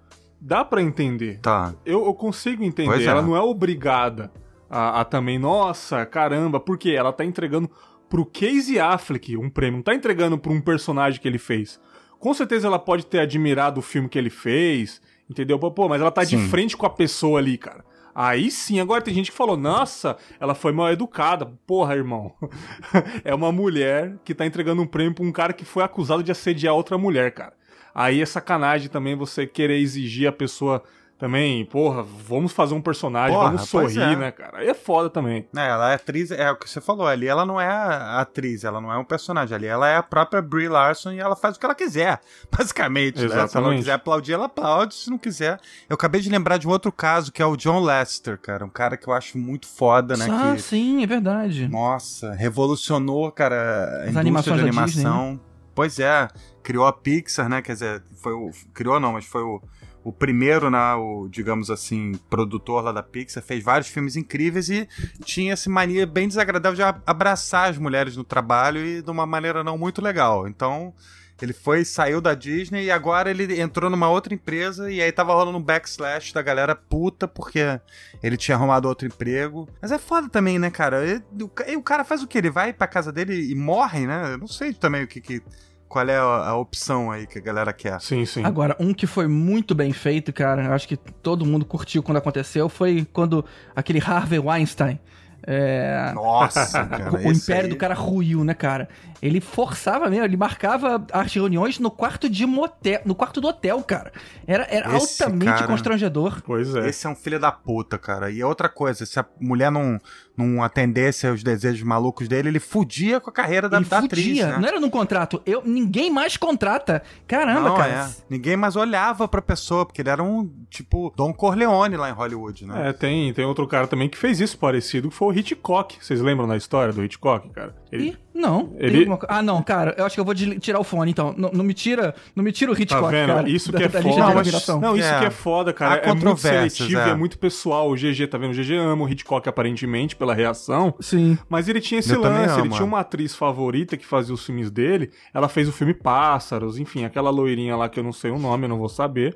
dá 0.47 0.65
para 0.65 0.81
entender. 0.81 1.41
Tá. 1.41 1.75
Eu, 1.85 2.07
eu 2.07 2.15
consigo 2.15 2.63
entender. 2.63 3.03
É. 3.03 3.05
Ela 3.05 3.21
não 3.21 3.37
é 3.37 3.41
obrigada 3.41 4.31
a, 4.71 5.01
a, 5.01 5.05
também, 5.05 5.39
nossa, 5.39 6.07
caramba, 6.07 6.61
porque 6.61 6.91
ela 6.91 7.13
tá 7.13 7.25
entregando 7.25 7.69
pro 8.09 8.25
Casey 8.25 8.79
Affleck 8.79 9.37
um 9.37 9.51
prêmio, 9.51 9.79
não 9.79 9.83
tá 9.83 9.95
entregando 9.95 10.39
pra 10.39 10.53
um 10.53 10.61
personagem 10.61 11.21
que 11.21 11.27
ele 11.27 11.39
fez. 11.39 11.81
Com 12.21 12.33
certeza 12.33 12.69
ela 12.69 12.79
pode 12.79 13.05
ter 13.05 13.19
admirado 13.19 13.81
o 13.81 13.83
filme 13.83 14.09
que 14.09 14.17
ele 14.17 14.31
fez, 14.31 15.03
entendeu? 15.29 15.59
Pô, 15.59 15.89
mas 15.89 16.01
ela 16.01 16.13
tá 16.13 16.25
sim. 16.25 16.37
de 16.37 16.49
frente 16.49 16.77
com 16.77 16.87
a 16.87 16.91
pessoa 16.91 17.41
ali, 17.41 17.59
cara. 17.59 17.85
Aí 18.15 18.51
sim, 18.51 18.81
agora 18.81 19.03
tem 19.03 19.13
gente 19.13 19.31
que 19.31 19.37
falou, 19.37 19.57
nossa, 19.57 20.17
ela 20.41 20.55
foi 20.55 20.73
mal 20.73 20.91
educada. 20.91 21.53
Porra, 21.67 21.95
irmão. 21.95 22.33
é 23.23 23.35
uma 23.35 23.53
mulher 23.53 24.17
que 24.25 24.35
tá 24.35 24.47
entregando 24.47 24.81
um 24.81 24.87
prêmio 24.87 25.13
pra 25.13 25.25
um 25.25 25.33
cara 25.33 25.53
que 25.53 25.65
foi 25.65 25.83
acusado 25.83 26.23
de 26.23 26.33
assediar 26.33 26.75
outra 26.75 26.97
mulher, 26.97 27.33
cara. 27.33 27.53
Aí 27.99 28.21
é 28.21 28.27
sacanagem 28.27 28.91
também 28.91 29.17
você 29.17 29.47
querer 29.47 29.79
exigir 29.79 30.29
a 30.29 30.33
pessoa 30.33 30.83
também, 31.19 31.65
porra, 31.65 32.03
vamos 32.03 32.53
fazer 32.53 32.75
um 32.75 32.81
personagem, 32.83 33.35
porra, 33.35 33.53
vamos 33.53 33.71
sorrir, 33.71 34.01
é. 34.03 34.17
né, 34.17 34.31
cara? 34.31 34.59
Aí 34.59 34.69
é 34.69 34.75
foda 34.75 35.09
também. 35.09 35.49
É, 35.57 35.67
ela 35.67 35.93
é 35.93 35.95
atriz, 35.95 36.31
é 36.31 36.51
o 36.51 36.57
que 36.57 36.69
você 36.69 36.79
falou, 36.79 37.07
ali 37.07 37.27
ela 37.27 37.47
não 37.47 37.59
é 37.59 37.67
a 37.67 38.21
atriz, 38.21 38.65
ela 38.65 38.83
não 38.83 38.93
é 38.93 38.99
um 38.99 39.05
personagem, 39.05 39.57
ali 39.57 39.67
ela 39.67 39.89
é 39.89 39.97
a 39.97 40.03
própria 40.03 40.43
Brie 40.43 40.69
Larson 40.69 41.13
e 41.13 41.19
ela 41.19 41.35
faz 41.35 41.57
o 41.57 41.59
que 41.59 41.65
ela 41.65 41.75
quiser, 41.75 42.21
basicamente, 42.55 43.25
Exatamente. 43.25 43.41
né? 43.41 43.49
Se 43.49 43.57
ela 43.57 43.71
não 43.71 43.77
quiser 43.79 43.93
aplaudir, 43.93 44.35
ela 44.35 44.45
aplaude, 44.45 44.95
se 44.95 45.09
não 45.09 45.17
quiser. 45.17 45.59
Eu 45.89 45.95
acabei 45.95 46.21
de 46.21 46.29
lembrar 46.29 46.59
de 46.59 46.69
um 46.69 46.71
outro 46.71 46.93
caso, 46.93 47.33
que 47.33 47.41
é 47.41 47.47
o 47.47 47.57
John 47.57 47.81
Lester, 47.81 48.39
cara, 48.39 48.63
um 48.63 48.69
cara 48.69 48.99
que 48.99 49.09
eu 49.09 49.15
acho 49.15 49.39
muito 49.39 49.67
foda, 49.67 50.19
né? 50.19 50.27
Ah, 50.31 50.53
que, 50.55 50.61
sim, 50.61 51.03
é 51.03 51.07
verdade. 51.07 51.67
Nossa, 51.67 52.35
revolucionou, 52.35 53.33
cara, 53.33 54.03
a 54.03 54.21
As 54.21 54.27
indústria 54.27 54.57
de 54.57 54.61
animação. 54.61 54.85
Disney, 54.85 55.33
né? 55.33 55.56
Pois 55.77 55.99
é, 55.99 56.27
criou 56.63 56.87
a 56.87 56.93
Pixar, 56.93 57.51
né? 57.51 57.61
Quer 57.61 57.75
dizer, 57.75 58.03
foi 58.17 58.33
o. 58.33 58.51
Criou 58.73 58.99
não, 58.99 59.13
mas 59.13 59.27
foi 59.27 59.43
o, 59.43 59.61
o 60.03 60.11
primeiro, 60.11 60.71
né, 60.71 60.95
o, 60.95 61.29
digamos 61.29 61.71
assim, 61.71 62.13
produtor 62.31 62.83
lá 62.83 62.93
da 62.93 63.03
Pixar, 63.03 63.43
fez 63.43 63.63
vários 63.63 63.89
filmes 63.89 64.17
incríveis 64.17 64.71
e 64.71 64.89
tinha 65.23 65.53
essa 65.53 65.69
mania 65.69 66.07
bem 66.07 66.27
desagradável 66.27 66.77
de 66.77 67.01
abraçar 67.07 67.69
as 67.69 67.77
mulheres 67.77 68.17
no 68.17 68.25
trabalho 68.25 68.87
e 68.87 69.03
de 69.03 69.11
uma 69.11 69.27
maneira 69.27 69.63
não 69.63 69.77
muito 69.77 70.01
legal. 70.01 70.49
Então, 70.49 70.95
ele 71.41 71.53
foi, 71.53 71.85
saiu 71.85 72.21
da 72.21 72.35
Disney 72.35 72.85
e 72.85 72.91
agora 72.91 73.31
ele 73.31 73.61
entrou 73.61 73.91
numa 73.91 74.09
outra 74.09 74.33
empresa 74.33 74.91
e 74.91 75.03
aí 75.03 75.13
tava 75.13 75.35
rolando 75.35 75.59
um 75.59 75.63
backslash 75.63 76.33
da 76.33 76.41
galera 76.41 76.75
puta 76.75 77.29
porque 77.29 77.79
ele 78.23 78.37
tinha 78.37 78.57
arrumado 78.57 78.89
outro 78.89 79.07
emprego. 79.07 79.69
Mas 79.81 79.93
é 79.93 79.99
foda 79.99 80.29
também, 80.29 80.59
né, 80.59 80.71
cara? 80.71 81.05
E, 81.07 81.43
o, 81.43 81.79
o 81.79 81.83
cara 81.83 82.05
faz 82.05 82.23
o 82.23 82.27
quê? 82.27 82.39
Ele 82.39 82.51
vai 82.51 82.73
pra 82.73 82.87
casa 82.87 83.13
dele 83.13 83.51
e 83.51 83.55
morre, 83.55 84.07
né? 84.07 84.33
Eu 84.33 84.39
não 84.39 84.49
sei 84.49 84.73
também 84.73 85.05
o 85.05 85.07
que 85.07 85.21
que 85.21 85.43
qual 85.89 86.09
é 86.09 86.17
a, 86.17 86.49
a, 86.49 86.57
opção 86.57 87.11
aí 87.11 87.27
que 87.27 87.39
a 87.39 87.43
galera 87.43 87.73
quer. 87.73 88.01
Sim, 88.01 88.25
sim. 88.27 88.45
Agora, 88.45 88.77
um 88.79 88.93
que 88.93 89.07
foi 89.07 89.27
muito 89.27 89.75
bem 89.75 89.93
feito, 89.93 90.33
cara, 90.33 90.75
acho 90.75 90.89
que 90.89 90.97
todo 90.97 91.47
mundo 91.47 91.65
curtiu 91.65 92.03
quando 92.03 92.19
aconteceu, 92.19 92.69
foi 92.69 93.07
quando 93.13 93.45
aquele 93.75 94.01
Harvey 94.01 94.39
Weinstein. 94.39 94.99
É... 95.47 96.11
Nossa, 96.13 96.85
cara, 96.87 97.13
o 97.13 97.33
império 97.33 97.65
aí... 97.65 97.69
do 97.69 97.77
cara 97.77 97.95
ruiu, 97.95 98.43
né, 98.43 98.53
cara? 98.53 98.89
Ele 99.23 99.41
forçava 99.41 100.09
mesmo, 100.11 100.25
ele 100.25 100.37
marcava 100.37 101.05
as 101.13 101.33
reuniões 101.33 101.79
no 101.79 101.91
quarto 101.91 102.29
de 102.29 102.47
motel, 102.47 103.01
no 103.05 103.15
quarto 103.15 103.41
do 103.41 103.49
hotel, 103.49 103.83
cara. 103.83 104.13
Era, 104.47 104.67
era 104.71 104.93
altamente 104.93 105.45
cara... 105.45 105.67
constrangedor. 105.67 106.43
Pois 106.45 106.75
é. 106.75 106.89
Esse 106.89 107.07
é 107.07 107.11
um 107.11 107.15
filho 107.15 107.41
da 107.41 107.51
puta, 107.51 107.99
cara. 107.99 108.31
E 108.31 108.43
outra 108.45 108.69
coisa, 108.69 109.07
se 109.07 109.19
a 109.19 109.25
mulher 109.41 109.71
não, 109.71 109.99
não 110.37 110.63
atendesse 110.63 111.27
aos 111.27 111.43
desejos 111.43 111.83
malucos 111.83 112.29
dele, 112.29 112.49
ele 112.49 112.61
fudia 112.61 113.19
com 113.21 113.31
a 113.31 113.33
carreira 113.33 113.69
da, 113.69 113.79
ele 113.79 113.87
da 113.87 113.99
atriz. 113.99 114.39
Né? 114.39 114.59
Não 114.59 114.69
era 114.69 114.81
no 114.81 114.91
contrato. 114.91 115.43
Eu, 115.47 115.63
ninguém 115.65 116.11
mais 116.11 116.37
contrata. 116.37 117.03
Caramba, 117.27 117.69
não, 117.69 117.77
cara. 117.77 117.93
É. 117.93 118.09
Ninguém 118.29 118.57
mais 118.57 118.77
olhava 118.77 119.27
pra 119.27 119.41
pessoa, 119.41 119.87
porque 119.87 120.03
ele 120.03 120.11
era 120.11 120.23
um, 120.23 120.51
tipo, 120.69 121.13
Don 121.17 121.33
Corleone 121.33 121.97
lá 121.97 122.11
em 122.11 122.13
Hollywood, 122.13 122.67
né? 122.67 122.91
É, 122.91 122.93
tem, 122.93 123.33
tem 123.33 123.45
outro 123.45 123.67
cara 123.67 123.87
também 123.87 124.09
que 124.09 124.19
fez 124.19 124.41
isso 124.41 124.59
parecido, 124.59 125.09
que 125.09 125.15
foi 125.15 125.29
o 125.29 125.39
Hitchcock. 125.39 125.97
Vocês 126.01 126.21
lembram 126.21 126.47
da 126.47 126.57
história 126.57 126.93
do 126.93 127.03
Hitchcock, 127.03 127.49
cara? 127.51 127.75
Ele... 127.91 128.17
Não. 128.37 128.75
Ele... 128.77 128.99
Alguma... 128.99 129.19
Ah, 129.29 129.43
não, 129.43 129.63
cara, 129.63 129.95
eu 129.97 130.05
acho 130.05 130.15
que 130.15 130.21
eu 130.21 130.25
vou 130.25 130.35
tirar 130.35 130.79
o 130.79 130.85
fone, 130.85 131.11
então. 131.11 131.35
Não, 131.37 131.51
não 131.51 131.65
me 131.65 131.73
tira, 131.73 132.15
não 132.35 132.45
me 132.45 132.53
tira 132.53 132.71
o 132.71 132.75
Hitchcock, 132.75 133.03
tá 133.03 133.09
vendo? 133.09 133.29
Cara, 133.29 133.49
isso 133.49 133.73
que 133.73 133.83
é 133.83 133.89
foda. 133.89 134.05
Não, 134.05 134.35
mas, 134.35 134.69
não, 134.69 134.97
isso 134.97 135.09
é. 135.09 135.19
que 135.19 135.25
é 135.25 135.31
foda, 135.31 135.73
cara. 135.73 135.95
Há 136.05 136.11
é 136.11 136.15
muito 136.15 136.37
seletivo 136.37 137.01
é. 137.01 137.09
e 137.09 137.11
é 137.11 137.15
muito 137.15 137.39
pessoal. 137.39 137.91
O 137.91 137.95
GG, 137.95 138.27
tá 138.29 138.37
vendo? 138.37 138.51
O 138.51 138.55
GG 138.55 138.75
ama 138.75 139.05
o 139.05 139.09
Hitchcock 139.09 139.49
aparentemente 139.49 140.15
pela 140.15 140.35
reação. 140.35 140.95
Sim. 141.01 141.39
Mas 141.49 141.69
ele 141.69 141.81
tinha 141.81 142.01
esse 142.01 142.13
eu 142.13 142.21
lance, 142.21 142.61
ele 142.61 142.69
tinha 142.69 142.85
uma 142.85 143.01
atriz 143.01 143.35
favorita 143.35 143.97
que 143.97 144.05
fazia 144.05 144.35
os 144.35 144.45
filmes 144.45 144.71
dele. 144.71 145.11
Ela 145.33 145.49
fez 145.49 145.69
o 145.69 145.73
filme 145.73 145.95
Pássaros, 145.95 146.79
enfim, 146.79 147.05
aquela 147.05 147.31
loirinha 147.31 147.75
lá 147.75 147.89
que 147.89 147.99
eu 147.99 148.05
não 148.05 148.13
sei 148.13 148.31
o 148.31 148.39
nome, 148.39 148.65
eu 148.65 148.69
não 148.69 148.79
vou 148.79 148.89
saber. 148.89 149.35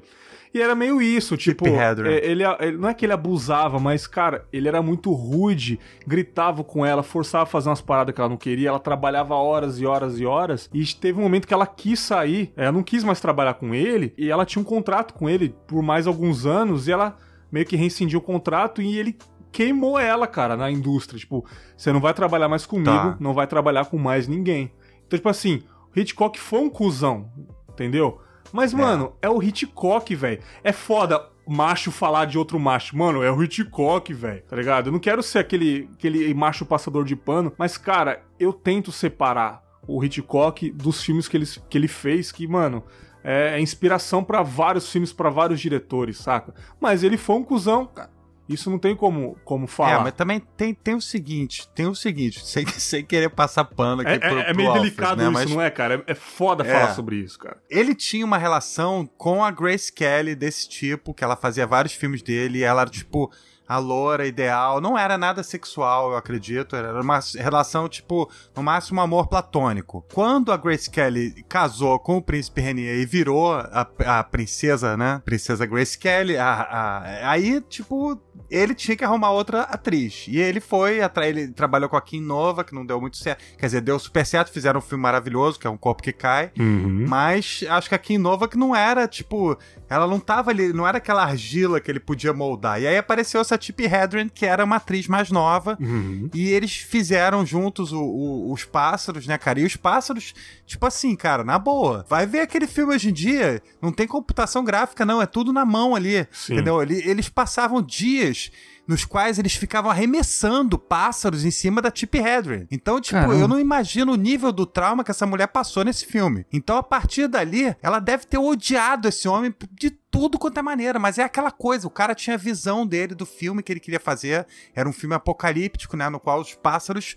E 0.52 0.60
era 0.60 0.74
meio 0.74 1.00
isso, 1.00 1.36
tipo, 1.36 1.64
é, 2.08 2.26
ele, 2.26 2.42
ele, 2.58 2.76
não 2.76 2.88
é 2.88 2.94
que 2.94 3.06
ele 3.06 3.12
abusava, 3.12 3.78
mas, 3.78 4.08
cara, 4.08 4.44
ele 4.52 4.66
era 4.66 4.82
muito 4.82 5.12
rude, 5.12 5.78
gritava 6.04 6.64
com 6.64 6.84
ela, 6.84 7.04
forçava 7.04 7.44
a 7.44 7.46
fazer 7.46 7.68
umas 7.68 7.80
paradas 7.80 8.12
que 8.12 8.20
ela 8.20 8.28
não 8.28 8.36
queria, 8.36 8.70
ela 8.70 8.80
trabalhava 8.80 9.34
horas 9.36 9.80
e 9.80 9.86
horas 9.86 10.18
e 10.18 10.26
horas, 10.26 10.68
e 10.74 10.84
teve 10.92 11.20
um 11.20 11.22
momento 11.22 11.46
que 11.46 11.54
ela 11.54 11.66
quis 11.66 12.00
sair, 12.00 12.52
ela 12.56 12.72
não 12.72 12.82
quis 12.82 13.04
mais 13.04 13.20
trabalhar 13.20 13.54
com 13.54 13.72
ele, 13.72 14.12
e 14.18 14.28
ela 14.28 14.44
tinha 14.44 14.60
um 14.60 14.64
contrato 14.64 15.14
com 15.14 15.30
ele 15.30 15.54
por 15.68 15.82
mais 15.82 16.08
alguns 16.08 16.44
anos, 16.44 16.88
e 16.88 16.92
ela 16.92 17.16
meio 17.52 17.64
que 17.64 17.76
rescindiu 17.76 18.18
o 18.18 18.22
contrato, 18.22 18.82
e 18.82 18.98
ele 18.98 19.16
queimou 19.52 20.00
ela, 20.00 20.26
cara, 20.26 20.56
na 20.56 20.68
indústria, 20.68 21.18
tipo, 21.18 21.44
você 21.76 21.92
não 21.92 22.00
vai 22.00 22.12
trabalhar 22.12 22.48
mais 22.48 22.66
comigo, 22.66 22.90
tá. 22.90 23.16
não 23.20 23.32
vai 23.34 23.46
trabalhar 23.46 23.84
com 23.84 23.98
mais 23.98 24.26
ninguém. 24.26 24.72
Então, 25.06 25.16
tipo 25.16 25.28
assim, 25.28 25.62
o 25.94 25.98
Hitchcock 25.98 26.40
foi 26.40 26.58
um 26.60 26.70
cuzão, 26.70 27.30
entendeu? 27.68 28.20
Mas, 28.52 28.72
é. 28.72 28.76
mano, 28.76 29.14
é 29.20 29.28
o 29.28 29.42
Hitchcock, 29.42 30.14
velho. 30.14 30.40
É 30.62 30.72
foda 30.72 31.28
macho 31.46 31.90
falar 31.90 32.26
de 32.26 32.38
outro 32.38 32.58
macho. 32.60 32.96
Mano, 32.96 33.22
é 33.22 33.30
o 33.30 33.42
Hitchcock, 33.42 34.12
velho. 34.12 34.42
Tá 34.42 34.56
ligado? 34.56 34.86
Eu 34.86 34.92
não 34.92 35.00
quero 35.00 35.22
ser 35.22 35.40
aquele, 35.40 35.88
aquele 35.94 36.32
macho 36.34 36.64
passador 36.64 37.04
de 37.04 37.16
pano, 37.16 37.52
mas, 37.58 37.76
cara, 37.76 38.22
eu 38.38 38.52
tento 38.52 38.92
separar 38.92 39.62
o 39.86 40.02
Hitchcock 40.04 40.70
dos 40.70 41.02
filmes 41.02 41.26
que 41.26 41.36
ele, 41.36 41.46
que 41.68 41.76
ele 41.76 41.88
fez, 41.88 42.30
que, 42.30 42.46
mano, 42.46 42.84
é, 43.24 43.56
é 43.56 43.60
inspiração 43.60 44.22
para 44.22 44.42
vários 44.42 44.90
filmes, 44.90 45.12
para 45.12 45.30
vários 45.30 45.60
diretores, 45.60 46.18
saca? 46.18 46.54
Mas 46.80 47.02
ele 47.02 47.16
foi 47.16 47.36
um 47.36 47.44
cuzão, 47.44 47.86
cara. 47.86 48.10
Isso 48.50 48.68
não 48.68 48.80
tem 48.80 48.96
como, 48.96 49.38
como 49.44 49.68
falar. 49.68 50.00
É, 50.00 50.02
mas 50.02 50.12
também 50.12 50.40
tem, 50.40 50.74
tem 50.74 50.94
o 50.96 51.00
seguinte, 51.00 51.68
tem 51.72 51.86
o 51.86 51.94
seguinte, 51.94 52.42
sem, 52.44 52.66
sem 52.66 53.04
querer 53.04 53.30
passar 53.30 53.64
pano 53.64 54.02
aqui 54.02 54.10
é, 54.10 54.18
pro, 54.18 54.38
é, 54.40 54.50
é 54.50 54.54
meio 54.54 54.72
delicado 54.72 55.18
né? 55.18 55.24
isso, 55.24 55.32
mas... 55.32 55.50
não 55.50 55.62
é, 55.62 55.70
cara? 55.70 56.04
É, 56.06 56.12
é 56.12 56.14
foda 56.16 56.66
é. 56.66 56.72
falar 56.72 56.94
sobre 56.94 57.16
isso, 57.16 57.38
cara. 57.38 57.58
Ele 57.70 57.94
tinha 57.94 58.26
uma 58.26 58.38
relação 58.38 59.08
com 59.16 59.44
a 59.44 59.52
Grace 59.52 59.92
Kelly 59.92 60.34
desse 60.34 60.68
tipo, 60.68 61.14
que 61.14 61.22
ela 61.22 61.36
fazia 61.36 61.64
vários 61.64 61.94
filmes 61.94 62.22
dele, 62.22 62.58
e 62.58 62.62
ela 62.64 62.80
era, 62.80 62.90
tipo, 62.90 63.30
a 63.70 63.78
loura 63.78 64.26
ideal. 64.26 64.80
Não 64.80 64.98
era 64.98 65.16
nada 65.16 65.44
sexual, 65.44 66.10
eu 66.10 66.16
acredito. 66.16 66.74
Era 66.74 67.00
uma 67.00 67.20
relação, 67.36 67.88
tipo, 67.88 68.28
no 68.56 68.64
máximo 68.64 69.00
um 69.00 69.04
amor 69.04 69.28
platônico. 69.28 70.04
Quando 70.12 70.50
a 70.50 70.56
Grace 70.56 70.90
Kelly 70.90 71.44
casou 71.48 71.96
com 72.00 72.16
o 72.16 72.22
príncipe 72.22 72.60
Renier 72.60 72.96
e 72.96 73.06
virou 73.06 73.54
a, 73.54 73.86
a 74.06 74.24
princesa, 74.24 74.96
né? 74.96 75.22
Princesa 75.24 75.64
Grace 75.66 75.96
Kelly, 75.96 76.36
a, 76.36 76.50
a, 76.50 77.30
aí, 77.30 77.60
tipo, 77.60 78.20
ele 78.50 78.74
tinha 78.74 78.96
que 78.96 79.04
arrumar 79.04 79.30
outra 79.30 79.62
atriz. 79.62 80.26
E 80.26 80.40
ele 80.40 80.58
foi, 80.58 80.98
ele 81.22 81.48
trabalhou 81.48 81.88
com 81.88 81.96
a 81.96 82.02
Kim 82.02 82.20
Nova, 82.20 82.64
que 82.64 82.74
não 82.74 82.84
deu 82.84 83.00
muito 83.00 83.16
certo. 83.16 83.40
Quer 83.56 83.66
dizer, 83.66 83.80
deu 83.82 83.98
super 84.00 84.26
certo, 84.26 84.50
fizeram 84.50 84.78
um 84.78 84.82
filme 84.82 85.02
maravilhoso, 85.02 85.60
que 85.60 85.66
é 85.68 85.70
Um 85.70 85.76
Corpo 85.76 86.02
que 86.02 86.12
Cai. 86.12 86.50
Uhum. 86.58 87.04
Mas 87.08 87.64
acho 87.68 87.88
que 87.88 87.94
a 87.94 87.98
Kim 87.98 88.18
Nova 88.18 88.48
que 88.48 88.58
não 88.58 88.74
era, 88.74 89.06
tipo, 89.06 89.56
ela 89.88 90.08
não 90.08 90.18
tava 90.18 90.50
ali, 90.50 90.72
não 90.72 90.86
era 90.86 90.98
aquela 90.98 91.22
argila 91.22 91.80
que 91.80 91.88
ele 91.88 92.00
podia 92.00 92.32
moldar. 92.32 92.82
E 92.82 92.86
aí 92.88 92.98
apareceu 92.98 93.40
essa 93.40 93.56
Tippi 93.60 93.84
Hedren, 93.84 94.28
que 94.28 94.44
era 94.44 94.64
uma 94.64 94.76
atriz 94.76 95.06
mais 95.06 95.30
nova. 95.30 95.76
Uhum. 95.80 96.28
E 96.34 96.48
eles 96.48 96.76
fizeram 96.76 97.44
juntos 97.46 97.92
o, 97.92 98.00
o, 98.00 98.52
os 98.52 98.64
pássaros, 98.64 99.26
né, 99.26 99.38
cara? 99.38 99.60
E 99.60 99.64
os 99.64 99.76
pássaros, 99.76 100.34
tipo 100.66 100.84
assim, 100.86 101.14
cara, 101.14 101.44
na 101.44 101.58
boa. 101.58 102.04
Vai 102.08 102.26
ver 102.26 102.40
aquele 102.40 102.66
filme 102.66 102.94
hoje 102.94 103.10
em 103.10 103.12
dia, 103.12 103.62
não 103.80 103.92
tem 103.92 104.06
computação 104.06 104.64
gráfica, 104.64 105.04
não, 105.04 105.22
é 105.22 105.26
tudo 105.26 105.52
na 105.52 105.64
mão 105.64 105.94
ali. 105.94 106.26
Sim. 106.32 106.54
Entendeu? 106.54 106.82
Eles 106.82 107.28
passavam 107.28 107.82
dias 107.82 108.50
nos 108.90 109.04
quais 109.04 109.38
eles 109.38 109.54
ficavam 109.54 109.88
arremessando 109.88 110.76
pássaros 110.76 111.44
em 111.44 111.50
cima 111.52 111.80
da 111.80 111.92
Tippi 111.92 112.18
Hedren. 112.18 112.66
Então, 112.72 113.00
tipo, 113.00 113.20
Caramba. 113.20 113.36
eu 113.36 113.46
não 113.46 113.60
imagino 113.60 114.14
o 114.14 114.16
nível 114.16 114.50
do 114.50 114.66
trauma 114.66 115.04
que 115.04 115.12
essa 115.12 115.24
mulher 115.24 115.46
passou 115.46 115.84
nesse 115.84 116.04
filme. 116.04 116.44
Então, 116.52 116.76
a 116.76 116.82
partir 116.82 117.28
dali, 117.28 117.72
ela 117.80 118.00
deve 118.00 118.26
ter 118.26 118.38
odiado 118.38 119.06
esse 119.06 119.28
homem 119.28 119.54
de 119.70 119.90
tudo 119.90 120.40
quanto 120.40 120.58
é 120.58 120.62
maneira, 120.62 120.98
mas 120.98 121.18
é 121.18 121.22
aquela 121.22 121.52
coisa, 121.52 121.86
o 121.86 121.90
cara 121.90 122.16
tinha 122.16 122.34
a 122.34 122.38
visão 122.38 122.84
dele 122.84 123.14
do 123.14 123.24
filme 123.24 123.62
que 123.62 123.72
ele 123.72 123.78
queria 123.78 124.00
fazer, 124.00 124.44
era 124.74 124.88
um 124.88 124.92
filme 124.92 125.14
apocalíptico, 125.14 125.96
né, 125.96 126.08
no 126.08 126.18
qual 126.18 126.40
os 126.40 126.52
pássaros 126.56 127.14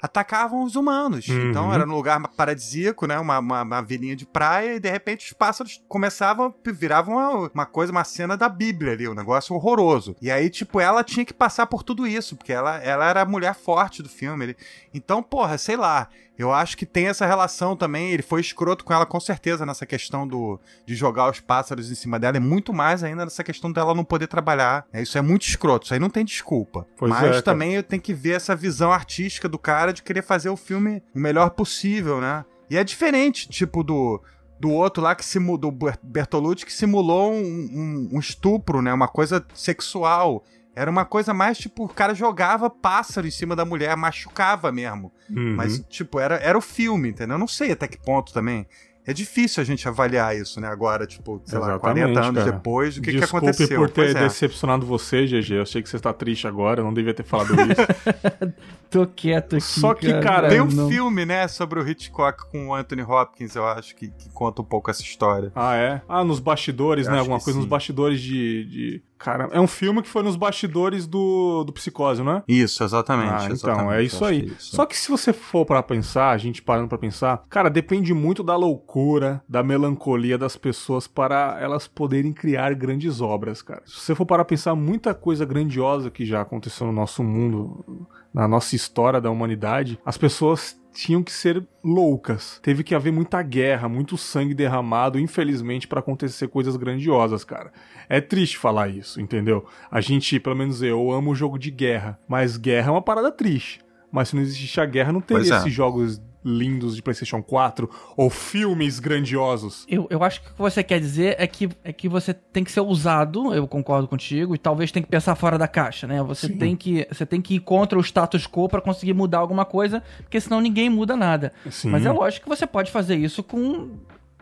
atacavam 0.00 0.62
os 0.62 0.76
humanos. 0.76 1.28
Uhum. 1.28 1.50
Então 1.50 1.72
era 1.72 1.84
num 1.84 1.94
lugar 1.94 2.20
paradisíaco, 2.28 3.06
né? 3.06 3.18
Uma, 3.18 3.38
uma, 3.38 3.62
uma, 3.62 3.82
vilinha 3.82 4.16
de 4.16 4.26
praia, 4.26 4.76
e 4.76 4.80
de 4.80 4.90
repente 4.90 5.26
os 5.26 5.32
pássaros 5.32 5.82
começavam, 5.88 6.54
viravam 6.64 7.14
uma, 7.16 7.50
uma, 7.54 7.66
coisa, 7.66 7.92
uma 7.92 8.04
cena 8.04 8.36
da 8.36 8.48
Bíblia 8.48 8.92
ali, 8.92 9.08
um 9.08 9.14
negócio 9.14 9.54
horroroso. 9.54 10.16
E 10.20 10.30
aí, 10.30 10.48
tipo, 10.48 10.80
ela 10.80 11.04
tinha 11.04 11.24
que 11.24 11.34
passar 11.34 11.66
por 11.66 11.82
tudo 11.82 12.06
isso, 12.06 12.36
porque 12.36 12.52
ela, 12.52 12.78
ela 12.78 13.08
era 13.08 13.22
a 13.22 13.26
mulher 13.26 13.54
forte 13.54 14.02
do 14.02 14.08
filme. 14.08 14.56
Então, 14.92 15.22
porra, 15.22 15.58
sei 15.58 15.76
lá. 15.76 16.08
Eu 16.40 16.54
acho 16.54 16.74
que 16.74 16.86
tem 16.86 17.06
essa 17.06 17.26
relação 17.26 17.76
também. 17.76 18.12
Ele 18.12 18.22
foi 18.22 18.40
escroto 18.40 18.82
com 18.82 18.94
ela, 18.94 19.04
com 19.04 19.20
certeza, 19.20 19.66
nessa 19.66 19.84
questão 19.84 20.26
do, 20.26 20.58
de 20.86 20.94
jogar 20.94 21.30
os 21.30 21.38
pássaros 21.38 21.90
em 21.90 21.94
cima 21.94 22.18
dela. 22.18 22.38
É 22.38 22.40
muito 22.40 22.72
mais 22.72 23.04
ainda 23.04 23.24
nessa 23.24 23.44
questão 23.44 23.70
dela 23.70 23.94
não 23.94 24.02
poder 24.02 24.26
trabalhar. 24.26 24.86
É, 24.90 25.02
isso 25.02 25.18
é 25.18 25.20
muito 25.20 25.46
escroto. 25.46 25.84
Isso 25.84 25.92
aí 25.92 26.00
não 26.00 26.08
tem 26.08 26.24
desculpa. 26.24 26.86
Pois 26.96 27.10
Mas 27.10 27.36
é, 27.36 27.42
também 27.42 27.74
eu 27.74 27.82
tenho 27.82 28.00
que 28.00 28.14
ver 28.14 28.36
essa 28.36 28.56
visão 28.56 28.90
artística 28.90 29.50
do 29.50 29.58
cara 29.58 29.92
de 29.92 30.02
querer 30.02 30.22
fazer 30.22 30.48
o 30.48 30.56
filme 30.56 31.02
o 31.14 31.20
melhor 31.20 31.50
possível, 31.50 32.22
né? 32.22 32.42
E 32.70 32.78
é 32.78 32.82
diferente, 32.82 33.46
tipo, 33.46 33.84
do, 33.84 34.22
do 34.58 34.70
outro 34.70 35.02
lá 35.02 35.14
que 35.14 35.24
simulou, 35.26 35.58
do 35.58 35.92
Bertolucci, 36.02 36.64
que 36.64 36.72
simulou 36.72 37.34
um, 37.34 37.36
um, 37.38 38.08
um 38.12 38.18
estupro, 38.18 38.80
né? 38.80 38.94
Uma 38.94 39.08
coisa 39.08 39.44
sexual. 39.52 40.42
Era 40.80 40.90
uma 40.90 41.04
coisa 41.04 41.34
mais, 41.34 41.58
tipo, 41.58 41.84
o 41.84 41.88
cara 41.88 42.14
jogava 42.14 42.70
pássaro 42.70 43.26
em 43.26 43.30
cima 43.30 43.54
da 43.54 43.66
mulher, 43.66 43.94
machucava 43.98 44.72
mesmo. 44.72 45.12
Uhum. 45.28 45.54
Mas, 45.54 45.84
tipo, 45.90 46.18
era, 46.18 46.36
era 46.36 46.56
o 46.56 46.62
filme, 46.62 47.10
entendeu? 47.10 47.34
Eu 47.34 47.38
não 47.38 47.46
sei 47.46 47.72
até 47.72 47.86
que 47.86 47.98
ponto 47.98 48.32
também 48.32 48.66
é 49.06 49.12
difícil 49.12 49.60
a 49.60 49.64
gente 49.64 49.86
avaliar 49.86 50.36
isso, 50.36 50.60
né? 50.60 50.68
Agora, 50.68 51.06
tipo, 51.06 51.42
sei 51.44 51.58
Exatamente, 51.58 51.82
lá, 51.82 51.92
40 51.92 52.20
anos 52.20 52.44
cara. 52.44 52.52
depois, 52.52 52.96
o 52.96 53.02
que, 53.02 53.12
que 53.12 53.24
aconteceu? 53.24 53.66
Desculpe 53.66 53.92
por 53.92 54.04
ter 54.04 54.16
é. 54.16 54.20
decepcionado 54.20 54.86
você, 54.86 55.26
GG. 55.26 55.52
Eu 55.52 55.66
sei 55.66 55.82
que 55.82 55.88
você 55.88 55.96
está 55.96 56.12
triste 56.12 56.46
agora, 56.46 56.80
eu 56.80 56.84
não 56.84 56.94
devia 56.94 57.12
ter 57.12 57.24
falado 57.24 57.52
isso. 57.52 58.54
Tô 58.90 59.06
quieto 59.06 59.56
aqui. 59.56 59.64
Só 59.64 59.94
que, 59.94 60.08
cara. 60.08 60.22
cara 60.22 60.48
tem 60.48 60.60
um 60.60 60.66
não... 60.66 60.88
filme, 60.88 61.24
né, 61.24 61.46
sobre 61.46 61.78
o 61.78 61.88
Hitchcock 61.88 62.50
com 62.50 62.68
o 62.68 62.74
Anthony 62.74 63.02
Hopkins, 63.02 63.54
eu 63.54 63.64
acho, 63.64 63.94
que, 63.94 64.08
que 64.08 64.28
conta 64.30 64.62
um 64.62 64.64
pouco 64.64 64.90
essa 64.90 65.02
história. 65.02 65.52
Ah, 65.54 65.76
é? 65.76 66.02
Ah, 66.08 66.24
nos 66.24 66.40
bastidores, 66.40 67.06
eu 67.06 67.12
né? 67.12 67.20
Alguma 67.20 67.38
coisa 67.38 67.52
sim. 67.52 67.58
nos 67.58 67.68
bastidores 67.68 68.20
de, 68.20 68.64
de, 68.64 69.02
Cara, 69.20 69.50
é 69.52 69.60
um 69.60 69.66
filme 69.66 70.00
que 70.00 70.08
foi 70.08 70.22
nos 70.22 70.34
bastidores 70.34 71.06
do, 71.06 71.62
do 71.62 71.72
Psicose, 71.74 72.22
não 72.22 72.38
é? 72.38 72.42
Isso, 72.48 72.82
exatamente. 72.82 73.30
Ah, 73.30 73.44
então, 73.44 73.52
exatamente, 73.52 74.00
é 74.00 74.02
isso 74.02 74.24
aí. 74.24 74.46
Isso. 74.46 74.74
Só 74.74 74.86
que 74.86 74.96
se 74.96 75.10
você 75.10 75.30
for 75.32 75.66
para 75.66 75.82
pensar, 75.82 76.30
a 76.30 76.38
gente 76.38 76.62
parando 76.62 76.88
para 76.88 76.96
pensar, 76.96 77.44
cara, 77.50 77.68
depende 77.68 78.14
muito 78.14 78.42
da 78.42 78.56
loucura, 78.56 79.42
da 79.46 79.62
melancolia 79.62 80.38
das 80.38 80.56
pessoas 80.56 81.06
para 81.06 81.58
elas 81.60 81.86
poderem 81.86 82.32
criar 82.32 82.74
grandes 82.74 83.20
obras, 83.20 83.60
cara. 83.60 83.82
Se 83.84 84.00
você 84.00 84.14
for 84.14 84.24
para 84.24 84.42
pensar, 84.42 84.74
muita 84.74 85.12
coisa 85.12 85.44
grandiosa 85.44 86.10
que 86.10 86.24
já 86.24 86.40
aconteceu 86.40 86.86
no 86.86 86.92
nosso 86.92 87.22
mundo 87.22 88.08
na 88.32 88.46
nossa 88.46 88.76
história 88.76 89.20
da 89.20 89.30
humanidade, 89.30 89.98
as 90.04 90.16
pessoas 90.16 90.80
tinham 90.92 91.22
que 91.22 91.32
ser 91.32 91.64
loucas. 91.82 92.58
Teve 92.62 92.82
que 92.82 92.94
haver 92.94 93.12
muita 93.12 93.42
guerra, 93.42 93.88
muito 93.88 94.16
sangue 94.16 94.54
derramado, 94.54 95.18
infelizmente, 95.18 95.86
para 95.86 96.00
acontecer 96.00 96.48
coisas 96.48 96.76
grandiosas, 96.76 97.44
cara. 97.44 97.72
É 98.08 98.20
triste 98.20 98.58
falar 98.58 98.88
isso, 98.88 99.20
entendeu? 99.20 99.66
A 99.90 100.00
gente, 100.00 100.38
pelo 100.40 100.56
menos 100.56 100.82
eu, 100.82 101.10
amo 101.12 101.30
o 101.30 101.34
jogo 101.34 101.58
de 101.58 101.70
guerra, 101.70 102.18
mas 102.28 102.56
guerra 102.56 102.88
é 102.88 102.92
uma 102.92 103.02
parada 103.02 103.30
triste. 103.30 103.80
Mas 104.10 104.28
se 104.28 104.36
não 104.36 104.42
existisse 104.42 104.80
a 104.80 104.86
guerra, 104.86 105.12
não 105.12 105.20
teria 105.20 105.54
é. 105.54 105.56
esses 105.58 105.72
jogos 105.72 106.20
lindos 106.44 106.96
de 106.96 107.02
PlayStation 107.02 107.42
4 107.42 107.88
ou 108.16 108.30
filmes 108.30 108.98
grandiosos. 108.98 109.84
Eu, 109.88 110.06
eu 110.10 110.22
acho 110.22 110.40
que 110.40 110.48
o 110.48 110.52
que 110.52 110.58
você 110.58 110.82
quer 110.82 110.98
dizer 110.98 111.36
é 111.38 111.46
que, 111.46 111.68
é 111.84 111.92
que 111.92 112.08
você 112.08 112.32
tem 112.32 112.64
que 112.64 112.72
ser 112.72 112.80
ousado, 112.80 113.54
eu 113.54 113.66
concordo 113.66 114.08
contigo, 114.08 114.54
e 114.54 114.58
talvez 114.58 114.90
tem 114.90 115.02
que 115.02 115.08
pensar 115.08 115.34
fora 115.34 115.58
da 115.58 115.68
caixa, 115.68 116.06
né? 116.06 116.22
Você, 116.22 116.48
tem 116.48 116.74
que, 116.74 117.06
você 117.10 117.26
tem 117.26 117.40
que 117.40 117.54
ir 117.56 117.60
contra 117.60 117.98
o 117.98 118.02
status 118.02 118.46
quo 118.46 118.68
para 118.68 118.80
conseguir 118.80 119.12
mudar 119.12 119.38
alguma 119.38 119.64
coisa, 119.64 120.02
porque 120.18 120.40
senão 120.40 120.60
ninguém 120.60 120.88
muda 120.88 121.16
nada. 121.16 121.52
Sim. 121.70 121.90
Mas 121.90 122.06
é 122.06 122.12
lógico 122.12 122.44
que 122.44 122.56
você 122.56 122.66
pode 122.66 122.90
fazer 122.90 123.16
isso 123.16 123.42
com 123.42 123.90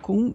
com 0.09 0.33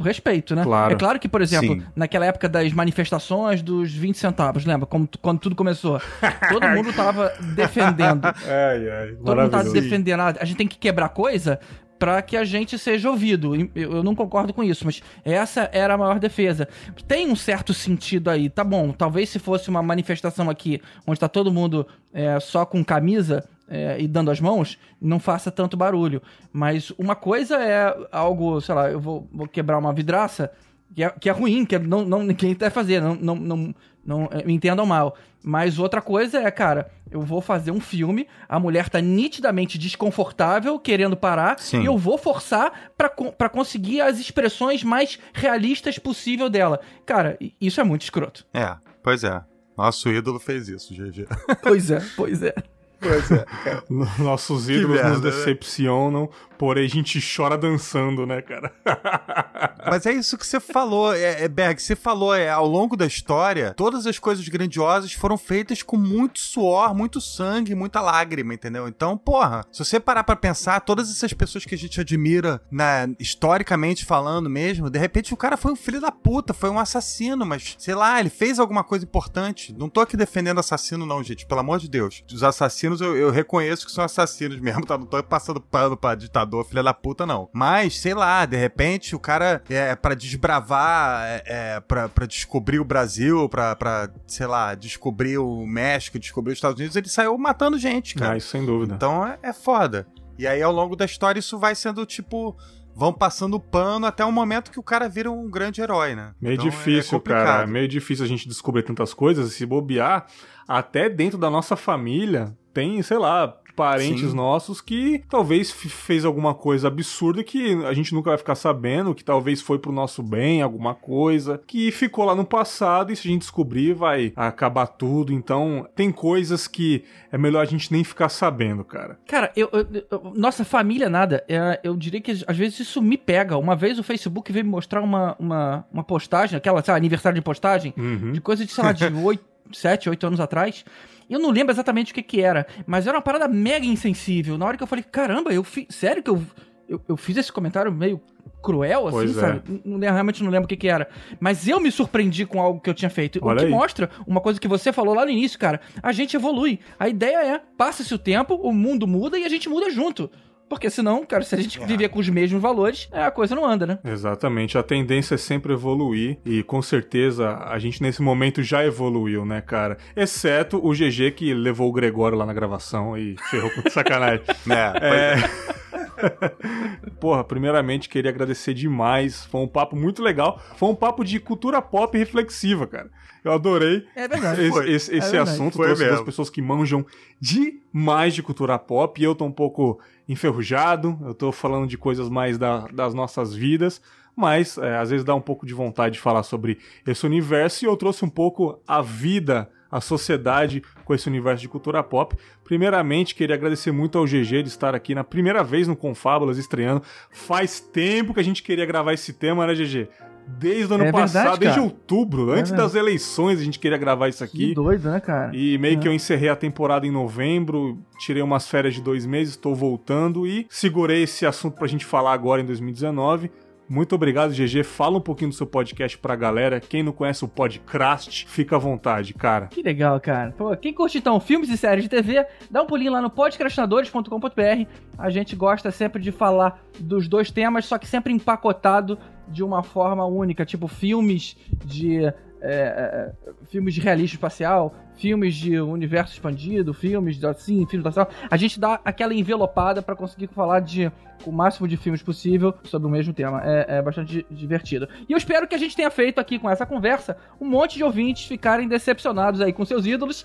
respeito, 0.00 0.52
né? 0.56 0.64
Claro. 0.64 0.94
É 0.94 0.96
claro 0.96 1.20
que, 1.20 1.28
por 1.28 1.40
exemplo, 1.40 1.76
Sim. 1.76 1.82
naquela 1.94 2.26
época 2.26 2.48
das 2.48 2.72
manifestações 2.72 3.62
dos 3.62 3.94
20 3.94 4.18
centavos, 4.18 4.64
lembra? 4.64 4.84
Como, 4.84 5.08
quando 5.20 5.38
tudo 5.38 5.54
começou. 5.54 6.02
Todo 6.50 6.66
mundo 6.66 6.92
tava 6.92 7.32
defendendo. 7.54 8.24
Ai, 8.44 8.90
ai, 8.90 9.12
Todo 9.24 9.40
mundo 9.40 9.50
tava 9.50 9.70
defendendo. 9.70 10.18
Ah, 10.18 10.34
a 10.40 10.44
gente 10.44 10.56
tem 10.56 10.66
que 10.66 10.76
quebrar 10.76 11.10
coisa 11.10 11.60
para 12.00 12.20
que 12.20 12.36
a 12.36 12.42
gente 12.42 12.76
seja 12.76 13.08
ouvido. 13.08 13.52
Eu 13.76 14.02
não 14.02 14.12
concordo 14.12 14.52
com 14.52 14.64
isso, 14.64 14.84
mas 14.84 15.00
essa 15.24 15.70
era 15.72 15.94
a 15.94 15.96
maior 15.96 16.18
defesa. 16.18 16.66
Tem 17.06 17.30
um 17.30 17.36
certo 17.36 17.72
sentido 17.72 18.28
aí, 18.28 18.50
tá 18.50 18.64
bom. 18.64 18.90
Talvez 18.90 19.28
se 19.28 19.38
fosse 19.38 19.70
uma 19.70 19.84
manifestação 19.84 20.50
aqui 20.50 20.82
onde 21.06 21.20
tá 21.20 21.28
todo 21.28 21.52
mundo 21.52 21.86
é, 22.12 22.40
só 22.40 22.66
com 22.66 22.82
camisa, 22.82 23.48
é, 23.68 24.00
e 24.00 24.06
dando 24.06 24.30
as 24.30 24.40
mãos, 24.40 24.78
não 25.00 25.18
faça 25.18 25.50
tanto 25.50 25.76
barulho. 25.76 26.22
Mas 26.52 26.90
uma 26.98 27.14
coisa 27.14 27.56
é 27.56 27.94
algo, 28.10 28.60
sei 28.60 28.74
lá, 28.74 28.90
eu 28.90 29.00
vou, 29.00 29.28
vou 29.32 29.46
quebrar 29.46 29.78
uma 29.78 29.92
vidraça, 29.92 30.52
que 30.94 31.02
é, 31.02 31.10
que 31.10 31.28
é 31.28 31.32
ruim, 31.32 31.64
que 31.64 31.76
é, 31.76 31.78
não, 31.78 32.04
não, 32.04 32.22
ninguém 32.22 32.54
deve 32.54 32.74
fazer, 32.74 33.00
não, 33.00 33.14
não, 33.14 33.34
não, 33.36 33.74
não 34.04 34.28
é, 34.30 34.44
me 34.44 34.52
entendam 34.52 34.84
mal. 34.84 35.16
Mas 35.42 35.78
outra 35.78 36.00
coisa 36.00 36.38
é, 36.38 36.50
cara, 36.50 36.90
eu 37.10 37.20
vou 37.20 37.40
fazer 37.40 37.70
um 37.70 37.80
filme, 37.80 38.28
a 38.48 38.60
mulher 38.60 38.88
tá 38.88 39.00
nitidamente 39.00 39.76
desconfortável, 39.76 40.78
querendo 40.78 41.16
parar, 41.16 41.58
Sim. 41.58 41.82
e 41.82 41.86
eu 41.86 41.98
vou 41.98 42.16
forçar 42.16 42.92
para 42.96 43.48
conseguir 43.48 44.00
as 44.00 44.20
expressões 44.20 44.84
mais 44.84 45.18
realistas 45.32 45.98
possível 45.98 46.48
dela. 46.48 46.80
Cara, 47.04 47.36
isso 47.60 47.80
é 47.80 47.84
muito 47.84 48.02
escroto. 48.02 48.46
É, 48.54 48.76
pois 49.02 49.24
é. 49.24 49.42
Nosso 49.76 50.10
ídolo 50.10 50.38
fez 50.38 50.68
isso, 50.68 50.94
GG. 50.94 51.26
Pois 51.62 51.90
é, 51.90 52.00
pois 52.14 52.42
é. 52.42 52.54
Pois 53.02 53.30
é, 53.32 53.44
cara. 53.64 53.84
Nossos 54.18 54.68
ídolos 54.68 54.96
merda, 54.96 55.10
nos 55.10 55.20
né? 55.20 55.30
decepcionam, 55.30 56.30
porém 56.56 56.84
a 56.84 56.88
gente 56.88 57.20
chora 57.20 57.58
dançando, 57.58 58.24
né, 58.24 58.40
cara? 58.40 58.72
Mas 59.84 60.06
é 60.06 60.12
isso 60.12 60.38
que 60.38 60.46
você 60.46 60.60
falou, 60.60 61.12
é, 61.12 61.42
é 61.42 61.48
Berg, 61.48 61.82
você 61.82 61.96
falou, 61.96 62.32
é, 62.32 62.48
ao 62.48 62.66
longo 62.66 62.96
da 62.96 63.04
história, 63.04 63.74
todas 63.74 64.06
as 64.06 64.18
coisas 64.18 64.46
grandiosas 64.48 65.12
foram 65.12 65.36
feitas 65.36 65.82
com 65.82 65.96
muito 65.96 66.38
suor, 66.38 66.94
muito 66.94 67.20
sangue, 67.20 67.74
muita 67.74 68.00
lágrima, 68.00 68.54
entendeu? 68.54 68.86
Então, 68.86 69.18
porra, 69.18 69.64
se 69.72 69.84
você 69.84 69.98
parar 69.98 70.22
pra 70.22 70.36
pensar, 70.36 70.80
todas 70.80 71.10
essas 71.10 71.32
pessoas 71.32 71.64
que 71.64 71.74
a 71.74 71.78
gente 71.78 72.00
admira, 72.00 72.62
né, 72.70 73.12
historicamente 73.18 74.04
falando 74.04 74.48
mesmo, 74.48 74.88
de 74.88 74.98
repente 74.98 75.34
o 75.34 75.36
cara 75.36 75.56
foi 75.56 75.72
um 75.72 75.76
filho 75.76 76.00
da 76.00 76.12
puta, 76.12 76.54
foi 76.54 76.70
um 76.70 76.78
assassino, 76.78 77.44
mas, 77.44 77.74
sei 77.78 77.96
lá, 77.96 78.20
ele 78.20 78.30
fez 78.30 78.60
alguma 78.60 78.84
coisa 78.84 79.04
importante. 79.04 79.74
Não 79.76 79.88
tô 79.88 80.00
aqui 80.00 80.16
defendendo 80.16 80.60
assassino 80.60 81.04
não, 81.04 81.22
gente, 81.24 81.44
pelo 81.44 81.60
amor 81.60 81.80
de 81.80 81.88
Deus. 81.88 82.22
Os 82.32 82.44
assassinos 82.44 82.91
eu, 83.00 83.16
eu 83.16 83.30
reconheço 83.30 83.86
que 83.86 83.92
são 83.92 84.04
assassinos 84.04 84.58
mesmo, 84.60 84.84
tá? 84.84 84.98
Não 84.98 85.06
tô 85.06 85.22
passando 85.22 85.60
pano 85.60 85.96
pra 85.96 86.14
ditador 86.14 86.64
filha 86.64 86.82
da 86.82 86.94
puta, 86.94 87.24
não. 87.26 87.48
Mas, 87.52 87.98
sei 87.98 88.14
lá, 88.14 88.44
de 88.44 88.56
repente 88.56 89.14
o 89.14 89.20
cara 89.20 89.62
é 89.68 89.94
para 89.94 90.14
desbravar, 90.14 91.24
é, 91.24 91.42
é 91.46 91.80
pra, 91.80 92.08
pra 92.08 92.26
descobrir 92.26 92.80
o 92.80 92.84
Brasil, 92.84 93.48
pra, 93.48 93.74
pra, 93.76 94.10
sei 94.26 94.46
lá, 94.46 94.74
descobrir 94.74 95.38
o 95.38 95.66
México, 95.66 96.18
descobrir 96.18 96.52
os 96.52 96.58
Estados 96.58 96.78
Unidos, 96.78 96.96
ele 96.96 97.08
saiu 97.08 97.36
matando 97.38 97.78
gente, 97.78 98.14
cara. 98.14 98.34
Ah, 98.34 98.36
isso 98.36 98.48
sem 98.48 98.64
dúvida. 98.64 98.94
Então 98.94 99.26
é, 99.26 99.38
é 99.42 99.52
foda. 99.52 100.06
E 100.38 100.46
aí, 100.46 100.62
ao 100.62 100.72
longo 100.72 100.96
da 100.96 101.04
história, 101.04 101.38
isso 101.38 101.58
vai 101.58 101.74
sendo 101.74 102.04
tipo 102.06 102.56
vão 102.94 103.12
passando 103.12 103.58
pano 103.58 104.06
até 104.06 104.24
o 104.24 104.32
momento 104.32 104.70
que 104.70 104.78
o 104.78 104.82
cara 104.82 105.08
vira 105.08 105.30
um 105.30 105.48
grande 105.50 105.80
herói, 105.80 106.14
né? 106.14 106.34
Meio 106.40 106.54
então, 106.54 106.68
difícil, 106.68 107.18
é 107.18 107.20
cara. 107.20 107.66
Meio 107.66 107.88
difícil 107.88 108.24
a 108.24 108.28
gente 108.28 108.48
descobrir 108.48 108.82
tantas 108.82 109.14
coisas. 109.14 109.52
Se 109.52 109.64
bobear, 109.64 110.26
até 110.68 111.08
dentro 111.08 111.38
da 111.38 111.50
nossa 111.50 111.76
família, 111.76 112.56
tem, 112.72 113.02
sei 113.02 113.18
lá, 113.18 113.56
parentes 113.74 114.30
Sim. 114.30 114.36
nossos 114.36 114.80
que 114.80 115.22
talvez 115.28 115.70
fez 115.70 116.24
alguma 116.24 116.54
coisa 116.54 116.88
absurda 116.88 117.42
que 117.42 117.74
a 117.84 117.92
gente 117.92 118.14
nunca 118.14 118.30
vai 118.30 118.38
ficar 118.38 118.54
sabendo, 118.54 119.14
que 119.14 119.24
talvez 119.24 119.60
foi 119.60 119.78
pro 119.78 119.92
nosso 119.92 120.22
bem, 120.22 120.62
alguma 120.62 120.94
coisa, 120.94 121.60
que 121.66 121.90
ficou 121.90 122.24
lá 122.24 122.34
no 122.34 122.44
passado 122.44 123.12
e 123.12 123.16
se 123.16 123.26
a 123.26 123.30
gente 123.30 123.40
descobrir 123.40 123.94
vai 123.94 124.32
acabar 124.36 124.86
tudo. 124.86 125.32
Então, 125.32 125.88
tem 125.94 126.12
coisas 126.12 126.68
que 126.68 127.04
é 127.30 127.38
melhor 127.38 127.62
a 127.62 127.66
gente 127.66 127.90
nem 127.90 128.04
ficar 128.04 128.28
sabendo, 128.28 128.84
cara. 128.84 129.18
Cara, 129.26 129.50
eu, 129.56 129.68
eu, 129.72 129.86
eu 130.10 130.32
nossa 130.34 130.64
família 130.64 131.08
nada, 131.08 131.44
é, 131.48 131.80
eu 131.82 131.96
diria 131.96 132.20
que 132.20 132.30
às 132.46 132.56
vezes 132.56 132.80
isso 132.80 133.00
me 133.00 133.16
pega. 133.16 133.56
Uma 133.56 133.74
vez 133.74 133.98
o 133.98 134.02
Facebook 134.02 134.52
veio 134.52 134.64
me 134.64 134.70
mostrar 134.70 135.00
uma, 135.00 135.36
uma, 135.38 135.84
uma 135.92 136.04
postagem, 136.04 136.56
aquela, 136.56 136.82
sei 136.82 136.92
lá, 136.92 136.98
aniversário 136.98 137.36
de 137.36 137.42
postagem, 137.42 137.94
uhum. 137.96 138.32
de 138.32 138.40
coisa 138.40 138.64
de, 138.64 138.72
sei 138.72 138.84
lá, 138.84 138.92
de 138.92 139.04
8, 139.04 139.42
7, 139.72 140.08
8 140.08 140.26
anos 140.26 140.40
atrás. 140.40 140.84
Eu 141.28 141.38
não 141.38 141.50
lembro 141.50 141.72
exatamente 141.72 142.12
o 142.12 142.14
que 142.14 142.22
que 142.22 142.40
era, 142.40 142.66
mas 142.86 143.06
era 143.06 143.16
uma 143.16 143.22
parada 143.22 143.48
mega 143.48 143.86
insensível. 143.86 144.58
Na 144.58 144.66
hora 144.66 144.76
que 144.76 144.82
eu 144.82 144.86
falei, 144.86 145.04
caramba, 145.04 145.52
eu 145.52 145.64
fiz. 145.64 145.86
Sério 145.88 146.22
que 146.22 146.30
eu, 146.30 146.42
eu, 146.88 147.00
eu 147.08 147.16
fiz 147.16 147.36
esse 147.36 147.50
comentário 147.50 147.90
meio 147.90 148.20
cruel, 148.62 149.08
assim, 149.08 149.16
pois 149.16 149.36
é. 149.36 149.40
sabe? 149.40 149.82
Não, 149.84 149.98
realmente 149.98 150.42
não 150.42 150.50
lembro 150.50 150.66
o 150.66 150.68
que 150.68 150.76
que 150.76 150.88
era. 150.88 151.08
Mas 151.40 151.66
eu 151.66 151.80
me 151.80 151.90
surpreendi 151.90 152.46
com 152.46 152.60
algo 152.60 152.80
que 152.80 152.88
eu 152.88 152.94
tinha 152.94 153.10
feito. 153.10 153.40
Olha 153.42 153.56
o 153.56 153.58
que 153.58 153.64
aí. 153.64 153.70
mostra 153.70 154.08
uma 154.26 154.40
coisa 154.40 154.60
que 154.60 154.68
você 154.68 154.92
falou 154.92 155.14
lá 155.14 155.24
no 155.24 155.30
início, 155.30 155.58
cara. 155.58 155.80
A 156.02 156.12
gente 156.12 156.36
evolui. 156.36 156.78
A 156.98 157.08
ideia 157.08 157.54
é, 157.54 157.60
passa-se 157.76 158.14
o 158.14 158.18
tempo, 158.18 158.54
o 158.54 158.72
mundo 158.72 159.06
muda 159.06 159.38
e 159.38 159.44
a 159.44 159.48
gente 159.48 159.68
muda 159.68 159.90
junto. 159.90 160.30
Porque 160.72 160.88
senão, 160.88 161.22
cara, 161.26 161.44
se 161.44 161.54
a 161.54 161.60
gente 161.60 161.82
é. 161.82 161.84
viver 161.84 162.08
com 162.08 162.18
os 162.18 162.30
mesmos 162.30 162.62
valores, 162.62 163.06
a 163.12 163.30
coisa 163.30 163.54
não 163.54 163.62
anda, 163.62 163.86
né? 163.86 163.98
Exatamente. 164.02 164.78
A 164.78 164.82
tendência 164.82 165.34
é 165.34 165.36
sempre 165.36 165.74
evoluir 165.74 166.38
e 166.46 166.62
com 166.62 166.80
certeza 166.80 167.58
a 167.58 167.78
gente 167.78 168.00
nesse 168.00 168.22
momento 168.22 168.62
já 168.62 168.82
evoluiu, 168.82 169.44
né, 169.44 169.60
cara? 169.60 169.98
Exceto 170.16 170.78
o 170.82 170.92
GG 170.92 171.32
que 171.32 171.52
levou 171.52 171.90
o 171.90 171.92
Gregório 171.92 172.38
lá 172.38 172.46
na 172.46 172.54
gravação 172.54 173.18
e 173.18 173.36
ferrou 173.50 173.70
com 173.70 173.90
sacanagem. 173.90 174.40
é, 175.02 175.36
é... 175.36 175.82
Porra, 177.20 177.44
primeiramente 177.44 178.08
queria 178.08 178.30
agradecer 178.30 178.72
demais. 178.72 179.44
Foi 179.44 179.60
um 179.60 179.68
papo 179.68 179.94
muito 179.94 180.22
legal. 180.22 180.58
Foi 180.76 180.88
um 180.88 180.94
papo 180.94 181.22
de 181.22 181.38
cultura 181.38 181.82
pop 181.82 182.16
reflexiva, 182.16 182.86
cara. 182.86 183.10
Eu 183.44 183.52
adorei 183.52 184.06
é 184.14 184.28
verdade, 184.28 184.62
esse, 184.62 184.90
esse, 184.90 185.16
esse 185.16 185.36
é 185.36 185.40
assunto. 185.40 185.76
Foi 185.76 185.86
trouxe 185.86 186.06
duas 186.06 186.20
pessoas 186.22 186.48
que 186.48 186.62
manjam 186.62 187.04
demais 187.40 188.34
de 188.34 188.42
cultura 188.42 188.78
pop 188.78 189.20
e 189.20 189.24
eu 189.24 189.34
tô 189.34 189.44
um 189.44 189.52
pouco 189.52 190.00
enferrujado. 190.28 191.18
Eu 191.22 191.34
tô 191.34 191.50
falando 191.50 191.86
de 191.86 191.98
coisas 191.98 192.28
mais 192.28 192.56
da, 192.56 192.86
das 192.92 193.14
nossas 193.14 193.54
vidas. 193.54 194.00
Mas 194.34 194.78
é, 194.78 194.96
às 194.96 195.10
vezes 195.10 195.24
dá 195.24 195.34
um 195.34 195.40
pouco 195.40 195.66
de 195.66 195.74
vontade 195.74 196.14
de 196.14 196.20
falar 196.20 196.42
sobre 196.42 196.78
esse 197.06 197.26
universo 197.26 197.84
e 197.84 197.88
eu 197.88 197.96
trouxe 197.96 198.24
um 198.24 198.30
pouco 198.30 198.80
a 198.86 199.02
vida 199.02 199.68
a 199.90 200.00
sociedade 200.00 200.82
com 201.04 201.14
esse 201.14 201.28
universo 201.28 201.60
de 201.60 201.68
cultura 201.68 202.02
pop. 202.02 202.34
Primeiramente, 202.64 203.34
queria 203.34 203.54
agradecer 203.54 203.92
muito 203.92 204.16
ao 204.16 204.24
GG 204.24 204.62
de 204.62 204.68
estar 204.68 204.94
aqui 204.94 205.14
na 205.14 205.22
primeira 205.22 205.62
vez 205.62 205.86
no 205.86 205.94
Confábulas 205.94 206.56
estreando. 206.56 207.02
Faz 207.30 207.78
tempo 207.78 208.32
que 208.32 208.40
a 208.40 208.42
gente 208.42 208.62
queria 208.62 208.86
gravar 208.86 209.12
esse 209.12 209.34
tema, 209.34 209.66
né, 209.66 209.74
GG? 209.74 210.08
Desde 210.46 210.92
o 210.92 210.94
ano 210.94 211.04
é 211.04 211.12
passado, 211.12 211.42
verdade, 211.42 211.60
desde 211.60 211.80
outubro, 211.80 212.54
é 212.54 212.60
antes 212.60 212.72
das 212.72 212.94
eleições, 212.94 213.60
a 213.60 213.64
gente 213.64 213.78
queria 213.78 213.98
gravar 213.98 214.28
isso 214.28 214.42
aqui. 214.44 214.68
Que 214.68 214.74
doido, 214.74 215.10
né, 215.10 215.20
cara? 215.20 215.50
E 215.54 215.76
meio 215.78 215.98
é. 215.98 216.00
que 216.00 216.08
eu 216.08 216.12
encerrei 216.12 216.48
a 216.48 216.56
temporada 216.56 217.06
em 217.06 217.10
novembro, 217.10 217.98
tirei 218.18 218.42
umas 218.42 218.68
férias 218.68 218.94
de 218.94 219.02
dois 219.02 219.26
meses, 219.26 219.54
estou 219.54 219.74
voltando 219.74 220.46
e 220.46 220.66
segurei 220.70 221.22
esse 221.22 221.44
assunto 221.46 221.76
pra 221.76 221.86
gente 221.86 222.04
falar 222.04 222.32
agora 222.32 222.60
em 222.60 222.64
2019 222.64 223.50
Muito 223.88 224.14
obrigado, 224.14 224.52
GG. 224.52 224.84
Fala 224.84 225.18
um 225.18 225.20
pouquinho 225.20 225.50
do 225.50 225.54
seu 225.54 225.66
podcast 225.66 226.16
pra 226.16 226.34
galera. 226.34 226.80
Quem 226.80 227.02
não 227.02 227.12
conhece 227.12 227.44
o 227.44 227.48
Podcast, 227.48 228.46
fica 228.48 228.76
à 228.76 228.78
vontade, 228.78 229.34
cara. 229.34 229.66
Que 229.66 229.82
legal, 229.82 230.18
cara. 230.18 230.52
Pô, 230.56 230.74
quem 230.76 230.94
curte 230.94 231.18
então 231.18 231.38
filmes 231.38 231.68
e 231.68 231.76
séries 231.76 232.04
de 232.04 232.08
TV, 232.08 232.46
dá 232.70 232.82
um 232.82 232.86
pulinho 232.86 233.12
lá 233.12 233.20
no 233.20 233.28
podcastinadores.com.br. 233.28 234.86
A 235.18 235.28
gente 235.28 235.54
gosta 235.54 235.90
sempre 235.90 236.22
de 236.22 236.32
falar 236.32 236.82
dos 236.98 237.28
dois 237.28 237.50
temas, 237.50 237.84
só 237.84 237.98
que 237.98 238.06
sempre 238.06 238.32
empacotado 238.32 239.18
de 239.52 239.62
uma 239.62 239.82
forma 239.82 240.24
única, 240.24 240.64
tipo 240.64 240.88
filmes 240.88 241.56
de 241.84 242.24
é, 242.24 242.32
é, 242.64 243.32
filmes 243.66 243.92
de 243.92 244.00
realismo 244.00 244.36
espacial, 244.36 244.94
filmes 245.16 245.54
de 245.56 245.80
universo 245.80 246.32
expandido, 246.32 246.94
filmes 246.94 247.36
de 247.36 247.46
assim, 247.46 247.84
filmes 247.86 248.14
da 248.14 248.28
A 248.48 248.56
gente 248.56 248.78
dá 248.78 249.00
aquela 249.04 249.34
envelopada 249.34 250.00
para 250.00 250.14
conseguir 250.14 250.46
falar 250.46 250.80
de 250.80 251.10
o 251.44 251.50
máximo 251.50 251.88
de 251.88 251.96
filmes 251.96 252.22
possível 252.22 252.72
sobre 252.84 253.08
o 253.08 253.10
mesmo 253.10 253.34
tema. 253.34 253.60
É, 253.64 253.98
é, 253.98 254.02
bastante 254.02 254.46
divertido. 254.48 255.08
E 255.28 255.32
eu 255.32 255.38
espero 255.38 255.66
que 255.66 255.74
a 255.74 255.78
gente 255.78 255.96
tenha 255.96 256.10
feito 256.10 256.40
aqui 256.40 256.56
com 256.56 256.70
essa 256.70 256.86
conversa 256.86 257.36
um 257.60 257.66
monte 257.66 257.96
de 257.96 258.04
ouvintes 258.04 258.46
ficarem 258.46 258.86
decepcionados 258.86 259.60
aí 259.60 259.72
com 259.72 259.84
seus 259.84 260.06
ídolos. 260.06 260.44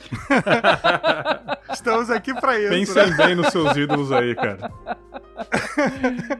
Estamos 1.72 2.10
aqui 2.10 2.34
para 2.34 2.60
isso. 2.60 2.70
Pensem 2.70 3.12
né? 3.12 3.26
bem 3.26 3.36
nos 3.36 3.50
seus 3.50 3.78
ídolos 3.78 4.12
aí, 4.12 4.34
cara. 4.34 4.72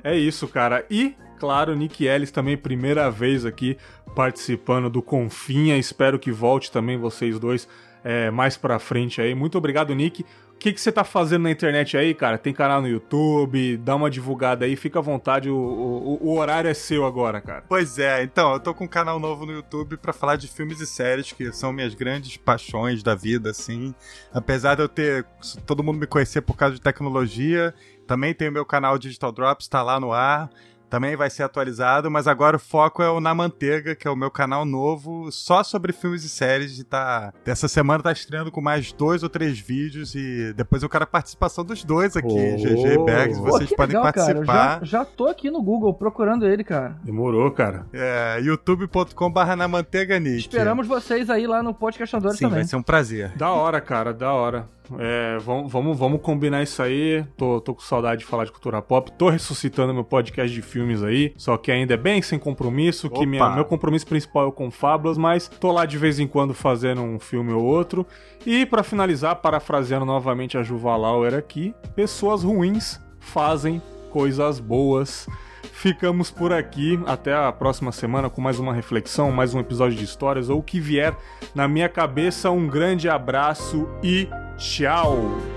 é 0.04 0.16
isso, 0.18 0.48
cara. 0.48 0.84
E 0.90 1.16
claro, 1.38 1.76
Nick 1.76 2.06
Ellis 2.06 2.32
também, 2.32 2.58
primeira 2.58 3.10
vez 3.10 3.46
aqui 3.46 3.78
participando 4.16 4.90
do 4.90 5.02
Confinha. 5.02 5.78
Espero 5.78 6.18
que 6.18 6.32
volte 6.32 6.72
também 6.72 6.98
vocês 6.98 7.40
dois 7.40 7.68
é, 8.04 8.32
mais 8.32 8.58
pra 8.58 8.80
frente 8.80 9.22
aí. 9.22 9.36
Muito 9.36 9.58
obrigado, 9.58 9.94
Nick. 9.94 10.24
O 10.24 10.60
que, 10.60 10.74
que 10.74 10.82
você 10.82 10.92
tá 10.92 11.04
fazendo 11.04 11.44
na 11.44 11.52
internet 11.52 11.96
aí, 11.96 12.16
cara? 12.16 12.36
Tem 12.36 12.52
canal 12.52 12.82
no 12.82 12.88
YouTube, 12.88 13.78
dá 13.78 13.96
uma 13.96 14.10
divulgada 14.10 14.66
aí, 14.66 14.76
fica 14.76 14.98
à 14.98 15.02
vontade, 15.04 15.52
o, 15.52 15.56
o, 15.56 16.18
o, 16.20 16.36
horário 16.36 16.68
é 16.68 16.74
seu 16.74 17.06
agora, 17.06 17.40
cara. 17.40 17.64
Pois 17.70 18.00
é, 18.00 18.24
então, 18.24 18.54
eu 18.54 18.60
tô 18.60 18.74
com 18.74 18.86
um 18.86 18.88
canal 18.88 19.20
novo 19.20 19.46
no 19.46 19.52
YouTube 19.52 19.98
para 19.98 20.12
falar 20.12 20.36
de 20.36 20.48
filmes 20.48 20.82
e 20.82 20.88
séries, 20.88 21.32
que 21.32 21.52
são 21.52 21.72
minhas 21.72 21.94
grandes 21.94 22.38
paixões 22.38 23.04
da 23.04 23.14
vida, 23.14 23.52
assim. 23.52 23.94
Apesar 24.34 24.74
de 24.74 24.82
eu 24.82 24.90
ter 24.90 25.28
todo 25.64 25.84
mundo 25.84 26.00
me 26.00 26.08
conhecer 26.08 26.42
por 26.42 26.58
causa 26.58 26.74
de 26.74 26.82
tecnologia, 26.82 27.72
também 28.08 28.34
tem 28.34 28.50
o 28.50 28.52
meu 28.52 28.66
canal 28.66 28.98
Digital 28.98 29.32
Drops, 29.32 29.68
tá 29.68 29.84
lá 29.84 30.00
no 30.00 30.12
ar 30.12 30.50
também 30.90 31.16
vai 31.16 31.30
ser 31.30 31.44
atualizado, 31.44 32.10
mas 32.10 32.28
agora 32.28 32.56
o 32.56 32.60
foco 32.60 33.02
é 33.04 33.10
o 33.10 33.20
Na 33.20 33.34
Manteiga, 33.34 33.96
que 33.96 34.08
é 34.08 34.12
o 34.12 34.16
meu 34.16 34.32
canal 34.32 34.66
novo 34.66 35.32
só 35.32 35.64
sobre 35.64 35.94
filmes 35.94 36.24
e 36.24 36.30
séries. 36.30 36.80
E 36.80 36.84
tá. 36.84 37.34
Essa 37.46 37.68
semana 37.68 38.04
tá 38.04 38.12
estreando 38.12 38.52
com 38.52 38.62
mais 38.62 38.92
dois 38.92 39.24
ou 39.24 39.30
três 39.30 39.60
vídeos 39.60 40.16
e 40.16 40.54
depois 40.54 40.84
eu 40.84 40.90
quero 40.90 41.04
a 41.04 41.08
participação 41.08 41.64
dos 41.64 41.84
dois 41.84 42.16
aqui, 42.16 42.28
oh. 42.28 42.58
GG 42.58 42.94
e 42.94 43.06
Bergs. 43.06 43.40
Vocês 43.40 43.70
podem 43.72 43.98
legal, 43.98 44.04
participar. 44.04 44.80
Já, 44.80 45.00
já 45.00 45.06
tô 45.06 45.28
aqui 45.28 45.50
no 45.50 45.62
Google 45.62 45.94
procurando 45.94 46.46
ele, 46.46 46.64
cara. 46.64 46.98
Demorou, 47.04 47.52
cara. 47.52 47.86
É, 47.94 48.40
youtube.com/barra 48.42 49.56
na 49.56 49.68
manteiga 49.68 50.20
Nick. 50.20 50.40
Esperamos 50.40 50.88
vocês 50.88 51.30
aí 51.30 51.46
lá 51.46 51.62
no 51.62 51.74
Podcastadores 51.74 52.40
também. 52.40 52.50
Sim, 52.50 52.56
vai 52.56 52.64
ser 52.66 52.76
um 52.76 52.84
prazer. 52.84 53.32
Da 53.36 53.52
hora, 53.52 53.82
cara, 53.82 54.14
da 54.14 54.34
hora. 54.34 54.70
É, 54.98 55.38
vamos, 55.40 55.72
vamos, 55.72 55.98
vamos 55.98 56.22
combinar 56.22 56.64
isso 56.64 56.82
aí. 56.82 57.26
Tô, 57.36 57.60
tô 57.60 57.74
com 57.74 57.82
saudade 57.82 58.22
de 58.22 58.26
falar 58.26 58.46
de 58.46 58.52
cultura 58.52 58.82
pop. 58.82 59.12
Tô 59.12 59.30
ressuscitando 59.30 59.94
meu 59.94 60.04
podcast 60.04 60.54
de 60.54 60.62
filmes 60.62 61.04
aí. 61.04 61.34
Só 61.38 61.58
que 61.58 61.72
ainda 61.72 61.94
é 61.94 61.98
bem 61.98 62.22
sem 62.22 62.40
compromisso. 62.40 63.08
Opa. 63.08 63.20
Que 63.20 63.26
minha, 63.26 63.50
meu 63.50 63.66
compromisso 63.66 64.08
principal 64.08 64.50
é 64.50 64.52
com 64.52 64.72
Fábulas, 64.72 65.18
mas 65.18 65.48
tô 65.48 65.72
lá 65.72 65.86
de 65.86 65.98
vez 65.98 66.20
em 66.20 66.28
quando 66.28 66.54
fazendo 66.54 67.02
um 67.02 67.20
filme 67.20 67.52
ou 67.52 67.64
outro. 67.64 68.06
E 68.46 68.66
para 68.66 68.84
finalizar, 68.84 69.36
parafraseando 69.38 70.06
novamente 70.06 70.58
a 70.58 70.64
Juva 70.64 70.96
Lauer 70.96 71.34
aqui: 71.34 71.74
pessoas 71.96 72.44
ruins 72.44 73.00
fazem 73.20 73.82
coisas 74.12 74.60
boas. 74.60 75.28
Ficamos 75.74 76.32
por 76.32 76.52
aqui. 76.52 77.00
Até 77.06 77.36
a 77.36 77.52
próxima 77.52 77.92
semana 77.92 78.30
com 78.30 78.42
mais 78.42 78.58
uma 78.58 78.74
reflexão, 78.74 79.32
mais 79.32 79.54
um 79.54 79.60
episódio 79.60 79.98
de 79.98 80.04
histórias 80.04 80.50
ou 80.50 80.60
o 80.60 80.64
que 80.64 80.80
vier 80.80 81.16
na 81.54 81.68
minha 81.68 81.88
cabeça. 81.88 82.50
Um 82.50 82.68
grande 82.68 83.08
abraço 83.08 83.88
e 84.02 84.28
Tchau! 84.58 85.57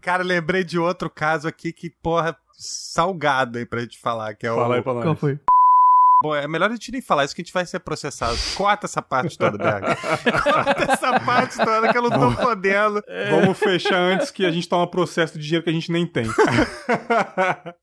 Cara, 0.00 0.22
lembrei 0.22 0.64
de 0.64 0.78
outro 0.78 1.10
caso 1.10 1.46
aqui 1.46 1.72
que, 1.72 1.90
porra, 1.90 2.36
salgado 2.52 3.58
aí 3.58 3.66
pra 3.66 3.80
gente 3.80 3.98
falar, 3.98 4.34
que 4.34 4.46
é 4.46 4.50
Fala 4.50 4.68
o... 4.68 4.72
aí 4.72 4.82
pra 4.82 4.94
nós. 4.94 5.04
Qual 5.04 5.16
foi? 5.16 5.38
Bom, 6.22 6.34
é 6.34 6.46
melhor 6.46 6.68
a 6.68 6.74
gente 6.74 6.92
nem 6.92 7.00
falar 7.00 7.24
isso 7.24 7.34
que 7.34 7.40
a 7.40 7.44
gente 7.44 7.54
vai 7.54 7.64
ser 7.64 7.80
processado. 7.80 8.36
Corta 8.54 8.84
essa 8.84 9.00
parte 9.00 9.38
toda, 9.38 9.56
Berg. 9.58 9.86
Corta 10.42 10.92
essa 10.92 11.18
parte 11.20 11.56
toda 11.56 11.90
que 11.90 11.96
eu 11.96 12.02
não 12.02 12.10
tô 12.10 12.36
podendo. 12.42 13.02
É. 13.08 13.30
Vamos 13.30 13.58
fechar 13.58 13.96
antes 13.96 14.30
que 14.30 14.44
a 14.44 14.50
gente 14.50 14.68
toma 14.68 14.86
processo 14.86 15.38
de 15.38 15.44
dinheiro 15.44 15.64
que 15.64 15.70
a 15.70 15.72
gente 15.72 15.90
nem 15.90 16.06
tem. 16.06 16.26